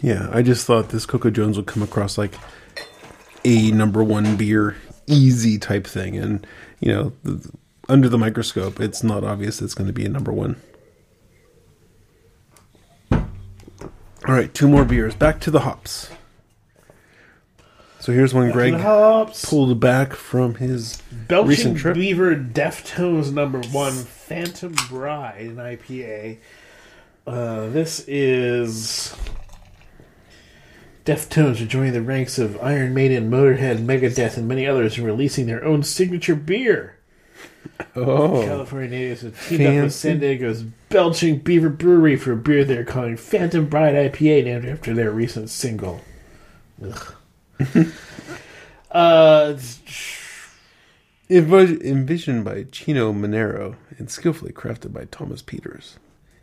Yeah, 0.02 0.28
I 0.32 0.42
just 0.42 0.66
thought 0.66 0.88
this 0.90 1.06
Coco 1.06 1.30
Jones 1.30 1.56
would 1.56 1.66
come 1.66 1.82
across 1.82 2.18
like 2.18 2.34
a 3.44 3.70
number 3.72 4.02
one 4.04 4.36
beer, 4.36 4.76
easy 5.10 5.58
type 5.58 5.86
thing, 5.86 6.16
and 6.16 6.46
you 6.80 6.92
know, 6.92 7.12
th- 7.24 7.52
under 7.88 8.08
the 8.08 8.18
microscope, 8.18 8.80
it's 8.80 9.02
not 9.02 9.24
obvious 9.24 9.60
it's 9.60 9.74
going 9.74 9.86
to 9.86 9.92
be 9.92 10.04
a 10.04 10.08
number 10.08 10.32
one. 10.32 10.56
All 13.12 14.34
right, 14.34 14.52
two 14.52 14.68
more 14.68 14.84
beers. 14.84 15.14
Back 15.14 15.40
to 15.40 15.50
the 15.50 15.60
hops. 15.60 16.10
So 18.00 18.12
here's 18.12 18.32
one 18.32 18.50
Greg 18.50 18.80
pulled 19.44 19.78
back 19.78 20.14
from 20.14 20.54
his 20.54 21.02
Belching 21.28 21.48
recent 21.48 21.78
trip. 21.78 21.94
Beaver 21.94 22.34
Deftones 22.34 23.30
number 23.30 23.60
one 23.60 23.92
Phantom 23.92 24.74
Bride 24.88 25.42
an 25.42 25.56
IPA. 25.56 26.38
Uh, 27.26 27.68
this 27.68 28.02
is 28.08 29.14
Deftones 31.04 31.60
are 31.62 31.66
joining 31.66 31.92
the 31.92 32.02
ranks 32.02 32.38
of 32.38 32.60
Iron 32.62 32.94
Maiden, 32.94 33.30
Motorhead, 33.30 33.78
Megadeth, 33.78 34.36
and 34.36 34.46
many 34.46 34.66
others 34.66 34.98
in 34.98 35.04
releasing 35.04 35.46
their 35.46 35.64
own 35.64 35.82
signature 35.82 36.34
beer. 36.34 36.96
Oh, 37.96 38.44
California 38.44 38.90
natives 38.90 39.22
have 39.22 39.48
teamed 39.48 39.66
up 39.66 39.84
with 39.84 39.94
San 39.94 40.20
Diego's 40.20 40.62
Belching 40.90 41.38
Beaver 41.38 41.70
Brewery 41.70 42.16
for 42.16 42.32
a 42.32 42.36
beer 42.36 42.64
they're 42.64 42.84
calling 42.84 43.16
Phantom 43.16 43.66
Bride 43.66 44.12
IPA, 44.12 44.44
named 44.44 44.64
after 44.66 44.94
their 44.94 45.10
recent 45.10 45.50
single. 45.50 46.00
Ugh. 46.84 47.14
uh, 48.90 49.56
Envi- 51.30 51.82
envisioned 51.82 52.44
by 52.44 52.64
Chino 52.64 53.12
Moreno 53.12 53.76
and 53.98 54.10
skillfully 54.10 54.52
crafted 54.52 54.92
by 54.92 55.04
Thomas 55.06 55.42
Peters. 55.42 55.96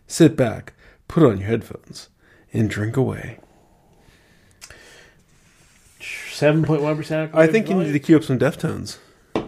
Sit 0.08 0.36
back, 0.36 0.74
put 1.08 1.24
on 1.24 1.40
your 1.40 1.48
headphones, 1.48 2.10
and 2.54 2.70
drink 2.70 2.96
away. 2.96 3.40
Seven 6.38 6.64
point 6.64 6.82
one 6.84 6.96
percent. 6.96 7.34
I 7.34 7.48
think 7.48 7.68
you 7.68 7.76
need 7.76 7.92
to 7.92 8.00
cue 8.00 8.16
up 8.16 8.24
some 8.24 8.38
Deftones. 8.38 9.00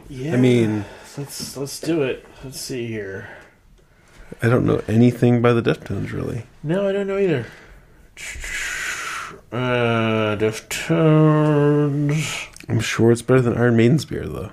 Yeah, 0.09 0.33
I 0.33 0.37
mean, 0.37 0.85
let's 1.17 1.55
let's 1.55 1.79
do 1.79 2.01
it. 2.01 2.25
Let's 2.43 2.59
see 2.59 2.87
here. 2.87 3.29
I 4.41 4.49
don't 4.49 4.65
know 4.65 4.81
anything 4.87 5.41
by 5.41 5.53
the 5.53 5.61
Deftones 5.61 6.11
really. 6.11 6.47
No, 6.63 6.89
I 6.89 6.91
don't 6.91 7.05
know 7.07 7.19
either. 7.19 7.45
Uh, 9.51 10.35
Deftones. 10.37 12.25
I'm 12.67 12.79
sure 12.79 13.11
it's 13.11 13.21
better 13.21 13.41
than 13.41 13.55
Iron 13.55 13.77
Maiden's 13.77 14.05
beer 14.05 14.27
though. 14.27 14.49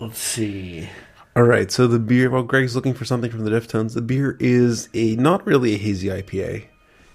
Let's 0.00 0.18
see. 0.18 0.88
All 1.36 1.44
right, 1.44 1.70
so 1.70 1.86
the 1.86 2.00
beer. 2.00 2.30
While 2.30 2.42
Greg's 2.42 2.74
looking 2.74 2.94
for 2.94 3.04
something 3.04 3.30
from 3.30 3.44
the 3.44 3.50
Deftones, 3.50 3.94
the 3.94 4.02
beer 4.02 4.36
is 4.40 4.88
a 4.92 5.14
not 5.16 5.46
really 5.46 5.74
a 5.74 5.78
hazy 5.78 6.08
IPA. 6.08 6.64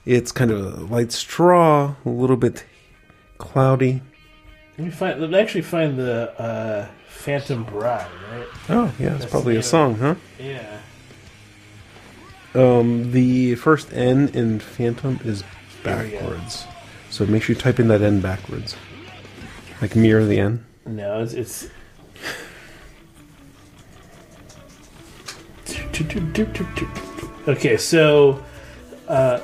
It's 0.09 0.31
kind 0.31 0.49
of 0.49 0.59
a 0.59 0.81
light 0.91 1.11
straw, 1.11 1.93
a 2.03 2.09
little 2.09 2.35
bit 2.35 2.65
cloudy. 3.37 4.01
Let 4.75 4.85
me 4.85 4.89
find. 4.89 5.21
Let 5.21 5.29
me 5.29 5.37
actually 5.37 5.61
find 5.61 5.99
the 5.99 6.31
uh, 6.41 6.87
Phantom 7.07 7.63
Bride. 7.63 8.07
Right? 8.31 8.47
Oh 8.69 8.91
yeah, 8.97 9.11
it's 9.11 9.19
That's 9.19 9.29
probably 9.31 9.55
a 9.57 9.61
song, 9.61 9.99
huh? 9.99 10.15
Yeah. 10.39 10.79
Um, 12.55 13.11
the 13.11 13.53
first 13.53 13.93
N 13.93 14.29
in 14.29 14.59
Phantom 14.59 15.19
is 15.23 15.43
There 15.83 16.03
we 16.03 16.09
go. 16.09 16.17
backwards. 16.21 16.65
So 17.11 17.27
make 17.27 17.43
sure 17.43 17.55
you 17.55 17.61
type 17.61 17.79
in 17.79 17.87
that 17.89 18.01
N 18.01 18.19
backwards. 18.19 18.75
Like 19.79 19.95
mirror 19.95 20.25
the 20.25 20.39
N. 20.39 20.65
No, 20.87 21.21
it's. 21.21 21.33
it's 21.33 21.67
Okay, 27.47 27.77
so 27.77 28.43
uh, 29.07 29.39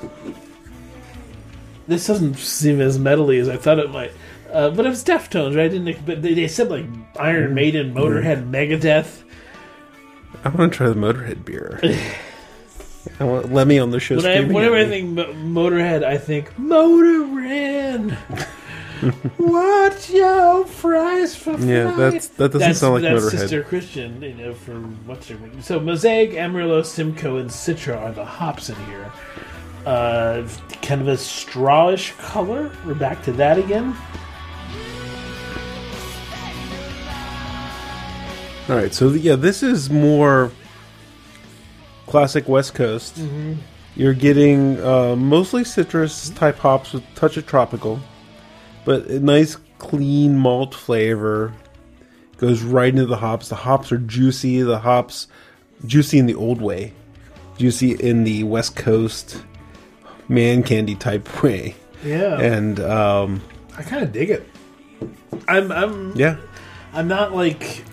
this 1.87 2.07
doesn't 2.07 2.35
seem 2.37 2.81
as 2.81 2.97
metally 2.97 3.39
as 3.39 3.49
I 3.49 3.57
thought 3.57 3.79
it 3.79 3.89
might. 3.91 4.11
Uh, 4.51 4.69
but 4.69 4.85
it 4.85 4.89
was 4.89 5.03
Deftones, 5.03 5.55
right? 5.57 5.69
Didn't 5.69 6.05
but 6.05 6.21
they, 6.21 6.33
they 6.33 6.47
said 6.47 6.69
like 6.69 6.85
Iron 7.19 7.53
Maiden, 7.53 7.93
Motorhead, 7.93 8.49
Megadeth. 8.49 9.23
I 10.43 10.49
want 10.49 10.71
to 10.71 10.77
try 10.77 10.87
the 10.89 10.95
Motorhead 10.95 11.43
beer. 11.45 11.79
I 13.19 13.23
want 13.23 13.51
Lemmy 13.51 13.79
on 13.79 13.91
the 13.91 13.99
show. 13.99 14.15
When 14.15 14.25
I, 14.25 14.35
screaming 14.35 14.53
whenever 14.53 14.75
at 14.77 14.81
I 14.87 14.89
me. 14.89 14.89
think 14.91 15.09
Mo- 15.09 15.33
Motorhead, 15.63 16.03
I 16.03 16.17
think 16.17 16.53
Motorhead. 16.55 18.15
What's 19.37 20.09
your 20.09 20.65
fries 20.65 21.35
for 21.35 21.51
Yeah, 21.59 21.91
that's- 21.95 22.27
that 22.29 22.51
doesn't 22.53 22.75
sound 22.75 22.93
like 22.95 23.03
that's 23.03 23.25
Motorhead. 23.25 23.39
Sister 23.39 23.63
Christian, 23.63 24.21
you 24.21 24.33
know, 24.33 24.53
from 24.53 24.97
what's 25.05 25.27
her 25.27 25.37
So 25.61 25.79
Mosaic, 25.79 26.33
Amarillo, 26.35 26.81
Simcoe, 26.81 27.37
and 27.37 27.49
Citra 27.49 27.97
are 28.01 28.11
the 28.13 28.25
hops 28.25 28.69
in 28.69 28.75
here. 28.85 29.11
Uh, 29.85 30.47
kind 30.81 31.01
of 31.01 31.07
a 31.07 31.13
strawish 31.13 32.17
color. 32.17 32.71
We're 32.85 32.95
back 32.95 33.23
to 33.23 33.31
that 33.33 33.59
again. 33.59 33.95
All 38.67 38.75
right, 38.75 38.91
so 38.91 39.09
yeah, 39.09 39.35
this 39.35 39.61
is 39.61 39.91
more 39.91 40.51
classic 42.07 42.47
West 42.47 42.73
Coast. 42.73 43.15
Mm-hmm. 43.15 43.53
You're 43.95 44.15
getting 44.15 44.83
uh, 44.83 45.15
mostly 45.15 45.63
citrus 45.63 46.29
type 46.31 46.57
hops 46.57 46.93
with 46.93 47.03
touch 47.13 47.37
of 47.37 47.45
tropical, 47.45 47.99
but 48.83 49.05
a 49.05 49.19
nice 49.19 49.57
clean 49.77 50.35
malt 50.35 50.73
flavor 50.73 51.53
goes 52.37 52.63
right 52.63 52.89
into 52.89 53.05
the 53.05 53.17
hops. 53.17 53.49
The 53.49 53.55
hops 53.55 53.91
are 53.91 53.99
juicy. 53.99 54.63
The 54.63 54.79
hops 54.79 55.27
juicy 55.85 56.17
in 56.17 56.25
the 56.25 56.35
old 56.35 56.59
way, 56.59 56.93
juicy 57.57 57.91
in 57.91 58.23
the 58.23 58.43
West 58.43 58.75
Coast 58.75 59.43
man 60.27 60.63
candy 60.63 60.95
type 60.95 61.43
way, 61.43 61.75
Yeah, 62.03 62.39
and 62.39 62.79
um, 62.79 63.41
I 63.77 63.83
kind 63.83 64.03
of 64.03 64.11
dig 64.11 64.29
it. 64.29 64.47
I'm, 65.47 65.71
I'm, 65.71 66.15
yeah, 66.15 66.37
I'm 66.93 67.07
not 67.07 67.33
like 67.33 67.83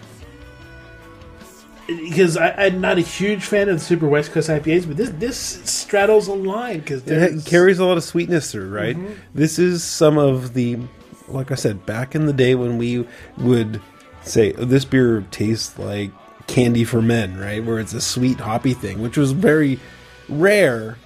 because 1.87 2.37
I'm 2.37 2.81
not 2.81 2.97
a 2.99 3.03
huge 3.03 3.45
fan 3.45 3.69
of 3.69 3.79
the 3.79 3.85
Super 3.85 4.09
West 4.09 4.33
Coast 4.33 4.49
IPAs, 4.49 4.87
but 4.87 4.97
this 4.97 5.11
this 5.11 5.37
straddles 5.37 6.29
a 6.29 6.33
line 6.35 6.79
because 6.79 7.07
it 7.07 7.45
carries 7.45 7.79
a 7.79 7.85
lot 7.85 7.97
of 7.97 8.05
sweetness 8.05 8.53
through, 8.53 8.71
right? 8.71 8.97
This 9.35 9.59
is 9.59 9.83
some 9.83 10.17
of 10.19 10.55
the, 10.55 10.79
like 11.29 11.51
I 11.51 11.55
said, 11.57 11.85
back 11.85 12.15
in 12.15 12.27
the 12.27 12.33
day 12.33 12.55
when 12.55 12.79
we 12.79 13.07
would 13.39 13.81
say 14.23 14.55
"Oh, 14.55 14.65
this 14.65 14.85
beer 14.85 15.27
tastes 15.31 15.79
like 15.79 16.13
candy 16.47 16.85
for 16.85 17.03
men, 17.03 17.39
right? 17.39 17.63
Where 17.65 17.79
it's 17.79 17.93
a 17.93 18.01
sweet 18.01 18.39
hoppy 18.39 18.75
thing, 18.75 19.03
which 19.03 19.17
was 19.17 19.33
very 19.33 19.79
rare. 20.29 20.97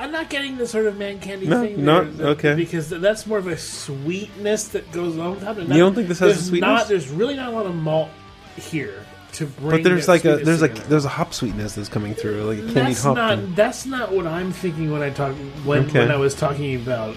I'm 0.00 0.10
not 0.12 0.30
getting 0.30 0.56
the 0.56 0.66
sort 0.66 0.86
of 0.86 0.96
man 0.96 1.20
candy 1.20 1.46
No, 1.46 1.62
thing. 1.62 1.84
there, 1.84 2.26
okay. 2.28 2.54
Because 2.54 2.88
that's 2.88 3.26
more 3.26 3.38
of 3.38 3.46
a 3.46 3.56
sweetness 3.58 4.68
that 4.68 4.90
goes 4.92 5.16
along 5.16 5.34
with 5.40 5.58
it. 5.58 5.68
You 5.68 5.78
don't 5.78 5.94
think 5.94 6.08
this 6.08 6.18
has 6.20 6.40
a 6.40 6.42
sweetness? 6.44 6.60
Not, 6.68 6.88
there's 6.88 7.08
really 7.08 7.36
not 7.36 7.48
a 7.52 7.56
lot 7.56 7.66
of 7.66 7.74
malt 7.74 8.08
here 8.56 9.04
to 9.32 9.46
bring. 9.46 9.70
But 9.70 9.82
there's 9.84 10.08
like 10.08 10.24
a 10.24 10.38
there's 10.38 10.62
like 10.62 10.74
there's 10.88 11.04
a 11.04 11.08
hop 11.10 11.34
sweetness 11.34 11.74
that's 11.74 11.88
coming 11.88 12.14
through, 12.14 12.42
like 12.44 12.58
a 12.58 12.62
candied 12.62 12.86
that's 12.96 13.02
hop. 13.02 13.16
not 13.16 13.38
thing. 13.38 13.54
that's 13.54 13.86
not 13.86 14.10
what 14.12 14.26
I'm 14.26 14.52
thinking 14.52 14.90
when 14.90 15.02
I 15.02 15.10
talk 15.10 15.34
when 15.64 15.84
Okay. 15.86 15.98
when 16.00 16.10
I 16.10 16.16
was 16.16 16.34
talking 16.34 16.76
about 16.76 17.16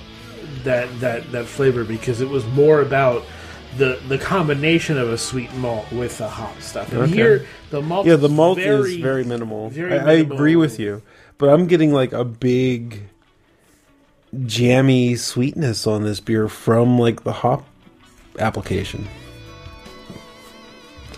that 0.63 0.87
that 0.99 1.31
that 1.31 1.45
flavor 1.45 1.83
because 1.83 2.21
it 2.21 2.29
was 2.29 2.45
more 2.47 2.81
about 2.81 3.23
the 3.77 3.99
the 4.07 4.17
combination 4.19 4.97
of 4.99 5.09
a 5.09 5.17
sweet 5.17 5.51
malt 5.55 5.91
with 5.91 6.17
the 6.19 6.27
hop 6.27 6.61
stuff. 6.61 6.91
And 6.91 7.03
Okay. 7.03 7.13
here 7.13 7.47
the 7.71 7.81
malt 7.81 8.05
Yeah, 8.05 8.17
the 8.17 8.29
malt 8.29 8.57
very, 8.59 8.95
is 8.95 9.01
very 9.01 9.23
minimal. 9.23 9.69
very 9.69 9.97
I, 9.97 10.11
I 10.11 10.13
agree 10.13 10.55
with 10.55 10.79
you, 10.79 11.01
but 11.37 11.49
I'm 11.49 11.67
getting 11.67 11.91
like 11.93 12.13
a 12.13 12.23
big 12.23 13.09
jammy 14.45 15.15
sweetness 15.15 15.85
on 15.85 16.03
this 16.03 16.19
beer 16.19 16.47
from 16.47 16.97
like 16.97 17.23
the 17.23 17.33
hop 17.33 17.65
application. 18.39 19.07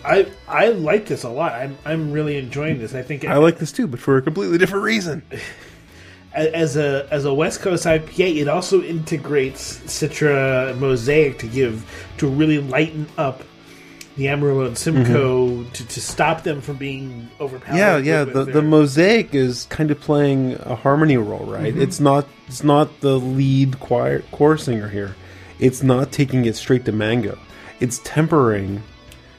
I 0.04 0.28
I 0.48 0.70
like 0.70 1.08
this 1.08 1.24
a 1.24 1.30
lot. 1.30 1.54
I'm 1.54 1.78
I'm 1.86 2.12
really 2.12 2.38
enjoying 2.38 2.80
this. 2.80 2.94
I 2.94 3.02
think 3.02 3.26
I 3.26 3.38
like 3.38 3.58
this 3.58 3.72
too, 3.72 3.88
but 3.88 4.00
for 4.00 4.18
a 4.18 4.22
completely 4.22 4.58
different 4.58 4.84
reason. 4.84 5.24
as 6.34 6.76
a 6.78 7.08
as 7.12 7.26
a 7.26 7.34
West 7.34 7.62
Coast 7.62 7.86
IPA, 7.86 8.42
it 8.42 8.48
also 8.48 8.84
integrates 8.84 9.80
Citra 9.80 10.78
Mosaic 10.78 11.40
to 11.40 11.48
give 11.48 11.90
to 12.18 12.28
really 12.28 12.60
lighten 12.60 13.08
up 13.18 13.44
the 14.18 14.30
Amarillo 14.30 14.66
and 14.66 14.78
Simcoe 14.78 15.64
to, 15.64 15.88
to 15.88 16.02
stop 16.02 16.44
them 16.44 16.62
from 16.62 16.78
being 16.78 17.30
overpowered. 17.40 17.78
Mm-hmm. 17.78 17.78
Yeah, 17.78 17.98
yeah. 17.98 18.24
The 18.24 18.44
their- 18.46 18.54
the 18.56 18.62
mosaic 18.62 19.36
is 19.36 19.66
kind 19.70 19.92
of 19.92 20.00
playing 20.00 20.56
a 20.62 20.76
harmony 20.76 21.18
role, 21.18 21.46
right? 21.46 21.74
Mm-hmm. 21.74 21.82
It's 21.82 22.00
not 22.00 22.28
it's 22.48 22.64
not 22.64 23.02
the 23.02 23.20
lead 23.20 23.80
choir 23.80 24.22
core 24.32 24.58
singer 24.58 24.88
here. 24.90 25.16
It's 25.60 25.84
not 25.84 26.12
taking 26.12 26.46
it 26.46 26.56
straight 26.56 26.86
to 26.86 26.92
mango. 26.92 27.38
It's 27.80 28.00
tempering 28.00 28.84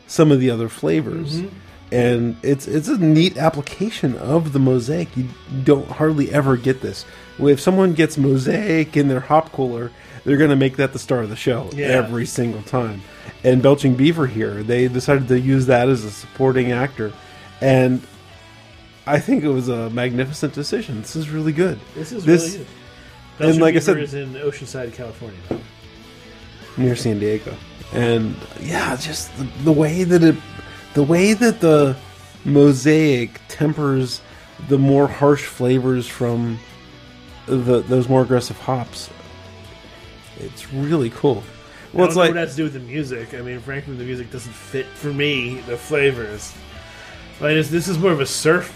some 0.07 0.31
of 0.31 0.41
the 0.41 0.51
other 0.51 0.69
flavors. 0.69 1.41
Mm-hmm. 1.41 1.57
And 1.93 2.37
it's 2.43 2.67
it's 2.67 2.89
a 2.89 2.99
neat 2.99 3.37
application 3.37 4.17
of 4.17 4.53
the 4.53 4.59
mosaic. 4.59 5.17
You 5.17 5.29
don't 5.63 5.89
hardly 5.89 6.33
ever 6.33 6.57
get 6.57 6.81
this. 6.81 7.05
If 7.39 7.61
someone 7.61 7.93
gets 7.95 8.19
mosaic 8.19 8.97
in 8.97 9.07
their 9.09 9.21
hop 9.21 9.53
cooler, 9.53 9.93
they're 10.27 10.37
going 10.37 10.51
to 10.51 10.57
make 10.57 10.77
that 10.77 10.93
the 10.93 10.99
star 10.99 11.21
of 11.23 11.31
the 11.31 11.37
show 11.37 11.71
Yeah. 11.73 11.87
every 11.87 12.27
single 12.27 12.61
time. 12.63 13.01
And 13.45 13.63
Belching 13.63 13.95
Beaver 13.95 14.27
here, 14.27 14.63
they 14.63 14.89
decided 14.89 15.29
to 15.29 15.39
use 15.41 15.67
that 15.67 15.89
as 15.89 16.05
a 16.05 16.11
supporting 16.11 16.73
actor, 16.73 17.13
and 17.61 18.03
I 19.07 19.21
think 19.21 19.45
it 19.45 19.49
was 19.49 19.69
a 19.69 19.89
magnificent 19.91 20.53
decision. 20.53 21.01
This 21.01 21.15
is 21.17 21.31
really 21.31 21.53
good. 21.53 21.79
This 21.95 22.11
is 22.13 22.25
This- 22.25 22.43
really 22.43 22.59
good. 22.59 22.67
and 23.39 23.39
Belgian 23.39 23.61
like 23.63 23.71
I 23.71 23.79
Beaver 23.79 23.83
said- 23.85 23.99
is 24.03 24.15
in 24.15 24.35
Oceanside, 24.35 24.93
California. 24.95 25.39
near 26.77 26.97
San 26.97 27.19
Diego, 27.19 27.55
and 27.95 28.35
yeah, 28.61 28.97
just 28.97 29.31
the, 29.39 29.47
the 29.65 29.73
way 29.73 30.05
that 30.05 30.23
it, 30.23 30.35
the 30.95 31.03
way 31.03 31.33
that 31.33 31.61
the 31.61 31.97
mosaic 32.45 33.41
tempers 33.49 34.21
the 34.69 34.79
more 34.79 35.07
harsh 35.09 35.45
flavors 35.45 36.07
from 36.07 36.59
the 37.47 37.81
those 37.83 38.09
more 38.09 38.23
aggressive 38.23 38.59
hops. 38.59 39.09
It's 40.41 40.73
really 40.73 41.11
cool. 41.11 41.43
Well, 41.93 42.05
I 42.05 42.07
it's 42.09 42.17
like 42.17 42.31
what 42.31 42.37
has 42.37 42.51
to 42.51 42.57
do 42.57 42.63
with 42.65 42.75
the 42.75 42.81
music. 42.81 43.35
I 43.35 43.41
mean, 43.41 43.61
frankly, 43.61 43.95
the 43.97 44.05
music 44.05 44.31
doesn't 44.31 44.53
fit 44.53 44.87
for 44.87 45.13
me. 45.13 45.61
The 45.61 45.77
flavors. 45.77 46.53
Like 47.41 47.55
this, 47.55 47.71
this 47.71 47.89
is 47.89 47.99
more 47.99 48.13
of 48.13 48.21
a 48.21 48.27
surf. 48.27 48.75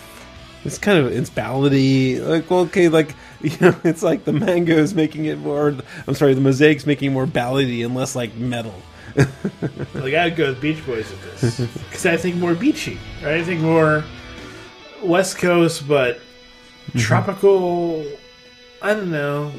it's 0.65 0.79
kind 0.79 0.99
of 0.99 1.13
it's 1.13 1.31
ballady. 1.31 2.25
Like 2.25 2.51
well, 2.51 2.61
okay, 2.61 2.89
like 2.89 3.15
you 3.43 3.57
know, 3.61 3.75
it's 3.85 4.03
like 4.03 4.25
the 4.25 4.33
mango 4.33 4.77
is 4.77 4.95
making 4.95 5.27
it 5.27 5.39
more. 5.39 5.77
I'm 6.07 6.15
sorry, 6.15 6.35
the 6.35 6.41
mosaic's 6.41 6.87
making 6.87 7.11
it 7.11 7.15
more 7.15 7.27
ballady 7.27 7.85
and 7.85 7.95
less 7.95 8.15
like 8.15 8.35
metal. 8.35 8.75
Like 9.95 10.15
I'd 10.15 10.37
go 10.37 10.49
with 10.49 10.61
Beach 10.61 10.85
Boys 10.87 11.11
with 11.11 11.41
this 11.41 11.61
because 11.89 12.07
I 12.07 12.17
think 12.17 12.37
more 12.37 12.55
beachy. 12.55 12.99
Right? 13.23 13.35
I 13.35 13.45
think 13.45 13.61
more 13.61 14.05
West 15.03 15.39
Coast, 15.39 15.87
but 15.87 16.17
mm-hmm. 16.17 16.99
tropical. 16.99 18.07
I 18.83 18.95
don't 18.95 19.11
know. 19.11 19.53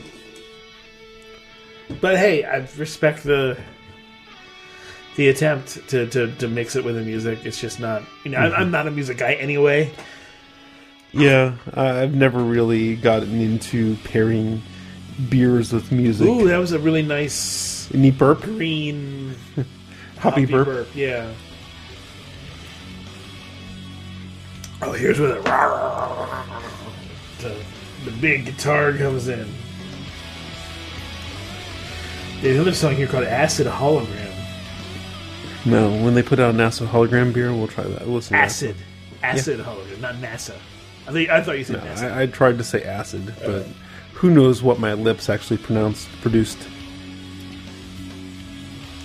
But 2.00 2.18
hey, 2.18 2.44
I 2.44 2.68
respect 2.78 3.24
the 3.24 3.58
the 5.16 5.30
attempt 5.30 5.88
to, 5.90 6.08
to, 6.08 6.34
to 6.36 6.48
mix 6.48 6.76
it 6.76 6.86
with 6.86 6.96
the 6.96 7.02
music. 7.02 7.46
It's 7.46 7.60
just 7.60 7.80
not, 7.80 8.02
you 8.24 8.32
know, 8.32 8.38
I'm, 8.38 8.54
I'm 8.54 8.62
mm-hmm. 8.62 8.72
not 8.72 8.88
a 8.88 8.92
music 8.92 9.18
guy 9.18 9.34
anyway. 9.34 9.92
Yeah, 11.12 11.56
I've 11.74 12.16
never 12.16 12.42
really 12.42 12.96
gotten 12.96 13.42
into 13.42 13.98
pairing 14.06 14.62
beers 15.30 15.74
with 15.74 15.92
music. 15.92 16.28
Ooh, 16.28 16.48
that 16.48 16.58
was 16.58 16.72
a 16.72 16.80
really 16.80 17.02
nice 17.02 17.92
Neat 17.94 18.18
burp, 18.18 18.42
green 18.42 19.36
hoppy 20.18 20.46
burp. 20.46 20.88
Yeah. 20.96 21.30
Oh, 24.82 24.94
here's 24.94 25.20
where 25.20 25.36
the 25.36 25.42
the, 27.40 27.56
the 28.06 28.12
big 28.22 28.46
guitar 28.46 28.94
comes 28.94 29.28
in. 29.28 29.48
There's 32.42 32.56
another 32.56 32.74
song 32.74 32.96
here 32.96 33.08
called 33.08 33.26
"Acid 33.26 33.68
Hologram." 33.68 34.30
No, 35.66 35.92
when 36.04 36.16
they 36.16 36.24
put 36.24 36.40
out 36.40 36.56
NASA 36.56 36.88
hologram 36.88 37.32
beer, 37.34 37.54
we'll 37.54 37.68
try 37.68 37.84
that. 37.84 38.08
Listen, 38.08 38.30
to 38.34 38.40
that. 38.40 38.46
Acid, 38.46 38.76
acid 39.22 39.60
hologram, 39.60 40.00
not 40.02 40.16
NASA. 40.16 40.56
I 41.08 41.12
think 41.12 41.30
I 41.30 41.42
thought 41.44 41.58
you 41.60 41.64
said 41.64 41.84
No, 41.84 41.92
NASA. 41.92 42.12
I, 42.12 42.22
I 42.24 42.26
tried 42.26 42.58
to 42.58 42.64
say 42.64 42.82
acid, 42.84 43.34
but 43.46 43.68
who 44.14 44.32
knows 44.32 44.64
what 44.64 44.80
my 44.80 44.94
lips 44.94 45.30
actually 45.30 45.58
pronounced 45.58 46.08
produced. 46.22 46.68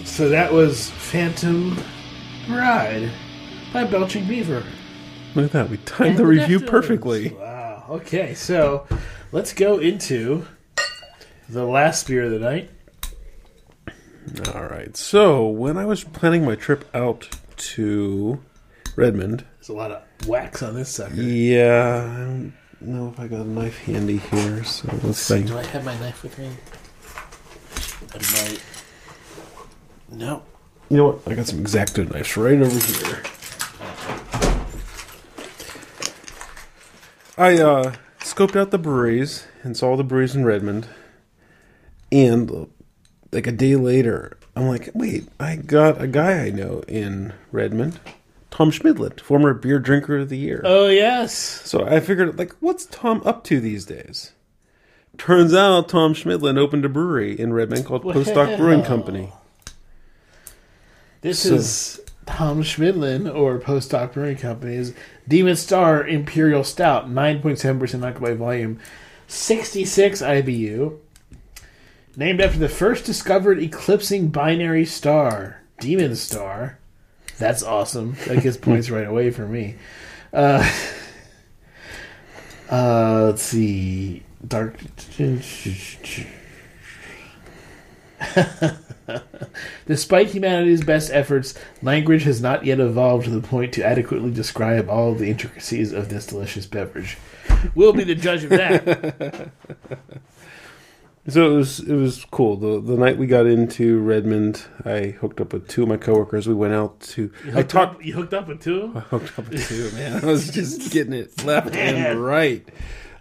So 0.04 0.30
that 0.30 0.50
was 0.50 0.90
Phantom 0.92 1.78
Ride 2.48 3.10
by 3.72 3.84
Belching 3.84 4.26
Beaver. 4.26 4.62
Look 5.34 5.44
at 5.46 5.52
that, 5.52 5.68
we 5.68 5.76
timed 5.78 6.10
And 6.10 6.18
the 6.18 6.22
the 6.22 6.26
review 6.28 6.60
Deftones. 6.60 6.66
perfectly. 6.68 7.28
Wow. 7.30 7.84
Okay, 7.90 8.32
so 8.34 8.86
let's 9.32 9.52
go 9.52 9.76
into 9.78 10.46
the 11.50 11.64
last 11.64 12.06
beer 12.08 12.24
of 12.24 12.30
the 12.30 12.38
night. 12.38 12.70
All 14.54 14.64
right. 14.66 14.96
So 14.96 15.46
when 15.46 15.76
I 15.76 15.84
was 15.84 16.04
planning 16.04 16.44
my 16.44 16.54
trip 16.56 16.84
out 16.94 17.28
to 17.56 18.40
Redmond, 18.96 19.44
There's 19.60 19.68
a 19.68 19.72
lot 19.74 19.90
of 19.92 20.02
wax 20.28 20.62
on 20.62 20.74
this 20.74 20.88
sucker. 20.90 21.14
yeah, 21.14 22.02
I 22.04 22.24
don't 22.24 22.52
know 22.80 23.08
if 23.08 23.20
I 23.20 23.26
got 23.28 23.40
a 23.40 23.48
knife 23.48 23.78
handy 23.78 24.18
here. 24.18 24.64
So 24.64 24.88
let's 25.02 25.18
see. 25.18 25.42
Do 25.42 25.56
I 25.58 25.64
have 25.64 25.84
my 25.84 25.98
knife 25.98 26.22
with 26.22 26.38
me? 26.38 26.50
I 28.14 28.18
might. 28.48 28.62
No. 30.10 30.42
You 30.88 30.96
know 30.98 31.06
what? 31.08 31.20
I 31.26 31.34
got 31.34 31.46
some 31.46 31.60
exacto 31.64 32.10
knives 32.12 32.36
right 32.36 32.60
over 32.60 32.78
here. 32.78 33.22
I 37.38 37.58
uh, 37.60 37.94
scoped 38.20 38.56
out 38.56 38.70
the 38.70 38.78
breweries 38.78 39.46
and 39.62 39.76
saw 39.76 39.96
the 39.96 40.04
breweries 40.04 40.34
in 40.34 40.44
Redmond, 40.44 40.88
and 42.10 42.70
like 43.32 43.46
a 43.46 43.52
day 43.52 43.76
later, 43.76 44.36
I'm 44.54 44.68
like, 44.68 44.90
wait, 44.94 45.28
I 45.38 45.56
got 45.56 46.00
a 46.00 46.06
guy 46.06 46.44
I 46.44 46.50
know 46.50 46.82
in 46.88 47.32
Redmond, 47.52 48.00
Tom 48.50 48.70
Schmidlin, 48.70 49.20
former 49.20 49.52
beer 49.54 49.78
drinker 49.78 50.16
of 50.18 50.28
the 50.28 50.38
year. 50.38 50.62
Oh 50.64 50.88
yes. 50.88 51.34
So 51.34 51.84
I 51.86 52.00
figured, 52.00 52.38
like, 52.38 52.52
what's 52.60 52.86
Tom 52.86 53.22
up 53.24 53.44
to 53.44 53.60
these 53.60 53.84
days? 53.84 54.32
Turns 55.18 55.54
out 55.54 55.88
Tom 55.88 56.14
Schmidlin 56.14 56.58
opened 56.58 56.84
a 56.84 56.88
brewery 56.88 57.38
in 57.38 57.52
Redmond 57.52 57.86
called 57.86 58.04
Postdoc 58.04 58.56
Brewing 58.58 58.82
Company. 58.82 59.32
This 61.22 61.40
So- 61.40 61.54
is 61.54 62.00
Tom 62.26 62.62
Schmidlin 62.62 63.32
or 63.32 63.58
Postdoc 63.58 64.12
Brewing 64.12 64.36
Company's 64.36 64.92
Demon 65.26 65.56
Star 65.56 66.06
Imperial 66.06 66.64
Stout, 66.64 67.08
9.7% 67.10 68.04
alcohol 68.04 68.28
by 68.28 68.34
volume, 68.34 68.78
66 69.26 70.20
IBU. 70.22 70.98
Named 72.18 72.40
after 72.40 72.58
the 72.58 72.70
first 72.70 73.04
discovered 73.04 73.62
eclipsing 73.62 74.28
binary 74.28 74.86
star, 74.86 75.60
Demon 75.78 76.16
Star. 76.16 76.78
That's 77.38 77.62
awesome. 77.62 78.16
That 78.26 78.42
gets 78.42 78.56
points 78.56 78.88
right 78.88 79.06
away 79.06 79.30
for 79.30 79.46
me. 79.46 79.74
Uh, 80.32 80.66
uh, 82.70 83.24
let's 83.26 83.42
see. 83.42 84.22
Dark. 84.48 84.78
Despite 89.86 90.28
humanity's 90.28 90.82
best 90.82 91.10
efforts, 91.12 91.52
language 91.82 92.22
has 92.22 92.40
not 92.40 92.64
yet 92.64 92.80
evolved 92.80 93.26
to 93.26 93.30
the 93.30 93.46
point 93.46 93.74
to 93.74 93.84
adequately 93.84 94.30
describe 94.30 94.88
all 94.88 95.14
the 95.14 95.28
intricacies 95.28 95.92
of 95.92 96.08
this 96.08 96.26
delicious 96.26 96.64
beverage. 96.64 97.18
We'll 97.74 97.92
be 97.92 98.04
the 98.04 98.14
judge 98.14 98.44
of 98.44 98.50
that. 98.50 99.50
So 101.28 101.52
it 101.52 101.56
was 101.56 101.80
it 101.80 101.94
was 101.94 102.24
cool. 102.30 102.56
The 102.56 102.80
the 102.80 102.96
night 102.96 103.18
we 103.18 103.26
got 103.26 103.46
into 103.46 103.98
Redmond, 103.98 104.64
I 104.84 105.06
hooked 105.08 105.40
up 105.40 105.52
with 105.52 105.66
two 105.68 105.82
of 105.82 105.88
my 105.88 105.96
coworkers. 105.96 106.46
We 106.46 106.54
went 106.54 106.72
out 106.72 107.00
to 107.00 107.32
I 107.54 107.62
talked 107.62 107.96
up, 107.96 108.04
you 108.04 108.12
hooked 108.14 108.32
up 108.32 108.46
with 108.46 108.62
two? 108.62 108.92
I 108.94 109.00
hooked 109.00 109.36
up 109.38 109.48
with 109.48 109.66
two, 109.68 109.90
man. 109.96 110.20
I 110.24 110.26
was 110.26 110.50
just 110.50 110.92
getting 110.92 111.12
it 111.12 111.44
left 111.44 111.72
Man. 111.74 111.94
and 111.96 112.24
right. 112.24 112.66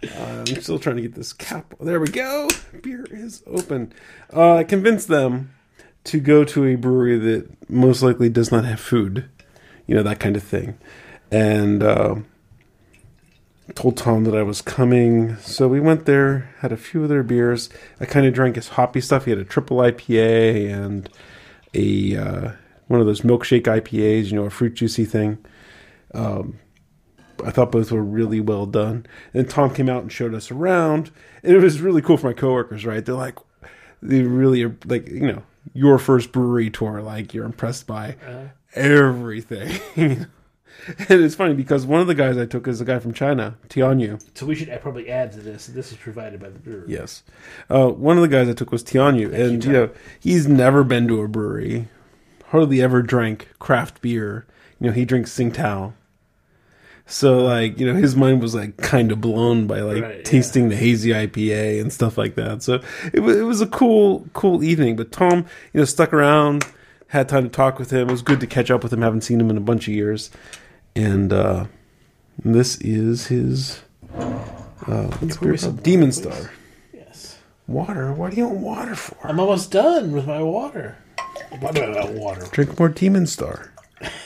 Uh, 0.03 0.43
I'm 0.47 0.61
still 0.61 0.77
trying 0.77 0.97
to 0.97 1.01
get 1.01 1.15
this 1.15 1.33
cap. 1.33 1.73
There 1.79 1.99
we 1.99 2.07
go. 2.09 2.47
Beer 2.83 3.07
is 3.09 3.41
open. 3.47 3.91
Uh, 4.31 4.57
I 4.57 4.63
convinced 4.63 5.07
them 5.07 5.51
to 6.03 6.19
go 6.19 6.43
to 6.43 6.63
a 6.65 6.75
brewery 6.75 7.17
that 7.17 7.69
most 7.71 8.03
likely 8.03 8.29
does 8.29 8.51
not 8.51 8.65
have 8.65 8.79
food, 8.79 9.27
you 9.87 9.95
know 9.95 10.03
that 10.03 10.19
kind 10.19 10.35
of 10.37 10.43
thing, 10.43 10.77
and 11.31 11.81
uh, 11.81 12.15
told 13.73 13.97
Tom 13.97 14.23
that 14.25 14.35
I 14.35 14.43
was 14.43 14.61
coming. 14.61 15.37
So 15.37 15.67
we 15.67 15.79
went 15.79 16.05
there, 16.05 16.53
had 16.59 16.71
a 16.71 16.77
few 16.77 17.03
of 17.03 17.09
their 17.09 17.23
beers. 17.23 17.69
I 17.99 18.05
kind 18.05 18.25
of 18.25 18.33
drank 18.33 18.55
his 18.55 18.69
hoppy 18.69 19.01
stuff. 19.01 19.25
He 19.25 19.31
had 19.31 19.39
a 19.39 19.45
triple 19.45 19.77
IPA 19.77 20.71
and 20.71 21.09
a 21.73 22.15
uh, 22.15 22.51
one 22.87 22.99
of 22.99 23.07
those 23.07 23.21
milkshake 23.21 23.63
IPAs, 23.63 24.25
you 24.25 24.35
know, 24.35 24.45
a 24.45 24.49
fruit 24.49 24.75
juicy 24.75 25.05
thing. 25.05 25.43
Um, 26.13 26.59
I 27.43 27.51
thought 27.51 27.71
both 27.71 27.91
were 27.91 28.03
really 28.03 28.39
well 28.39 28.65
done. 28.65 29.05
And 29.33 29.49
Tom 29.49 29.73
came 29.73 29.89
out 29.89 30.03
and 30.03 30.11
showed 30.11 30.33
us 30.33 30.51
around. 30.51 31.11
And 31.43 31.53
it 31.53 31.59
was 31.59 31.81
really 31.81 32.01
cool 32.01 32.17
for 32.17 32.27
my 32.27 32.33
coworkers, 32.33 32.85
right? 32.85 33.03
They're 33.03 33.15
like, 33.15 33.39
they 34.01 34.21
really 34.21 34.63
are 34.63 34.75
like, 34.85 35.07
you 35.07 35.27
know, 35.27 35.43
your 35.73 35.97
first 35.97 36.31
brewery 36.31 36.69
tour, 36.69 37.01
like 37.01 37.33
you're 37.33 37.45
impressed 37.45 37.87
by 37.87 38.15
everything. 38.75 40.27
and 41.09 41.23
it's 41.23 41.35
funny 41.35 41.53
because 41.53 41.85
one 41.85 42.01
of 42.01 42.07
the 42.07 42.15
guys 42.15 42.37
I 42.37 42.45
took 42.45 42.67
is 42.67 42.81
a 42.81 42.85
guy 42.85 42.99
from 42.99 43.13
China, 43.13 43.57
Tianyu. 43.69 44.21
So 44.37 44.45
we 44.45 44.55
should 44.55 44.69
probably 44.81 45.09
add 45.09 45.31
to 45.33 45.39
this. 45.39 45.67
This 45.67 45.91
is 45.91 45.97
provided 45.97 46.39
by 46.39 46.49
the 46.49 46.59
brewery. 46.59 46.85
Yes. 46.87 47.23
Uh, 47.69 47.89
one 47.89 48.17
of 48.17 48.21
the 48.21 48.27
guys 48.27 48.47
I 48.49 48.53
took 48.53 48.71
was 48.71 48.83
Tianyu. 48.83 49.33
And, 49.33 49.63
you, 49.63 49.71
you 49.71 49.77
know, 49.77 49.89
he's 50.19 50.47
never 50.47 50.83
been 50.83 51.07
to 51.07 51.21
a 51.21 51.27
brewery, 51.27 51.87
hardly 52.47 52.81
ever 52.81 53.01
drank 53.01 53.49
craft 53.59 54.01
beer. 54.01 54.45
You 54.79 54.87
know, 54.87 54.93
he 54.93 55.05
drinks 55.05 55.31
Tsingtao. 55.35 55.93
So, 57.07 57.37
like, 57.37 57.79
you 57.79 57.85
know, 57.85 57.93
his 57.99 58.15
mind 58.15 58.41
was, 58.41 58.55
like, 58.55 58.77
kind 58.77 59.11
of 59.11 59.21
blown 59.21 59.67
by, 59.67 59.81
like, 59.81 60.01
Right, 60.01 60.17
yeah. 60.17 60.23
tasting 60.23 60.69
the 60.69 60.75
hazy 60.75 61.11
IPA 61.11 61.79
and 61.79 61.93
stuff 61.93 62.17
like 62.17 62.33
that. 62.33 62.63
So, 62.63 62.79
it 63.13 63.19
was, 63.19 63.37
it 63.37 63.43
was 63.43 63.61
a 63.61 63.67
cool, 63.67 64.27
cool 64.33 64.63
evening. 64.63 64.95
But 64.95 65.11
Tom, 65.11 65.45
you 65.71 65.81
know, 65.81 65.85
stuck 65.85 66.11
around, 66.13 66.65
had 67.09 67.29
time 67.29 67.43
to 67.43 67.49
talk 67.49 67.77
with 67.77 67.91
him. 67.91 68.09
It 68.09 68.11
was 68.11 68.23
good 68.23 68.39
to 68.39 68.47
catch 68.47 68.71
up 68.71 68.81
with 68.81 68.91
him. 68.91 69.03
Haven't 69.03 69.21
seen 69.21 69.39
him 69.39 69.51
in 69.51 69.57
a 69.57 69.61
bunch 69.61 69.87
of 69.87 69.93
years. 69.93 70.31
And, 70.95 71.33
uh, 71.33 71.65
this 72.43 72.77
is 72.81 73.27
his, 73.27 73.81
uh, 74.17 75.07
what's 75.19 75.35
the 75.35 75.39
pour 75.39 75.47
me 75.47 75.51
beer 75.51 75.57
some 75.57 75.71
called? 75.73 75.83
Demon 75.83 76.09
please. 76.09 76.21
Star. 76.21 76.51
Yes. 76.93 77.37
Water? 77.67 78.13
What 78.13 78.31
do 78.31 78.37
you 78.37 78.47
want 78.47 78.59
water 78.59 78.95
for? 78.95 79.27
I'm 79.27 79.39
almost 79.39 79.71
done 79.71 80.11
with 80.11 80.27
my 80.27 80.41
water. 80.41 80.97
What 81.59 81.77
about 81.77 82.11
water? 82.13 82.45
Drink 82.51 82.77
more 82.79 82.89
Demon 82.89 83.27
Star. 83.27 83.71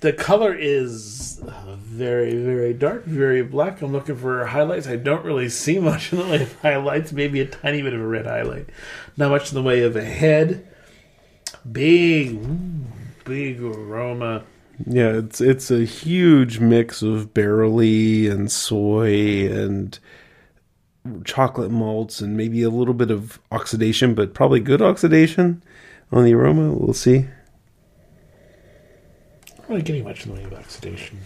The 0.00 0.12
color 0.12 0.54
is 0.54 1.40
uh, 1.40 1.74
very, 1.76 2.36
very 2.36 2.72
dark, 2.72 3.04
very 3.04 3.42
black. 3.42 3.82
I'm 3.82 3.90
looking 3.90 4.14
for 4.14 4.46
highlights. 4.46 4.86
I 4.86 4.94
don't 4.94 5.24
really 5.24 5.48
see 5.48 5.80
much 5.80 6.12
in 6.12 6.18
the 6.18 6.24
way 6.24 6.42
of 6.42 6.60
highlights. 6.60 7.12
Maybe 7.12 7.40
a 7.40 7.46
tiny 7.46 7.82
bit 7.82 7.94
of 7.94 8.00
a 8.00 8.06
red 8.06 8.26
highlight. 8.26 8.68
Not 9.16 9.30
much 9.30 9.48
in 9.50 9.56
the 9.56 9.62
way 9.62 9.82
of 9.82 9.96
a 9.96 10.04
head. 10.04 10.68
Big, 11.70 12.34
ooh, 12.34 12.84
big 13.28 13.62
aroma. 13.62 14.44
Yeah, 14.86 15.10
it's 15.18 15.40
it's 15.40 15.70
a 15.70 15.84
huge 15.84 16.60
mix 16.60 17.02
of 17.02 17.34
barley 17.34 18.26
and 18.28 18.50
soy 18.50 19.48
and 19.52 19.98
chocolate 21.24 21.70
malts 21.70 22.20
and 22.20 22.36
maybe 22.36 22.62
a 22.62 22.70
little 22.70 22.94
bit 22.94 23.10
of 23.10 23.40
oxidation, 23.50 24.14
but 24.14 24.34
probably 24.34 24.60
good 24.60 24.82
oxidation 24.82 25.62
on 26.12 26.24
the 26.24 26.34
aroma. 26.34 26.72
We'll 26.72 26.94
see. 26.94 27.26
I'm 29.68 29.74
not 29.76 29.84
getting 29.84 30.04
much 30.04 30.24
in 30.26 30.34
the 30.34 30.40
way 30.40 30.44
of 30.46 30.54
oxidation. 30.54 31.18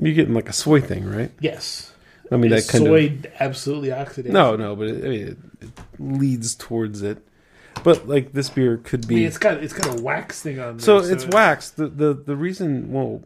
You're 0.00 0.14
getting 0.14 0.34
like 0.34 0.48
a 0.48 0.52
soy 0.52 0.80
thing, 0.80 1.04
right? 1.06 1.30
Yes. 1.40 1.92
I 2.30 2.36
mean, 2.36 2.52
Is 2.52 2.66
that 2.66 2.72
kind 2.72 2.84
soy 2.84 3.06
of 3.06 3.26
absolutely 3.40 3.88
oxidative? 3.88 4.26
no, 4.30 4.54
no, 4.56 4.76
but 4.76 4.88
it, 4.88 5.04
I 5.04 5.08
mean, 5.08 5.26
it, 5.28 5.38
it 5.64 5.70
leads 5.98 6.54
towards 6.54 7.02
it. 7.02 7.26
But 7.84 8.08
like 8.08 8.32
this 8.32 8.50
beer 8.50 8.78
could 8.78 9.04
I 9.04 9.08
be 9.08 9.14
mean, 9.16 9.24
it's 9.26 9.38
got 9.38 9.62
it's 9.62 9.72
got 9.72 9.98
a 9.98 10.02
wax 10.02 10.42
thing 10.42 10.58
on 10.58 10.76
there. 10.78 10.84
so 10.84 10.98
it's 10.98 11.24
it- 11.24 11.34
wax. 11.34 11.70
The, 11.70 11.88
the 11.88 12.14
the 12.14 12.36
reason 12.36 12.92
well 12.92 13.22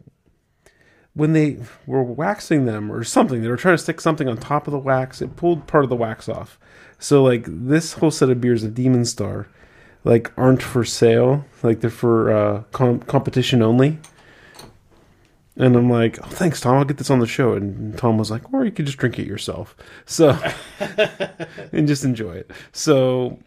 when 1.15 1.33
they 1.33 1.57
were 1.85 2.01
waxing 2.03 2.65
them 2.65 2.91
or 2.91 3.03
something, 3.03 3.41
they 3.41 3.47
were 3.47 3.57
trying 3.57 3.75
to 3.77 3.83
stick 3.83 4.01
something 4.01 4.27
on 4.27 4.35
top 4.37 4.67
of 4.67 4.71
the 4.71 4.79
wax. 4.79 5.21
It 5.21 5.35
pulled 5.35 5.67
part 5.67 5.83
of 5.83 5.89
the 5.89 5.95
wax 5.95 6.27
off. 6.27 6.57
So 6.97 7.23
like 7.23 7.45
this 7.47 7.93
whole 7.93 8.11
set 8.11 8.29
of 8.29 8.41
beers 8.41 8.63
of 8.63 8.73
Demon 8.73 9.05
Star, 9.05 9.47
like 10.03 10.31
aren't 10.37 10.63
for 10.63 10.83
sale. 10.83 11.45
Like 11.61 11.81
they're 11.81 11.89
for 11.89 12.31
uh, 12.31 12.63
com- 12.71 13.01
competition 13.01 13.61
only. 13.61 13.99
And 15.55 15.75
I'm 15.75 15.87
like, 15.87 16.17
oh, 16.19 16.29
thanks, 16.29 16.59
Tom. 16.59 16.77
I'll 16.77 16.83
get 16.85 16.97
this 16.97 17.11
on 17.11 17.19
the 17.19 17.27
show. 17.27 17.53
And 17.53 17.95
Tom 17.95 18.17
was 18.17 18.31
like, 18.31 18.51
or 18.51 18.65
you 18.65 18.71
could 18.71 18.87
just 18.87 18.97
drink 18.97 19.19
it 19.19 19.27
yourself. 19.27 19.75
So, 20.07 20.35
and 21.71 21.87
just 21.87 22.03
enjoy 22.03 22.33
it. 22.37 22.49
So, 22.71 23.37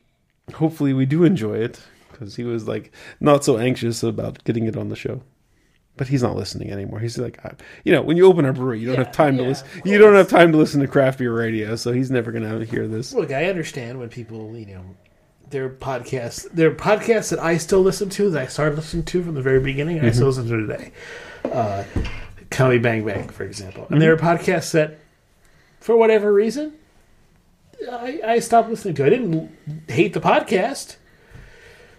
hopefully, 0.55 0.93
we 0.93 1.07
do 1.07 1.25
enjoy 1.25 1.59
it 1.59 1.81
because 2.11 2.37
he 2.37 2.45
was 2.45 2.67
like 2.67 2.93
not 3.21 3.45
so 3.45 3.59
anxious 3.59 4.03
about 4.03 4.43
getting 4.45 4.67
it 4.67 4.77
on 4.77 4.89
the 4.89 4.97
show. 4.97 5.23
But 5.99 6.09
he's 6.09 6.23
not 6.23 6.37
listening 6.37 6.71
anymore. 6.71 7.01
He's 7.01 7.17
like, 7.17 7.43
I, 7.43 7.55
you 7.83 7.91
know, 7.91 8.03
when 8.03 8.19
you 8.19 8.27
open 8.27 8.45
a 8.45 8.53
brewery, 8.53 8.81
you 8.81 8.87
don't 8.87 8.97
Yeah, 8.97 9.05
have 9.05 9.13
time 9.15 9.39
to 9.39 9.45
listen. 9.45 9.67
You 9.83 9.97
don't 9.97 10.15
have 10.15 10.29
time 10.29 10.53
to 10.53 10.59
listen 10.59 10.83
to 10.83 10.87
craft 10.87 11.19
beer 11.19 11.35
radio, 11.35 11.75
so 11.75 11.91
he's 11.91 12.11
never 12.11 12.33
going 12.33 12.43
to 12.45 12.67
hear 12.67 12.87
this. 12.87 13.15
Look, 13.15 13.31
I 13.31 13.47
understand 13.47 13.99
when 13.99 14.11
people, 14.11 14.55
you 14.55 14.67
know, 14.67 14.85
their 15.49 15.71
podcasts, 15.71 16.51
their 16.51 16.75
podcasts 16.75 17.31
that 17.31 17.39
I 17.39 17.57
still 17.57 17.81
listen 17.81 18.11
to, 18.11 18.29
that 18.29 18.43
I 18.43 18.47
started 18.47 18.77
listening 18.77 19.05
to 19.05 19.23
from 19.23 19.35
the 19.37 19.41
very 19.41 19.61
beginning, 19.61 19.97
and 19.97 20.07
I 20.07 20.11
still 20.11 20.27
listen 20.27 20.47
to 20.49 20.67
today. 20.67 20.93
Uh, 21.45 21.85
Comedy 22.51 22.79
Bang 22.79 23.07
Bang, 23.07 23.31
for 23.31 23.45
example. 23.45 23.87
And 23.89 24.03
there 24.03 24.13
are 24.13 24.19
podcasts 24.19 24.73
that, 24.73 24.99
for 25.81 25.97
whatever 25.97 26.31
reason, 26.31 26.75
I, 27.91 28.21
I 28.25 28.39
stopped 28.39 28.69
listening 28.69 28.95
to. 28.97 29.05
I 29.05 29.11
didn't 29.11 29.51
hate 29.89 30.13
the 30.13 30.21
podcast. 30.21 30.97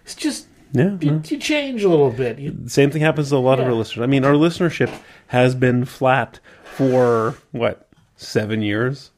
It's 0.03 0.15
just, 0.15 0.47
Yeah, 0.71 0.97
you, 1.01 1.21
you 1.25 1.37
change 1.37 1.83
a 1.83 1.89
little 1.89 2.11
bit. 2.11 2.39
You, 2.39 2.57
same 2.67 2.91
thing 2.91 3.01
happens 3.01 3.29
to 3.29 3.35
a 3.35 3.37
lot 3.37 3.59
of 3.59 3.65
our 3.65 3.73
listeners. 3.73 4.03
I 4.03 4.07
mean, 4.07 4.25
our 4.25 4.33
listenership 4.33 4.91
has 5.27 5.55
been 5.55 5.85
flat 5.85 6.39
for 6.75 7.35
what 7.51 7.87
seven 8.15 8.61
years. 8.61 9.11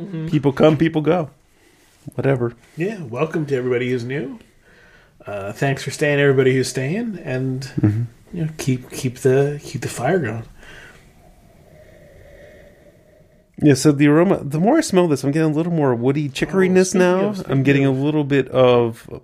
Mm-hmm. 0.00 0.28
People 0.28 0.52
come, 0.52 0.76
people 0.76 1.02
go. 1.02 1.30
Whatever. 2.14 2.54
yeah, 2.76 3.02
welcome 3.02 3.44
to 3.46 3.54
everybody 3.56 3.90
who's 3.90 4.04
new. 4.04 4.38
Uh, 5.26 5.52
thanks 5.52 5.82
for 5.84 5.90
staying, 5.90 6.18
everybody 6.18 6.54
who's 6.54 6.68
staying, 6.68 7.18
and 7.22 8.08
you 8.32 8.44
know, 8.46 8.50
keep 8.56 8.90
keep 8.90 9.18
the 9.18 9.60
keep 9.62 9.82
the 9.82 9.88
fire 9.88 10.18
going. 10.18 10.44
Yeah, 13.62 13.74
so 13.74 13.92
the 13.92 14.06
aroma, 14.08 14.42
the 14.42 14.58
more 14.58 14.78
I 14.78 14.80
smell 14.80 15.06
this, 15.06 15.22
I'm 15.22 15.32
getting 15.32 15.52
a 15.52 15.54
little 15.54 15.72
more 15.72 15.94
woody 15.94 16.28
chicoryness 16.28 16.94
oh, 16.94 16.98
now. 16.98 17.24
Of, 17.28 17.50
I'm 17.50 17.62
getting 17.62 17.84
of, 17.84 17.96
a 17.96 18.00
little 18.00 18.24
bit 18.24 18.48
of. 18.48 19.22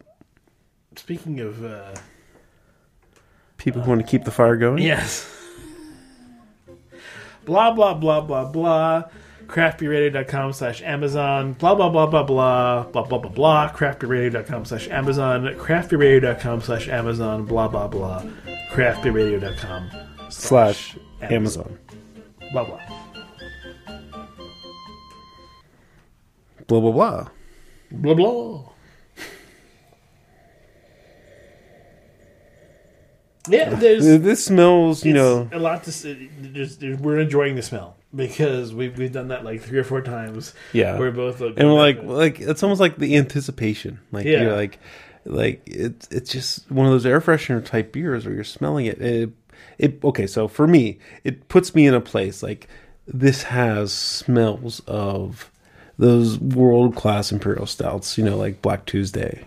Speaking 0.95 1.41
of. 1.41 1.65
Uh, 1.65 1.95
people 3.57 3.81
uh, 3.81 3.85
who 3.85 3.91
want 3.91 4.03
to 4.03 4.07
keep 4.07 4.25
the 4.25 4.31
fire 4.31 4.57
going? 4.57 4.83
Yes. 4.83 5.31
blah, 7.47 7.73
blah, 7.73 7.95
blah, 7.95 8.21
blah, 8.21 8.45
blah. 8.45 9.05
Craftbeerradio.com 9.47 10.53
slash 10.53 10.83
Amazon. 10.83 11.55
Blah, 11.55 11.75
blah, 11.75 11.89
blah, 11.89 12.07
blah, 12.07 12.23
blah. 12.25 12.83
Blah, 12.83 13.05
blah, 13.05 13.19
blah, 13.19 13.31
blah. 13.31 13.73
Craftbeerradio.com 13.73 14.65
slash 14.65 14.89
Amazon. 14.89 15.45
Craftbeerradio.com 15.55 16.61
slash 16.61 16.89
Amazon. 16.89 17.47
Blah, 17.47 17.69
blah, 17.69 17.87
blah. 17.87 18.23
Craftbeerradio.com 18.71 19.91
slash 20.29 20.99
Amazon. 21.23 21.79
Blah, 22.53 22.65
blah. 22.65 22.96
Blah, 26.67 26.81
blah, 26.81 26.93
blah. 26.93 27.29
Blah 27.91 28.15
blah. 28.15 28.63
Yeah, 33.49 33.71
there's 33.71 34.05
This 34.05 34.45
smells, 34.45 35.05
you 35.05 35.13
know, 35.13 35.49
a 35.53 35.59
lot 35.59 35.85
to 35.85 35.93
say. 35.93 36.29
There's, 36.41 36.79
there's, 36.79 36.99
we're 36.99 37.21
enjoying 37.21 37.55
the 37.55 37.63
smell 37.63 37.97
because 38.15 38.75
we've 38.75 38.97
we've 38.99 39.13
done 39.13 39.29
that 39.29 39.45
like 39.45 39.63
three 39.63 39.79
or 39.79 39.85
four 39.85 40.01
times. 40.01 40.53
Yeah. 40.73 40.99
we're 40.99 41.13
both 41.13 41.41
like, 41.41 41.55
and 41.57 41.69
we're 41.69 41.79
like, 41.79 42.03
like 42.03 42.41
it's 42.41 42.63
almost 42.63 42.81
like 42.81 42.97
the 42.97 43.17
anticipation. 43.17 44.01
Like 44.11 44.27
Yeah. 44.27 44.43
you're 44.43 44.57
like, 44.57 44.79
like 45.25 45.63
it's 45.67 46.09
it's 46.11 46.31
just 46.33 46.69
one 46.71 46.87
of 46.87 46.93
those 46.93 47.07
air 47.07 47.21
freshener 47.21 47.65
type 47.65 47.93
beers 47.93 48.25
where 48.27 48.35
you're 48.35 48.45
smelling 48.45 48.87
it. 48.87 49.01
It, 49.01 49.31
it 49.79 50.05
okay. 50.05 50.27
So 50.27 50.49
for 50.49 50.67
me, 50.67 50.99
it 51.23 51.49
puts 51.49 51.73
me 51.75 51.87
in 51.87 51.95
a 51.95 52.01
place 52.01 52.43
like 52.43 52.67
this 53.07 53.45
has 53.45 53.93
smells 53.93 54.81
of 54.89 55.53
those 55.99 56.39
world 56.39 56.95
class 56.97 57.33
imperial 57.33 57.67
stouts. 57.67 58.17
You 58.19 58.25
know, 58.25 58.37
like 58.37 58.63
Black 58.63 58.85
Tuesday. 58.87 59.47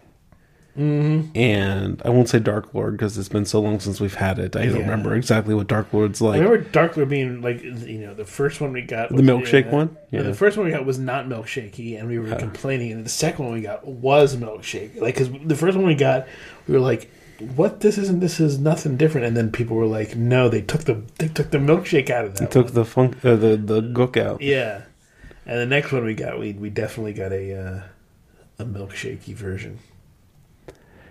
Mm-hmm. 0.78 1.36
And 1.38 2.02
I 2.06 2.10
won't 2.10 2.30
say 2.30 2.40
Dark 2.40 2.74
Lord 2.74 2.94
because 2.94 3.18
it's 3.18 3.28
been 3.28 3.44
so 3.44 3.60
long 3.60 3.82
since 3.82 4.00
we've 4.00 4.14
had 4.16 4.40
it. 4.40 4.56
I 4.56 4.68
don't 4.68 4.80
remember 4.80 5.14
exactly 5.14 5.54
what 5.54 5.68
Dark 5.68 5.92
Lord's 5.92 6.22
like. 6.22 6.40
I 6.40 6.44
remember 6.44 6.70
Dark 6.70 6.96
Lord 6.96 7.10
being 7.10 7.42
like 7.42 7.62
you 7.62 7.98
know 8.00 8.14
the 8.14 8.24
first 8.24 8.62
one 8.62 8.72
we 8.72 8.82
got 8.84 9.10
The 9.10 9.22
milkshake 9.22 9.70
one? 9.72 9.98
Yeah, 10.12 10.22
Yeah. 10.22 10.28
the 10.28 10.34
first 10.36 10.56
one 10.56 10.66
we 10.68 10.72
got 10.72 10.86
was 10.86 10.98
not 10.98 11.26
milkshakey, 11.28 12.00
and 12.00 12.08
we 12.08 12.18
were 12.18 12.34
complaining. 12.36 12.94
And 12.94 13.04
the 13.06 13.10
second 13.10 13.46
one 13.46 13.54
we 13.56 13.62
got 13.62 13.86
was 13.86 14.38
milkshake. 14.38 15.02
Like 15.02 15.16
because 15.16 15.30
the 15.44 15.56
first 15.56 15.76
one 15.76 15.86
we 15.86 15.96
got, 15.96 16.28
we 16.66 16.76
were 16.76 16.80
like, 16.80 17.12
"What? 17.58 17.82
This 17.82 17.98
isn't. 17.98 18.22
This 18.22 18.40
is 18.40 18.58
nothing 18.58 18.96
different." 18.96 19.28
And 19.28 19.36
then 19.36 19.52
people 19.52 19.76
were 19.76 19.88
like, 19.88 20.16
"No, 20.16 20.48
they 20.48 20.62
took 20.62 20.86
the 20.86 21.02
they 21.18 21.28
took 21.28 21.52
the 21.52 21.58
milkshake 21.58 22.10
out 22.10 22.24
of 22.24 22.36
that." 22.38 22.40
They 22.40 22.54
took 22.62 22.68
one. 22.68 22.76
the 22.76 22.86
funk, 22.86 23.26
uh, 23.26 23.36
the 23.36 23.58
the 23.58 23.82
gook 23.82 24.16
out. 24.16 24.42
yeah. 24.42 24.84
And 25.50 25.58
the 25.58 25.66
next 25.66 25.92
one 25.92 26.06
we 26.06 26.14
got, 26.14 26.40
we 26.40 26.54
we 26.54 26.70
definitely 26.70 27.14
got 27.14 27.32
a 27.32 27.60
uh, 27.60 27.82
a 28.60 28.66
milkshakey 28.66 29.34
version. 29.34 29.80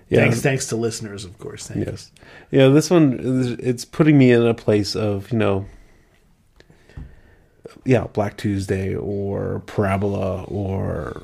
Yeah. 0.09 0.21
Thanks, 0.21 0.41
thanks 0.41 0.67
to 0.69 0.77
listeners, 0.77 1.25
of 1.25 1.37
course. 1.41 1.67
Thank 1.67 1.85
you. 1.85 1.91
Yes. 1.91 2.13
Yeah, 2.53 2.69
this 2.69 2.89
one 2.89 3.59
it's 3.59 3.85
putting 3.85 4.17
me 4.17 4.31
in 4.31 4.47
a 4.47 4.55
place 4.55 4.95
of, 4.95 5.33
you 5.33 5.39
know, 5.39 5.67
yeah, 7.85 8.07
Black 8.13 8.37
Tuesday 8.37 8.95
or 8.95 9.61
Parabola 9.67 10.45
or 10.45 11.21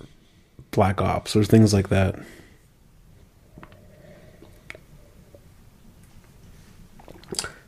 Black 0.73 1.01
Ops 1.01 1.37
or 1.37 1.45
things 1.45 1.73
like 1.73 1.91
that. 1.91 2.19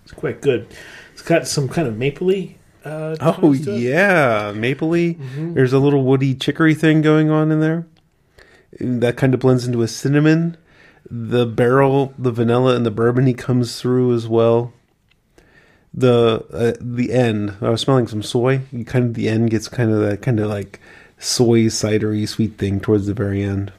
It's 0.02 0.12
quite 0.16 0.40
good. 0.40 0.66
It's 1.12 1.22
got 1.22 1.46
some 1.46 1.68
kind 1.68 1.86
of 1.86 1.94
mapley. 1.94 2.56
Uh, 2.86 3.16
Oh 3.20 3.32
tones 3.32 3.64
to 3.64 3.74
it. 3.74 3.80
yeah, 3.80 4.52
mapley. 4.54 5.16
There's 5.54 5.72
a 5.72 5.78
little 5.78 6.04
woody 6.04 6.34
chicory 6.34 6.74
thing 6.74 7.02
going 7.02 7.30
on 7.30 7.50
in 7.52 7.60
there. 7.60 7.86
That 8.80 9.16
kind 9.16 9.34
of 9.34 9.40
blends 9.40 9.66
into 9.66 9.82
a 9.82 9.88
cinnamon. 9.88 10.56
The 11.10 11.46
barrel, 11.46 12.12
the 12.18 12.30
vanilla, 12.32 12.74
and 12.76 12.84
the 12.84 12.90
bourbony 12.92 13.36
comes 13.36 13.80
through 13.80 14.14
as 14.14 14.26
well. 14.28 14.72
The 15.94 16.44
uh, 16.52 16.72
the 16.80 17.12
end, 17.12 17.54
I 17.62 17.70
was 17.70 17.80
smelling 17.80 18.06
some 18.06 18.22
soy. 18.22 18.60
You 18.70 18.84
kind 18.84 19.06
of 19.06 19.14
the 19.14 19.28
end 19.28 19.50
gets 19.50 19.68
kind 19.68 19.90
of 19.90 20.00
that 20.00 20.20
kind 20.20 20.38
of 20.40 20.48
like 20.48 20.78
soy 21.18 21.60
cidery 21.66 22.28
sweet 22.28 22.58
thing 22.58 22.80
towards 22.80 23.06
the 23.06 23.14
very 23.14 23.42
end. 23.42 23.72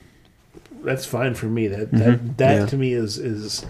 that's 0.83 1.05
fine 1.05 1.35
for 1.35 1.45
me. 1.47 1.67
That 1.67 1.91
that 1.91 2.37
that 2.37 2.53
Yeah. 2.55 2.65
to 2.65 2.77
me 2.77 2.93
is 2.93 3.17
is 3.19 3.65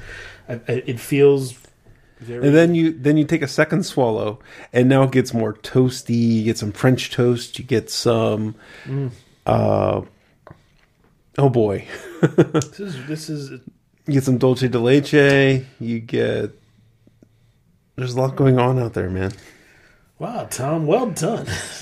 I, 0.48 0.62
it 0.68 1.00
feels 1.00 1.58
And 2.20 2.56
then 2.56 2.74
you 2.74 2.94
then 2.94 3.18
you 3.18 3.26
take 3.26 3.44
a 3.44 3.48
second 3.48 3.86
swallow, 3.86 4.40
and 4.74 4.90
now 4.90 5.04
it 5.04 5.12
gets 5.12 5.34
more 5.34 5.54
toasty. 5.54 6.38
You 6.38 6.44
get 6.46 6.58
some 6.58 6.72
French 6.72 7.12
toast. 7.12 7.60
You 7.60 7.66
get 7.66 7.90
some. 7.92 8.56
Uh, 9.46 10.02
oh 11.38 11.50
boy, 11.50 11.86
this 12.22 12.80
is 12.80 13.06
this 13.08 13.30
is 13.30 13.52
you 14.08 14.14
get 14.14 14.24
some 14.24 14.38
dulce 14.40 14.62
de 14.62 14.80
leche. 14.80 15.64
You 15.80 16.00
get. 16.00 16.52
There's 17.96 18.14
a 18.16 18.20
lot 18.22 18.36
going 18.36 18.58
on 18.60 18.80
out 18.80 18.94
there, 18.94 19.10
man. 19.10 19.32
wow, 20.20 20.46
Tom. 20.50 20.86
Well 20.88 21.12
done. 21.12 21.46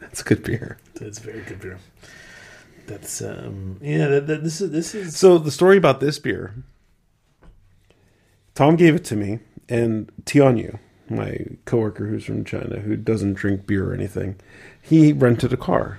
That's 0.00 0.20
a 0.20 0.24
good 0.24 0.42
beer. 0.44 0.78
That's 0.94 1.18
very 1.18 1.42
good 1.42 1.60
beer. 1.60 1.78
That's 2.86 3.22
um 3.22 3.78
yeah. 3.80 4.08
That, 4.08 4.26
that, 4.26 4.44
this 4.44 4.60
is 4.60 4.70
this 4.70 4.94
is 4.94 5.16
So 5.16 5.38
the 5.38 5.50
story 5.50 5.76
about 5.76 6.00
this 6.00 6.18
beer, 6.18 6.54
Tom 8.54 8.76
gave 8.76 8.94
it 8.94 9.04
to 9.06 9.16
me, 9.16 9.40
and 9.68 10.10
Tianyu, 10.24 10.78
my 11.08 11.38
coworker 11.64 12.06
who's 12.06 12.24
from 12.24 12.44
China, 12.44 12.80
who 12.80 12.96
doesn't 12.96 13.34
drink 13.34 13.66
beer 13.66 13.90
or 13.90 13.94
anything, 13.94 14.36
he 14.80 15.12
rented 15.12 15.52
a 15.52 15.56
car. 15.56 15.98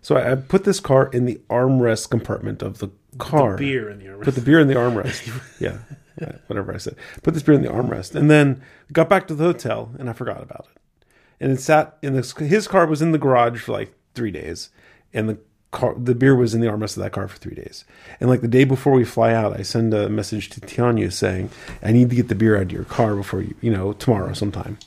So 0.00 0.16
I, 0.16 0.32
I 0.32 0.34
put 0.34 0.64
this 0.64 0.80
car 0.80 1.08
in 1.12 1.26
the 1.26 1.40
armrest 1.48 2.10
compartment 2.10 2.62
of 2.62 2.78
the 2.78 2.90
car. 3.18 3.56
beer 3.56 3.88
in 3.88 3.98
the 3.98 4.06
armrest. 4.06 4.24
Put 4.24 4.34
the 4.34 4.40
beer 4.40 4.60
in 4.60 4.68
the 4.68 4.74
armrest. 4.74 5.40
yeah, 5.60 5.78
yeah, 6.20 6.36
whatever 6.48 6.74
I 6.74 6.78
said. 6.78 6.96
Put 7.22 7.34
this 7.34 7.42
beer 7.42 7.54
in 7.54 7.62
the 7.62 7.68
armrest, 7.68 8.14
and 8.14 8.30
then 8.30 8.62
got 8.92 9.08
back 9.08 9.28
to 9.28 9.34
the 9.34 9.44
hotel, 9.44 9.92
and 9.98 10.10
I 10.10 10.12
forgot 10.12 10.42
about 10.42 10.66
it. 10.74 11.06
And 11.40 11.52
it 11.52 11.60
sat 11.60 11.98
in 12.02 12.14
this. 12.14 12.32
His 12.36 12.68
car 12.68 12.86
was 12.86 13.02
in 13.02 13.12
the 13.12 13.18
garage 13.18 13.60
for 13.60 13.72
like 13.72 13.94
three 14.14 14.30
days, 14.30 14.70
and 15.12 15.28
the 15.28 15.38
car, 15.72 15.94
the 15.98 16.14
beer 16.14 16.36
was 16.36 16.54
in 16.54 16.60
the 16.60 16.68
armrest 16.68 16.96
of 16.96 17.02
that 17.02 17.12
car 17.12 17.26
for 17.26 17.38
three 17.38 17.54
days. 17.54 17.84
And 18.20 18.30
like 18.30 18.42
the 18.42 18.48
day 18.48 18.64
before 18.64 18.92
we 18.92 19.04
fly 19.04 19.34
out, 19.34 19.58
I 19.58 19.62
send 19.62 19.92
a 19.92 20.08
message 20.08 20.48
to 20.50 20.60
Tianyu 20.60 21.12
saying, 21.12 21.50
"I 21.82 21.90
need 21.90 22.10
to 22.10 22.16
get 22.16 22.28
the 22.28 22.34
beer 22.36 22.56
out 22.56 22.62
of 22.62 22.72
your 22.72 22.84
car 22.84 23.16
before 23.16 23.40
you, 23.40 23.54
you 23.60 23.72
know, 23.72 23.92
tomorrow 23.94 24.32
sometime." 24.34 24.78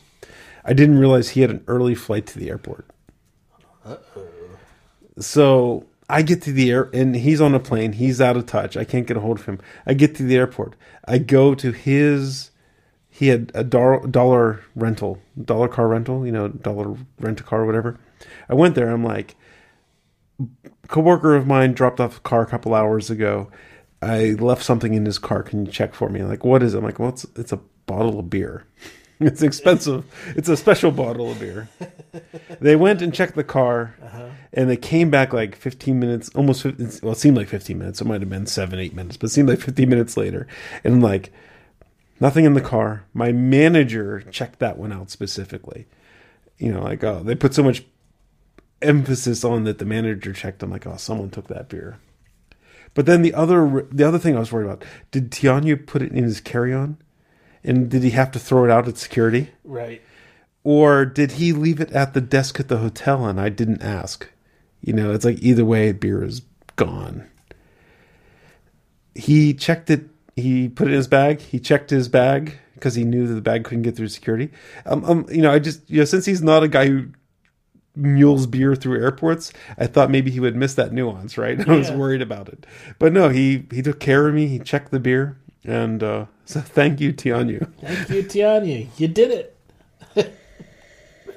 I 0.63 0.73
didn't 0.73 0.99
realize 0.99 1.29
he 1.29 1.41
had 1.41 1.51
an 1.51 1.63
early 1.67 1.93
flight 1.93 2.25
to 2.27 2.39
the 2.39 2.49
airport. 2.49 2.85
So 5.19 5.85
I 6.09 6.21
get 6.21 6.41
to 6.43 6.51
the 6.51 6.71
air, 6.71 6.89
and 6.93 7.15
he's 7.15 7.41
on 7.41 7.55
a 7.55 7.59
plane. 7.59 7.93
He's 7.93 8.19
out 8.21 8.37
of 8.37 8.45
touch. 8.45 8.75
I 8.77 8.83
can't 8.83 9.07
get 9.07 9.17
a 9.17 9.19
hold 9.19 9.39
of 9.39 9.45
him. 9.45 9.59
I 9.85 9.93
get 9.93 10.15
to 10.15 10.23
the 10.23 10.35
airport. 10.35 10.75
I 11.07 11.17
go 11.19 11.55
to 11.55 11.71
his. 11.71 12.51
He 13.09 13.27
had 13.27 13.51
a 13.53 13.63
dollar, 13.63 14.05
dollar 14.07 14.61
rental, 14.75 15.19
dollar 15.41 15.67
car 15.67 15.87
rental. 15.87 16.25
You 16.25 16.31
know, 16.31 16.47
dollar 16.49 16.95
rent 17.19 17.39
a 17.39 17.43
car, 17.43 17.61
or 17.61 17.65
whatever. 17.65 17.99
I 18.49 18.53
went 18.55 18.75
there. 18.75 18.89
I'm 18.89 19.03
like, 19.03 19.35
coworker 20.87 21.35
of 21.35 21.47
mine 21.47 21.73
dropped 21.73 21.99
off 21.99 22.17
a 22.17 22.21
car 22.21 22.41
a 22.41 22.47
couple 22.47 22.73
hours 22.73 23.09
ago. 23.09 23.49
I 24.01 24.31
left 24.31 24.63
something 24.63 24.93
in 24.93 25.05
his 25.05 25.17
car. 25.17 25.43
Can 25.43 25.65
you 25.65 25.71
check 25.71 25.93
for 25.93 26.09
me? 26.09 26.23
Like, 26.23 26.43
what 26.43 26.61
is 26.61 26.73
it? 26.73 26.79
I'm 26.79 26.83
like, 26.83 26.99
well, 26.99 27.09
it's, 27.09 27.25
it's 27.35 27.51
a 27.51 27.59
bottle 27.85 28.19
of 28.19 28.29
beer. 28.29 28.65
It's 29.17 29.41
expensive. 29.41 30.03
It's 30.35 30.49
a 30.49 30.57
special 30.57 30.91
bottle 30.91 31.31
of 31.31 31.39
beer. 31.39 31.69
They 32.59 32.75
went 32.75 33.01
and 33.01 33.13
checked 33.13 33.35
the 33.35 33.45
car, 33.45 33.95
uh-huh. 34.03 34.27
and 34.51 34.69
they 34.69 34.75
came 34.75 35.09
back 35.09 35.31
like 35.31 35.55
15 35.55 35.97
minutes, 35.97 36.29
almost. 36.35 36.63
15, 36.63 36.99
well, 37.01 37.13
it 37.13 37.17
seemed 37.17 37.37
like 37.37 37.47
15 37.47 37.77
minutes. 37.77 38.01
It 38.01 38.05
might 38.05 38.19
have 38.19 38.29
been 38.29 38.45
seven, 38.45 38.77
eight 38.77 38.93
minutes, 38.93 39.15
but 39.15 39.27
it 39.27 39.29
seemed 39.29 39.47
like 39.47 39.61
15 39.61 39.87
minutes 39.87 40.17
later. 40.17 40.47
And 40.83 41.01
like, 41.01 41.31
nothing 42.19 42.43
in 42.43 42.55
the 42.55 42.61
car. 42.61 43.05
My 43.13 43.31
manager 43.31 44.21
checked 44.31 44.59
that 44.59 44.77
one 44.77 44.91
out 44.91 45.09
specifically. 45.09 45.87
You 46.57 46.73
know, 46.73 46.83
like 46.83 47.01
oh, 47.03 47.21
they 47.23 47.35
put 47.35 47.53
so 47.53 47.63
much 47.63 47.85
emphasis 48.85 49.43
on 49.43 49.63
that 49.63 49.79
the 49.79 49.85
manager 49.85 50.33
checked. 50.33 50.63
I'm 50.63 50.71
like, 50.71 50.87
oh, 50.87 50.97
someone 50.97 51.29
took 51.29 51.47
that 51.47 51.69
beer. 51.69 51.99
But 52.93 53.05
then 53.05 53.21
the 53.21 53.33
other 53.33 53.87
the 53.91 54.07
other 54.07 54.17
thing 54.17 54.35
I 54.35 54.39
was 54.39 54.51
worried 54.51 54.65
about: 54.65 54.85
did 55.11 55.29
Tianyu 55.29 55.85
put 55.85 56.01
it 56.01 56.11
in 56.11 56.23
his 56.23 56.39
carry 56.41 56.73
on, 56.73 56.97
and 57.63 57.89
did 57.89 58.03
he 58.03 58.11
have 58.11 58.31
to 58.31 58.39
throw 58.39 58.63
it 58.63 58.71
out 58.71 58.87
at 58.87 58.97
security, 58.97 59.49
right. 59.63 60.01
or 60.63 61.05
did 61.05 61.33
he 61.33 61.51
leave 61.51 61.81
it 61.81 61.91
at 61.91 62.13
the 62.13 62.21
desk 62.21 62.59
at 62.59 62.69
the 62.69 62.77
hotel 62.77 63.25
and 63.25 63.39
I 63.39 63.49
didn't 63.49 63.81
ask? 63.81 64.29
You 64.81 64.93
know, 64.93 65.11
it's 65.11 65.25
like 65.25 65.41
either 65.41 65.65
way, 65.65 65.91
beer 65.91 66.23
is 66.23 66.41
gone. 66.77 67.29
He 69.13 69.53
checked 69.53 69.89
it. 69.89 70.05
He 70.35 70.69
put 70.69 70.87
it 70.87 70.91
in 70.91 70.97
his 70.97 71.07
bag. 71.07 71.41
He 71.41 71.59
checked 71.59 71.89
his 71.89 72.07
bag 72.07 72.57
because 72.75 72.95
he 72.95 73.03
knew 73.03 73.27
that 73.27 73.33
the 73.33 73.41
bag 73.41 73.65
couldn't 73.65 73.83
get 73.83 73.97
through 73.97 74.09
security. 74.09 74.51
Um, 74.85 75.03
um, 75.05 75.25
you 75.29 75.41
know, 75.41 75.51
I 75.51 75.59
just 75.59 75.89
you 75.89 75.99
know 75.99 76.05
since 76.05 76.25
he's 76.25 76.41
not 76.41 76.63
a 76.63 76.67
guy 76.69 76.87
who 76.87 77.07
mules 77.95 78.45
beer 78.47 78.75
through 78.75 78.99
airports, 79.01 79.51
I 79.77 79.87
thought 79.87 80.09
maybe 80.11 80.31
he 80.31 80.39
would 80.39 80.55
miss 80.55 80.73
that 80.75 80.91
nuance, 80.91 81.37
right? 81.37 81.59
I 81.69 81.75
was 81.75 81.91
worried 81.91 82.21
about 82.21 82.49
it, 82.49 82.65
but 82.99 83.13
no, 83.13 83.29
he 83.29 83.65
he 83.71 83.81
took 83.81 83.99
care 83.99 84.27
of 84.27 84.33
me. 84.35 84.47
He 84.47 84.59
checked 84.59 84.91
the 84.91 84.99
beer, 84.99 85.37
and 85.63 86.01
uh, 86.03 86.25
so 86.45 86.61
thank 86.61 86.99
you, 86.99 87.13
Tianyu. 87.13 87.71
Thank 87.81 88.09
you, 88.09 88.23
Tianyu. 88.23 88.87
You 88.97 89.07
did 89.07 89.31
it. 89.31 89.51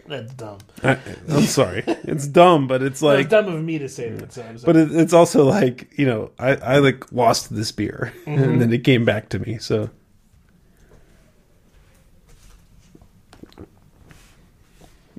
That's 0.09 0.33
dumb. 0.33 0.57
I, 0.83 0.97
I'm 1.29 1.43
sorry, 1.43 1.85
it's 1.87 2.27
dumb, 2.27 2.67
but 2.67 2.83
it's 2.83 3.03
like, 3.03 3.21
it's 3.21 3.29
dumb 3.31 3.47
of 3.47 3.63
me 3.63 3.79
to 3.79 3.91
say 3.91 4.09
that. 4.09 4.33
So 4.33 4.43
I'm 4.43 4.57
but 4.65 4.75
it, 4.75 4.91
it's 4.91 5.13
also 5.13 5.45
like 5.45 5.91
you 5.99 6.07
know, 6.07 6.31
I 6.39 6.55
I 6.57 6.79
like 6.79 7.13
lost 7.13 7.55
this 7.55 7.73
beer, 7.73 8.15
Mm-hmm. 8.25 8.43
and 8.43 8.61
then 8.63 8.73
it 8.73 8.85
came 8.85 9.05
back 9.05 9.29
to 9.31 9.39
me. 9.39 9.59
So 9.59 9.91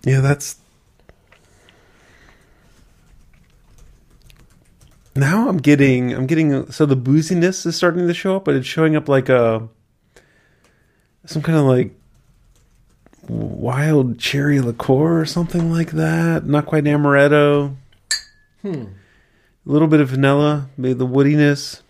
yeah, 0.03 0.21
that's 0.21 0.57
now 5.19 5.49
I'm 5.49 5.57
getting 5.57 6.13
I'm 6.13 6.25
getting 6.27 6.71
so 6.71 6.85
the 6.85 6.97
booziness 6.97 7.65
is 7.65 7.75
starting 7.75 8.07
to 8.07 8.13
show 8.13 8.35
up, 8.37 8.45
but 8.45 8.55
it's 8.55 8.67
showing 8.67 8.95
up 8.95 9.07
like 9.09 9.29
a 9.29 9.67
some 11.25 11.41
kind 11.41 11.57
of 11.57 11.65
like 11.65 11.93
wild 13.27 14.17
cherry 14.19 14.59
liqueur 14.59 15.19
or 15.21 15.25
something 15.25 15.71
like 15.71 15.91
that. 15.91 16.45
Not 16.45 16.65
quite 16.65 16.83
amaretto. 16.85 17.75
Hmm. 18.61 18.85
A 19.65 19.71
little 19.71 19.87
bit 19.87 19.99
of 19.99 20.09
vanilla, 20.09 20.69
maybe 20.77 20.93
the 20.93 21.05
woodiness. 21.07 21.81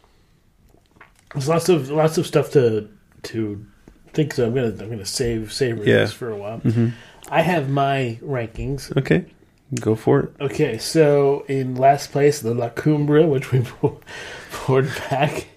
There's 1.34 1.47
lots 1.47 1.69
of 1.69 1.89
lots 1.89 2.17
of 2.17 2.25
stuff 2.27 2.51
to 2.51 2.89
to 3.23 3.65
think. 4.13 4.34
So 4.34 4.45
I'm 4.47 4.53
gonna 4.53 4.67
I'm 4.67 4.89
gonna 4.89 5.05
save 5.05 5.53
savor 5.53 5.84
Yeah. 5.84 5.99
this 6.01 6.11
for 6.13 6.30
a 6.30 6.38
while. 6.38 6.61
I 7.30 7.41
have 7.41 7.69
my 7.69 8.17
rankings. 8.23 8.95
Okay, 8.97 9.25
go 9.76 9.95
for 9.95 10.20
it. 10.22 10.30
Okay, 10.41 10.78
so 10.78 11.45
in 11.47 11.76
last 11.76 12.11
place, 12.11 12.39
the 12.39 12.53
La 12.53 12.70
Cumbre, 12.70 13.26
which 13.28 13.51
we 13.51 13.61
poured 14.51 14.88
back. 15.09 15.47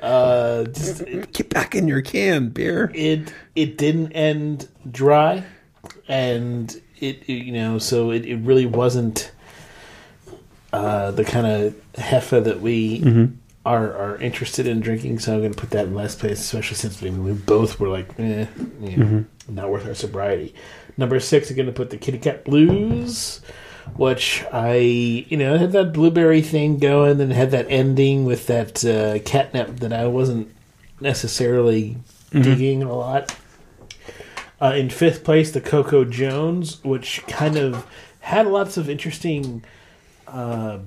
Uh, 0.00 0.64
just, 0.64 1.04
Get 1.32 1.48
back 1.50 1.74
in 1.74 1.88
your 1.88 2.02
can, 2.02 2.50
beer. 2.50 2.90
it 2.94 3.32
it 3.56 3.76
didn't 3.76 4.12
end 4.12 4.68
dry, 4.88 5.44
and 6.06 6.70
it, 7.00 7.22
it- 7.26 7.42
you 7.44 7.52
know 7.52 7.78
so 7.78 8.10
it, 8.12 8.24
it 8.24 8.36
really 8.36 8.66
wasn't 8.66 9.32
uh, 10.72 11.10
the 11.10 11.24
kind 11.24 11.46
of 11.46 11.74
hefe 11.94 12.44
that 12.44 12.60
we 12.60 13.28
are 13.66 13.92
are 13.92 14.16
interested 14.18 14.66
in 14.68 14.78
drinking. 14.80 15.18
So 15.18 15.34
I'm 15.34 15.40
going 15.40 15.52
to 15.52 15.58
put 15.58 15.70
that 15.70 15.86
in 15.86 15.94
last 15.94 16.20
place, 16.20 16.38
especially 16.40 16.76
since 16.76 17.00
we, 17.02 17.10
we 17.10 17.32
both 17.32 17.80
were 17.80 17.88
like, 17.88 18.08
eh, 18.20 18.46
you 18.80 18.96
know, 18.96 19.24
not 19.48 19.70
worth 19.70 19.86
our 19.86 19.94
sobriety. 19.94 20.54
Number 20.98 21.18
six, 21.20 21.48
I'm 21.48 21.56
going 21.56 21.66
to 21.66 21.72
put 21.72 21.88
the 21.88 21.96
Kitty 21.96 22.18
Cat 22.18 22.44
Blues. 22.44 23.40
Which 23.96 24.44
I, 24.52 24.76
you 24.76 25.38
know, 25.38 25.56
had 25.56 25.72
that 25.72 25.94
blueberry 25.94 26.42
thing 26.42 26.76
going, 26.78 27.22
and 27.22 27.32
had 27.32 27.52
that 27.52 27.64
ending 27.70 28.26
with 28.26 28.46
that 28.46 28.84
uh, 28.84 29.18
catnip 29.20 29.80
that 29.80 29.94
I 29.94 30.06
wasn't 30.06 30.54
necessarily 31.00 31.96
digging 32.30 32.82
a 32.82 32.92
lot. 32.92 33.34
Uh, 34.60 34.74
in 34.76 34.90
fifth 34.90 35.24
place, 35.24 35.52
the 35.52 35.62
Coco 35.62 36.04
Jones, 36.04 36.84
which 36.84 37.24
kind 37.28 37.56
of 37.56 37.86
had 38.20 38.46
lots 38.46 38.76
of 38.76 38.90
interesting, 38.90 39.64
uh, 40.26 40.80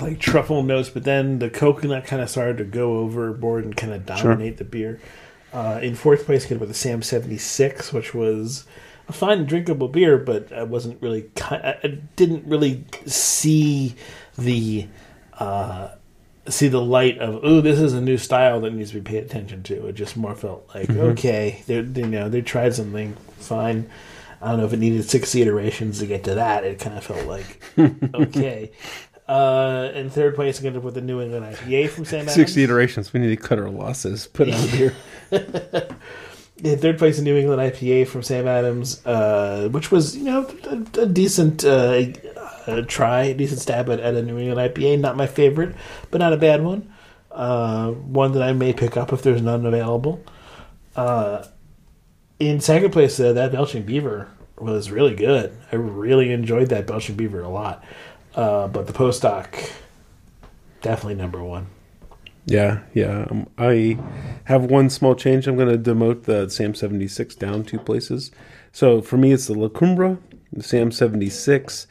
like 0.00 0.18
truffle 0.18 0.64
notes, 0.64 0.88
but 0.88 1.04
then 1.04 1.38
the 1.38 1.50
coconut 1.50 2.04
kind 2.04 2.20
of 2.20 2.28
started 2.28 2.58
to 2.58 2.64
go 2.64 2.98
overboard 2.98 3.64
and 3.64 3.76
kind 3.76 3.92
of 3.92 4.04
dominate 4.06 4.56
the 4.56 4.64
beer. 4.64 5.00
Uh, 5.52 5.80
in 5.82 5.94
fourth 5.94 6.26
place, 6.26 6.46
get 6.46 6.60
with 6.60 6.68
the 6.68 6.74
Sam 6.74 7.02
seventy 7.02 7.38
six, 7.38 7.92
which 7.92 8.14
was 8.14 8.66
a 9.08 9.12
fine 9.12 9.44
drinkable 9.46 9.88
beer, 9.88 10.16
but 10.16 10.52
I 10.52 10.62
wasn't 10.62 11.02
really, 11.02 11.28
I 11.40 11.76
I 11.82 11.98
didn't 12.16 12.46
really 12.46 12.84
see 13.06 13.94
the. 14.38 14.86
Uh, 15.38 15.94
see 16.48 16.68
the 16.68 16.80
light 16.80 17.18
of 17.18 17.40
oh 17.44 17.60
this 17.60 17.78
is 17.78 17.92
a 17.92 18.00
new 18.00 18.18
style 18.18 18.60
that 18.60 18.72
needs 18.72 18.90
to 18.90 18.96
be 18.96 19.02
paid 19.02 19.24
attention 19.24 19.62
to. 19.62 19.86
It 19.86 19.92
just 19.92 20.16
more 20.16 20.34
felt 20.34 20.68
like 20.74 20.90
okay 20.90 21.62
they 21.66 21.76
you 21.76 22.06
know 22.06 22.28
they 22.28 22.42
tried 22.42 22.74
something 22.74 23.14
fine. 23.38 23.88
I 24.42 24.48
don't 24.48 24.60
know 24.60 24.64
if 24.64 24.72
it 24.72 24.78
needed 24.78 25.08
60 25.08 25.42
iterations 25.42 25.98
to 25.98 26.06
get 26.06 26.24
to 26.24 26.36
that. 26.36 26.64
It 26.64 26.78
kind 26.78 26.96
of 26.96 27.04
felt 27.04 27.26
like 27.26 27.62
okay 28.14 28.72
uh 29.30 29.92
in 29.94 30.10
third 30.10 30.34
place 30.34 30.58
i'm 30.58 30.64
gonna 30.64 30.80
put 30.80 30.92
the 30.94 31.00
new 31.00 31.20
england 31.20 31.44
ipa 31.44 31.88
from 31.88 32.04
sam 32.04 32.20
Adams. 32.22 32.34
Sixty 32.34 32.64
iterations. 32.64 33.12
We 33.12 33.20
need 33.20 33.28
to 33.28 33.36
cut 33.36 33.58
our 33.60 33.70
losses. 33.70 34.26
Put 34.26 34.48
out 34.48 34.68
here. 34.68 34.94
in 35.30 36.78
third 36.78 36.98
place 36.98 37.18
a 37.18 37.22
new 37.22 37.36
england 37.36 37.62
ipa 37.62 38.06
from 38.06 38.22
sam 38.22 38.46
adams 38.46 39.04
uh 39.06 39.68
which 39.70 39.90
was 39.90 40.16
you 40.16 40.24
know 40.24 40.46
a, 40.64 41.00
a 41.02 41.06
decent 41.06 41.64
uh, 41.64 42.02
uh 42.66 42.82
try 42.82 43.22
a 43.22 43.34
decent 43.34 43.60
stab 43.60 43.88
at, 43.88 44.00
at 44.00 44.14
a 44.14 44.22
new 44.22 44.36
england 44.36 44.74
ipa 44.74 44.98
not 44.98 45.16
my 45.16 45.26
favorite 45.26 45.74
but 46.10 46.18
not 46.18 46.32
a 46.32 46.36
bad 46.36 46.62
one 46.62 46.92
uh 47.30 47.90
one 47.92 48.32
that 48.32 48.42
i 48.42 48.52
may 48.52 48.72
pick 48.72 48.96
up 48.96 49.12
if 49.12 49.22
there's 49.22 49.40
none 49.40 49.64
available 49.64 50.22
uh 50.96 51.44
in 52.38 52.60
second 52.60 52.90
place 52.90 53.18
uh, 53.20 53.32
that 53.32 53.52
belching 53.52 53.84
beaver 53.84 54.28
was 54.58 54.90
really 54.90 55.14
good 55.14 55.56
i 55.72 55.76
really 55.76 56.30
enjoyed 56.30 56.68
that 56.68 56.86
belching 56.86 57.14
beaver 57.16 57.40
a 57.40 57.48
lot 57.48 57.82
uh 58.34 58.68
but 58.68 58.86
the 58.86 58.92
postdoc 58.92 59.70
definitely 60.82 61.14
number 61.14 61.42
one 61.42 61.66
Yeah, 62.46 62.80
yeah. 62.94 63.26
Um, 63.30 63.48
I 63.58 63.98
have 64.44 64.64
one 64.64 64.88
small 64.90 65.14
change. 65.14 65.46
I'm 65.46 65.56
going 65.56 65.68
to 65.68 65.78
demote 65.78 66.24
the 66.24 66.48
Sam 66.48 66.74
76 66.74 67.34
down 67.36 67.64
two 67.64 67.78
places. 67.78 68.32
So 68.72 69.02
for 69.02 69.18
me, 69.18 69.32
it's 69.32 69.46
the 69.46 69.54
La 69.54 69.68
Cumbre 69.68 70.18
the 70.52 70.62
Sam 70.62 70.90
76. 70.90 71.86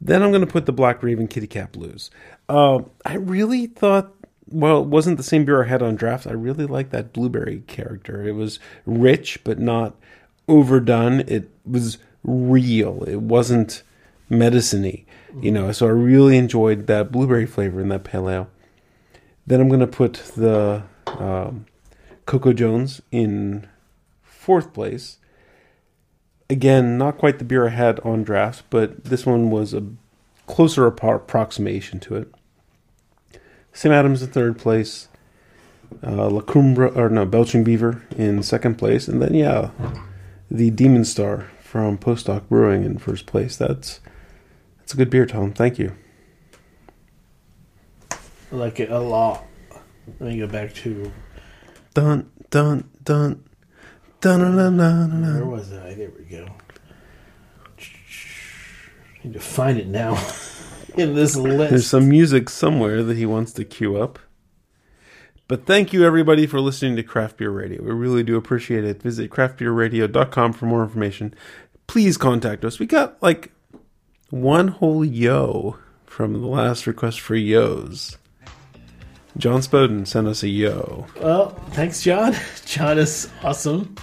Then 0.00 0.22
I'm 0.22 0.30
going 0.30 0.44
to 0.44 0.52
put 0.52 0.66
the 0.66 0.72
Black 0.72 1.02
Raven 1.02 1.28
Kitty 1.28 1.46
Cat 1.46 1.72
Blues. 1.72 2.10
Uh, 2.48 2.82
I 3.04 3.14
really 3.14 3.66
thought, 3.66 4.12
well, 4.48 4.82
it 4.82 4.88
wasn't 4.88 5.16
the 5.16 5.22
same 5.22 5.44
beer 5.44 5.64
I 5.64 5.68
had 5.68 5.82
on 5.82 5.96
draft. 5.96 6.26
I 6.26 6.32
really 6.32 6.66
liked 6.66 6.90
that 6.90 7.12
blueberry 7.12 7.62
character. 7.66 8.26
It 8.26 8.32
was 8.32 8.58
rich, 8.86 9.42
but 9.44 9.58
not 9.58 9.96
overdone. 10.46 11.20
It 11.20 11.50
was 11.64 11.98
real. 12.22 13.04
It 13.04 13.22
wasn't 13.22 13.82
medicine 14.28 15.04
you 15.40 15.50
know. 15.50 15.72
So 15.72 15.86
I 15.86 15.90
really 15.90 16.36
enjoyed 16.36 16.86
that 16.86 17.12
blueberry 17.12 17.46
flavor 17.46 17.80
in 17.80 17.88
that 17.88 18.04
pale 18.04 18.28
ale. 18.28 18.48
Then 19.46 19.60
I'm 19.60 19.68
going 19.68 19.80
to 19.80 19.86
put 19.86 20.14
the 20.36 20.84
um, 21.06 21.66
Coco 22.26 22.52
Jones 22.52 23.02
in 23.10 23.68
fourth 24.22 24.72
place. 24.72 25.18
Again, 26.48 26.98
not 26.98 27.18
quite 27.18 27.38
the 27.38 27.44
beer 27.44 27.66
I 27.66 27.70
had 27.70 28.00
on 28.00 28.22
draft, 28.22 28.64
but 28.70 29.04
this 29.04 29.24
one 29.26 29.50
was 29.50 29.74
a 29.74 29.84
closer 30.46 30.86
approximation 30.86 32.00
to 32.00 32.16
it. 32.16 32.32
Sam 33.72 33.92
Adams 33.92 34.22
in 34.22 34.28
third 34.28 34.58
place. 34.58 35.08
Uh, 36.02 36.28
La 36.28 36.40
Cumbre, 36.40 36.88
or 36.88 37.08
no, 37.08 37.24
Belching 37.24 37.64
Beaver 37.64 38.02
in 38.16 38.42
second 38.42 38.76
place. 38.76 39.08
And 39.08 39.22
then, 39.22 39.34
yeah, 39.34 39.70
the 40.50 40.70
Demon 40.70 41.04
Star 41.04 41.50
from 41.62 41.98
Postdoc 41.98 42.48
Brewing 42.48 42.84
in 42.84 42.98
first 42.98 43.26
place. 43.26 43.56
That's 43.56 44.00
that's 44.84 44.92
a 44.92 44.98
good 44.98 45.08
beer, 45.08 45.24
Tom. 45.24 45.50
Thank 45.50 45.78
you. 45.78 45.96
I 48.12 48.54
like 48.54 48.80
it 48.80 48.90
a 48.90 48.98
lot. 48.98 49.42
Let 50.20 50.32
me 50.32 50.38
go 50.38 50.46
back 50.46 50.74
to 50.74 51.10
dun 51.94 52.30
dun 52.50 52.90
dun 53.02 53.42
dun 54.20 54.42
dun 54.42 54.76
dun 54.76 54.76
dun. 54.76 55.22
where 55.22 55.40
dun. 55.40 55.50
was 55.50 55.72
I? 55.72 55.94
There 55.94 56.10
we 56.10 56.24
go. 56.24 56.46
need 59.24 59.32
to 59.32 59.40
find 59.40 59.78
it 59.78 59.86
now 59.86 60.22
in 60.98 61.14
this 61.14 61.34
list. 61.34 61.70
There's 61.70 61.86
some 61.86 62.06
music 62.06 62.50
somewhere 62.50 63.02
that 63.02 63.16
he 63.16 63.24
wants 63.24 63.54
to 63.54 63.64
cue 63.64 63.96
up. 63.96 64.18
But 65.48 65.64
thank 65.64 65.94
you 65.94 66.04
everybody 66.04 66.46
for 66.46 66.60
listening 66.60 66.96
to 66.96 67.02
Craft 67.02 67.38
Beer 67.38 67.50
Radio. 67.50 67.82
We 67.82 67.92
really 67.92 68.22
do 68.22 68.36
appreciate 68.36 68.84
it. 68.84 69.00
Visit 69.00 69.30
craftbeerradio.com 69.30 70.52
for 70.52 70.66
more 70.66 70.82
information. 70.82 71.34
Please 71.86 72.18
contact 72.18 72.66
us. 72.66 72.78
We 72.78 72.84
got 72.84 73.22
like 73.22 73.50
one 74.34 74.68
whole 74.68 75.04
yo 75.04 75.78
from 76.06 76.32
the 76.32 76.46
last 76.46 76.86
request 76.88 77.20
for 77.20 77.36
yos. 77.36 78.18
John 79.36 79.60
Spoden 79.60 80.06
sent 80.06 80.26
us 80.26 80.42
a 80.42 80.48
yo. 80.48 81.06
Well, 81.20 81.50
thanks, 81.70 82.02
John. 82.02 82.34
John 82.66 82.98
is 82.98 83.30
awesome. 83.42 83.94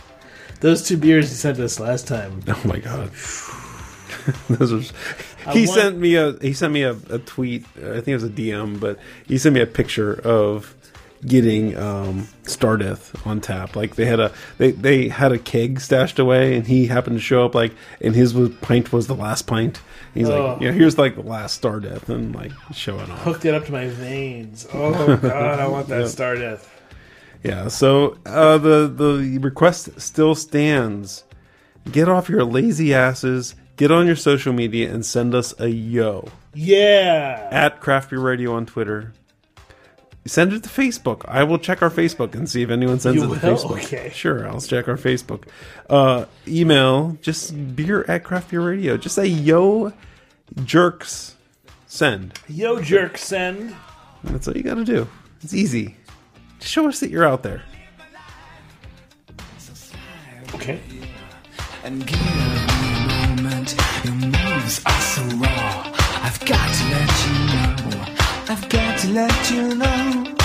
Those 0.62 0.88
two 0.88 0.98
beers 0.98 1.30
he 1.30 1.36
sent 1.36 1.60
us 1.60 1.80
last 1.80 2.08
time. 2.08 2.42
Oh 2.48 2.62
my 2.66 2.80
god. 2.80 3.12
Those 4.50 4.74
are, 4.74 5.52
he 5.54 5.66
want- 5.66 5.80
sent 5.80 5.98
me 5.98 6.16
a 6.16 6.34
he 6.42 6.54
sent 6.54 6.72
me 6.74 6.84
a, 6.84 6.96
a 7.10 7.20
tweet. 7.20 7.66
I 7.78 7.96
think 7.96 8.10
it 8.10 8.14
was 8.14 8.24
a 8.24 8.30
DM, 8.30 8.80
but 8.80 9.00
he 9.28 9.38
sent 9.38 9.56
me 9.56 9.62
a 9.62 9.66
picture 9.66 10.14
of 10.14 10.76
getting 11.26 11.78
um, 11.78 12.28
Stardeth 12.44 13.26
on 13.26 13.42
tap. 13.42 13.76
Like 13.76 13.96
they 13.96 14.06
had 14.06 14.20
a 14.20 14.32
they 14.58 14.72
they 14.72 15.08
had 15.10 15.32
a 15.32 15.40
keg 15.40 15.80
stashed 15.80 16.20
away, 16.20 16.56
and 16.56 16.68
he 16.68 16.88
happened 16.88 17.18
to 17.18 17.22
show 17.22 17.46
up 17.46 17.56
like, 17.56 17.74
and 18.00 18.16
his 18.16 18.34
was, 18.34 18.50
pint 18.62 18.94
was 18.94 19.08
the 19.08 19.16
last 19.16 19.48
pint. 19.48 19.82
He's 20.14 20.30
Oh. 20.30 20.54
like, 20.54 20.62
yeah, 20.62 20.72
here's 20.72 20.98
like 20.98 21.16
the 21.16 21.22
last 21.22 21.62
Stardeth, 21.62 22.10
and 22.10 22.36
like 22.36 22.52
showing 22.74 23.10
off. 23.10 23.20
Hooked 23.24 23.46
it 23.46 23.54
up 23.54 23.66
to 23.66 23.72
my 23.72 23.88
veins. 23.88 24.68
Oh 24.74 25.16
God, 25.18 25.60
I 25.60 25.68
want 25.68 25.88
that 25.88 26.00
Yeah. 26.02 26.08
star 26.08 26.36
death. 26.36 26.68
Yeah, 27.44 27.70
so 27.70 28.18
uh, 28.26 28.58
the 28.58 28.88
the 28.88 29.38
request 29.40 30.00
still 30.00 30.36
stands. 30.36 31.24
Get 31.92 32.08
off 32.10 32.30
your 32.30 32.44
lazy 32.44 32.94
asses. 32.94 33.56
Get 33.78 33.90
on 33.92 34.06
your 34.06 34.16
social 34.18 34.54
media 34.54 34.94
and 34.94 35.04
send 35.06 35.34
us 35.34 35.54
a 35.60 35.68
yo 35.70 36.28
Yeah. 36.54 37.48
at 37.52 37.80
Craft 37.80 38.12
Beer 38.12 38.20
Radio 38.20 38.54
on 38.54 38.66
Twitter. 38.68 39.14
Send 40.26 40.54
it 40.54 40.62
to 40.64 40.70
Facebook. 40.70 41.26
I 41.28 41.44
will 41.44 41.58
check 41.58 41.82
our 41.82 41.90
Facebook 41.90 42.36
and 42.36 42.48
see 42.48 42.62
if 42.62 42.70
anyone 42.70 43.00
sends 43.00 43.18
You 43.18 43.24
it 43.34 43.40
to 43.40 43.48
will? 43.48 43.58
Facebook. 43.58 43.84
Okay. 43.86 44.12
Sure, 44.14 44.48
I'll 44.48 44.62
check 44.62 44.88
our 44.88 44.96
Facebook. 44.98 45.46
Uh, 45.90 46.26
email 46.48 47.18
just 47.22 47.76
beer 47.76 48.06
at 48.08 48.24
Craft 48.24 48.52
Beer 48.52 48.62
Radio. 48.62 48.98
Just 48.98 49.16
say 49.16 49.26
yo 49.26 49.92
jerks 50.64 51.36
send. 51.88 52.34
Yo, 52.48 52.82
jerk, 52.82 53.18
send. 53.18 53.76
That's 54.24 54.48
all 54.48 54.56
you 54.56 54.64
got 54.64 54.76
to 54.76 54.86
do. 54.86 55.08
It's 55.42 55.54
easy. 55.54 55.98
Just 56.60 56.72
show 56.72 56.88
us 56.88 57.00
that 57.00 57.10
you're 57.10 57.26
out 57.26 57.42
there. 57.44 57.64
Okay. 60.54 60.80
and 61.84 62.06
give 62.06 62.20
me 62.22 62.28
a 62.28 63.36
moment. 63.38 63.76
Your 64.06 64.14
moves 64.14 64.82
are 64.86 65.02
so 65.02 65.24
raw. 65.38 65.92
I've 66.24 66.40
got 66.46 66.74
to 66.74 66.84
let 66.92 67.26
you 67.26 67.34
know. 67.34 67.41
I've 68.52 68.68
got 68.68 69.00
to 69.00 69.08
let 69.14 69.50
you 69.50 69.76
know. 69.76 70.41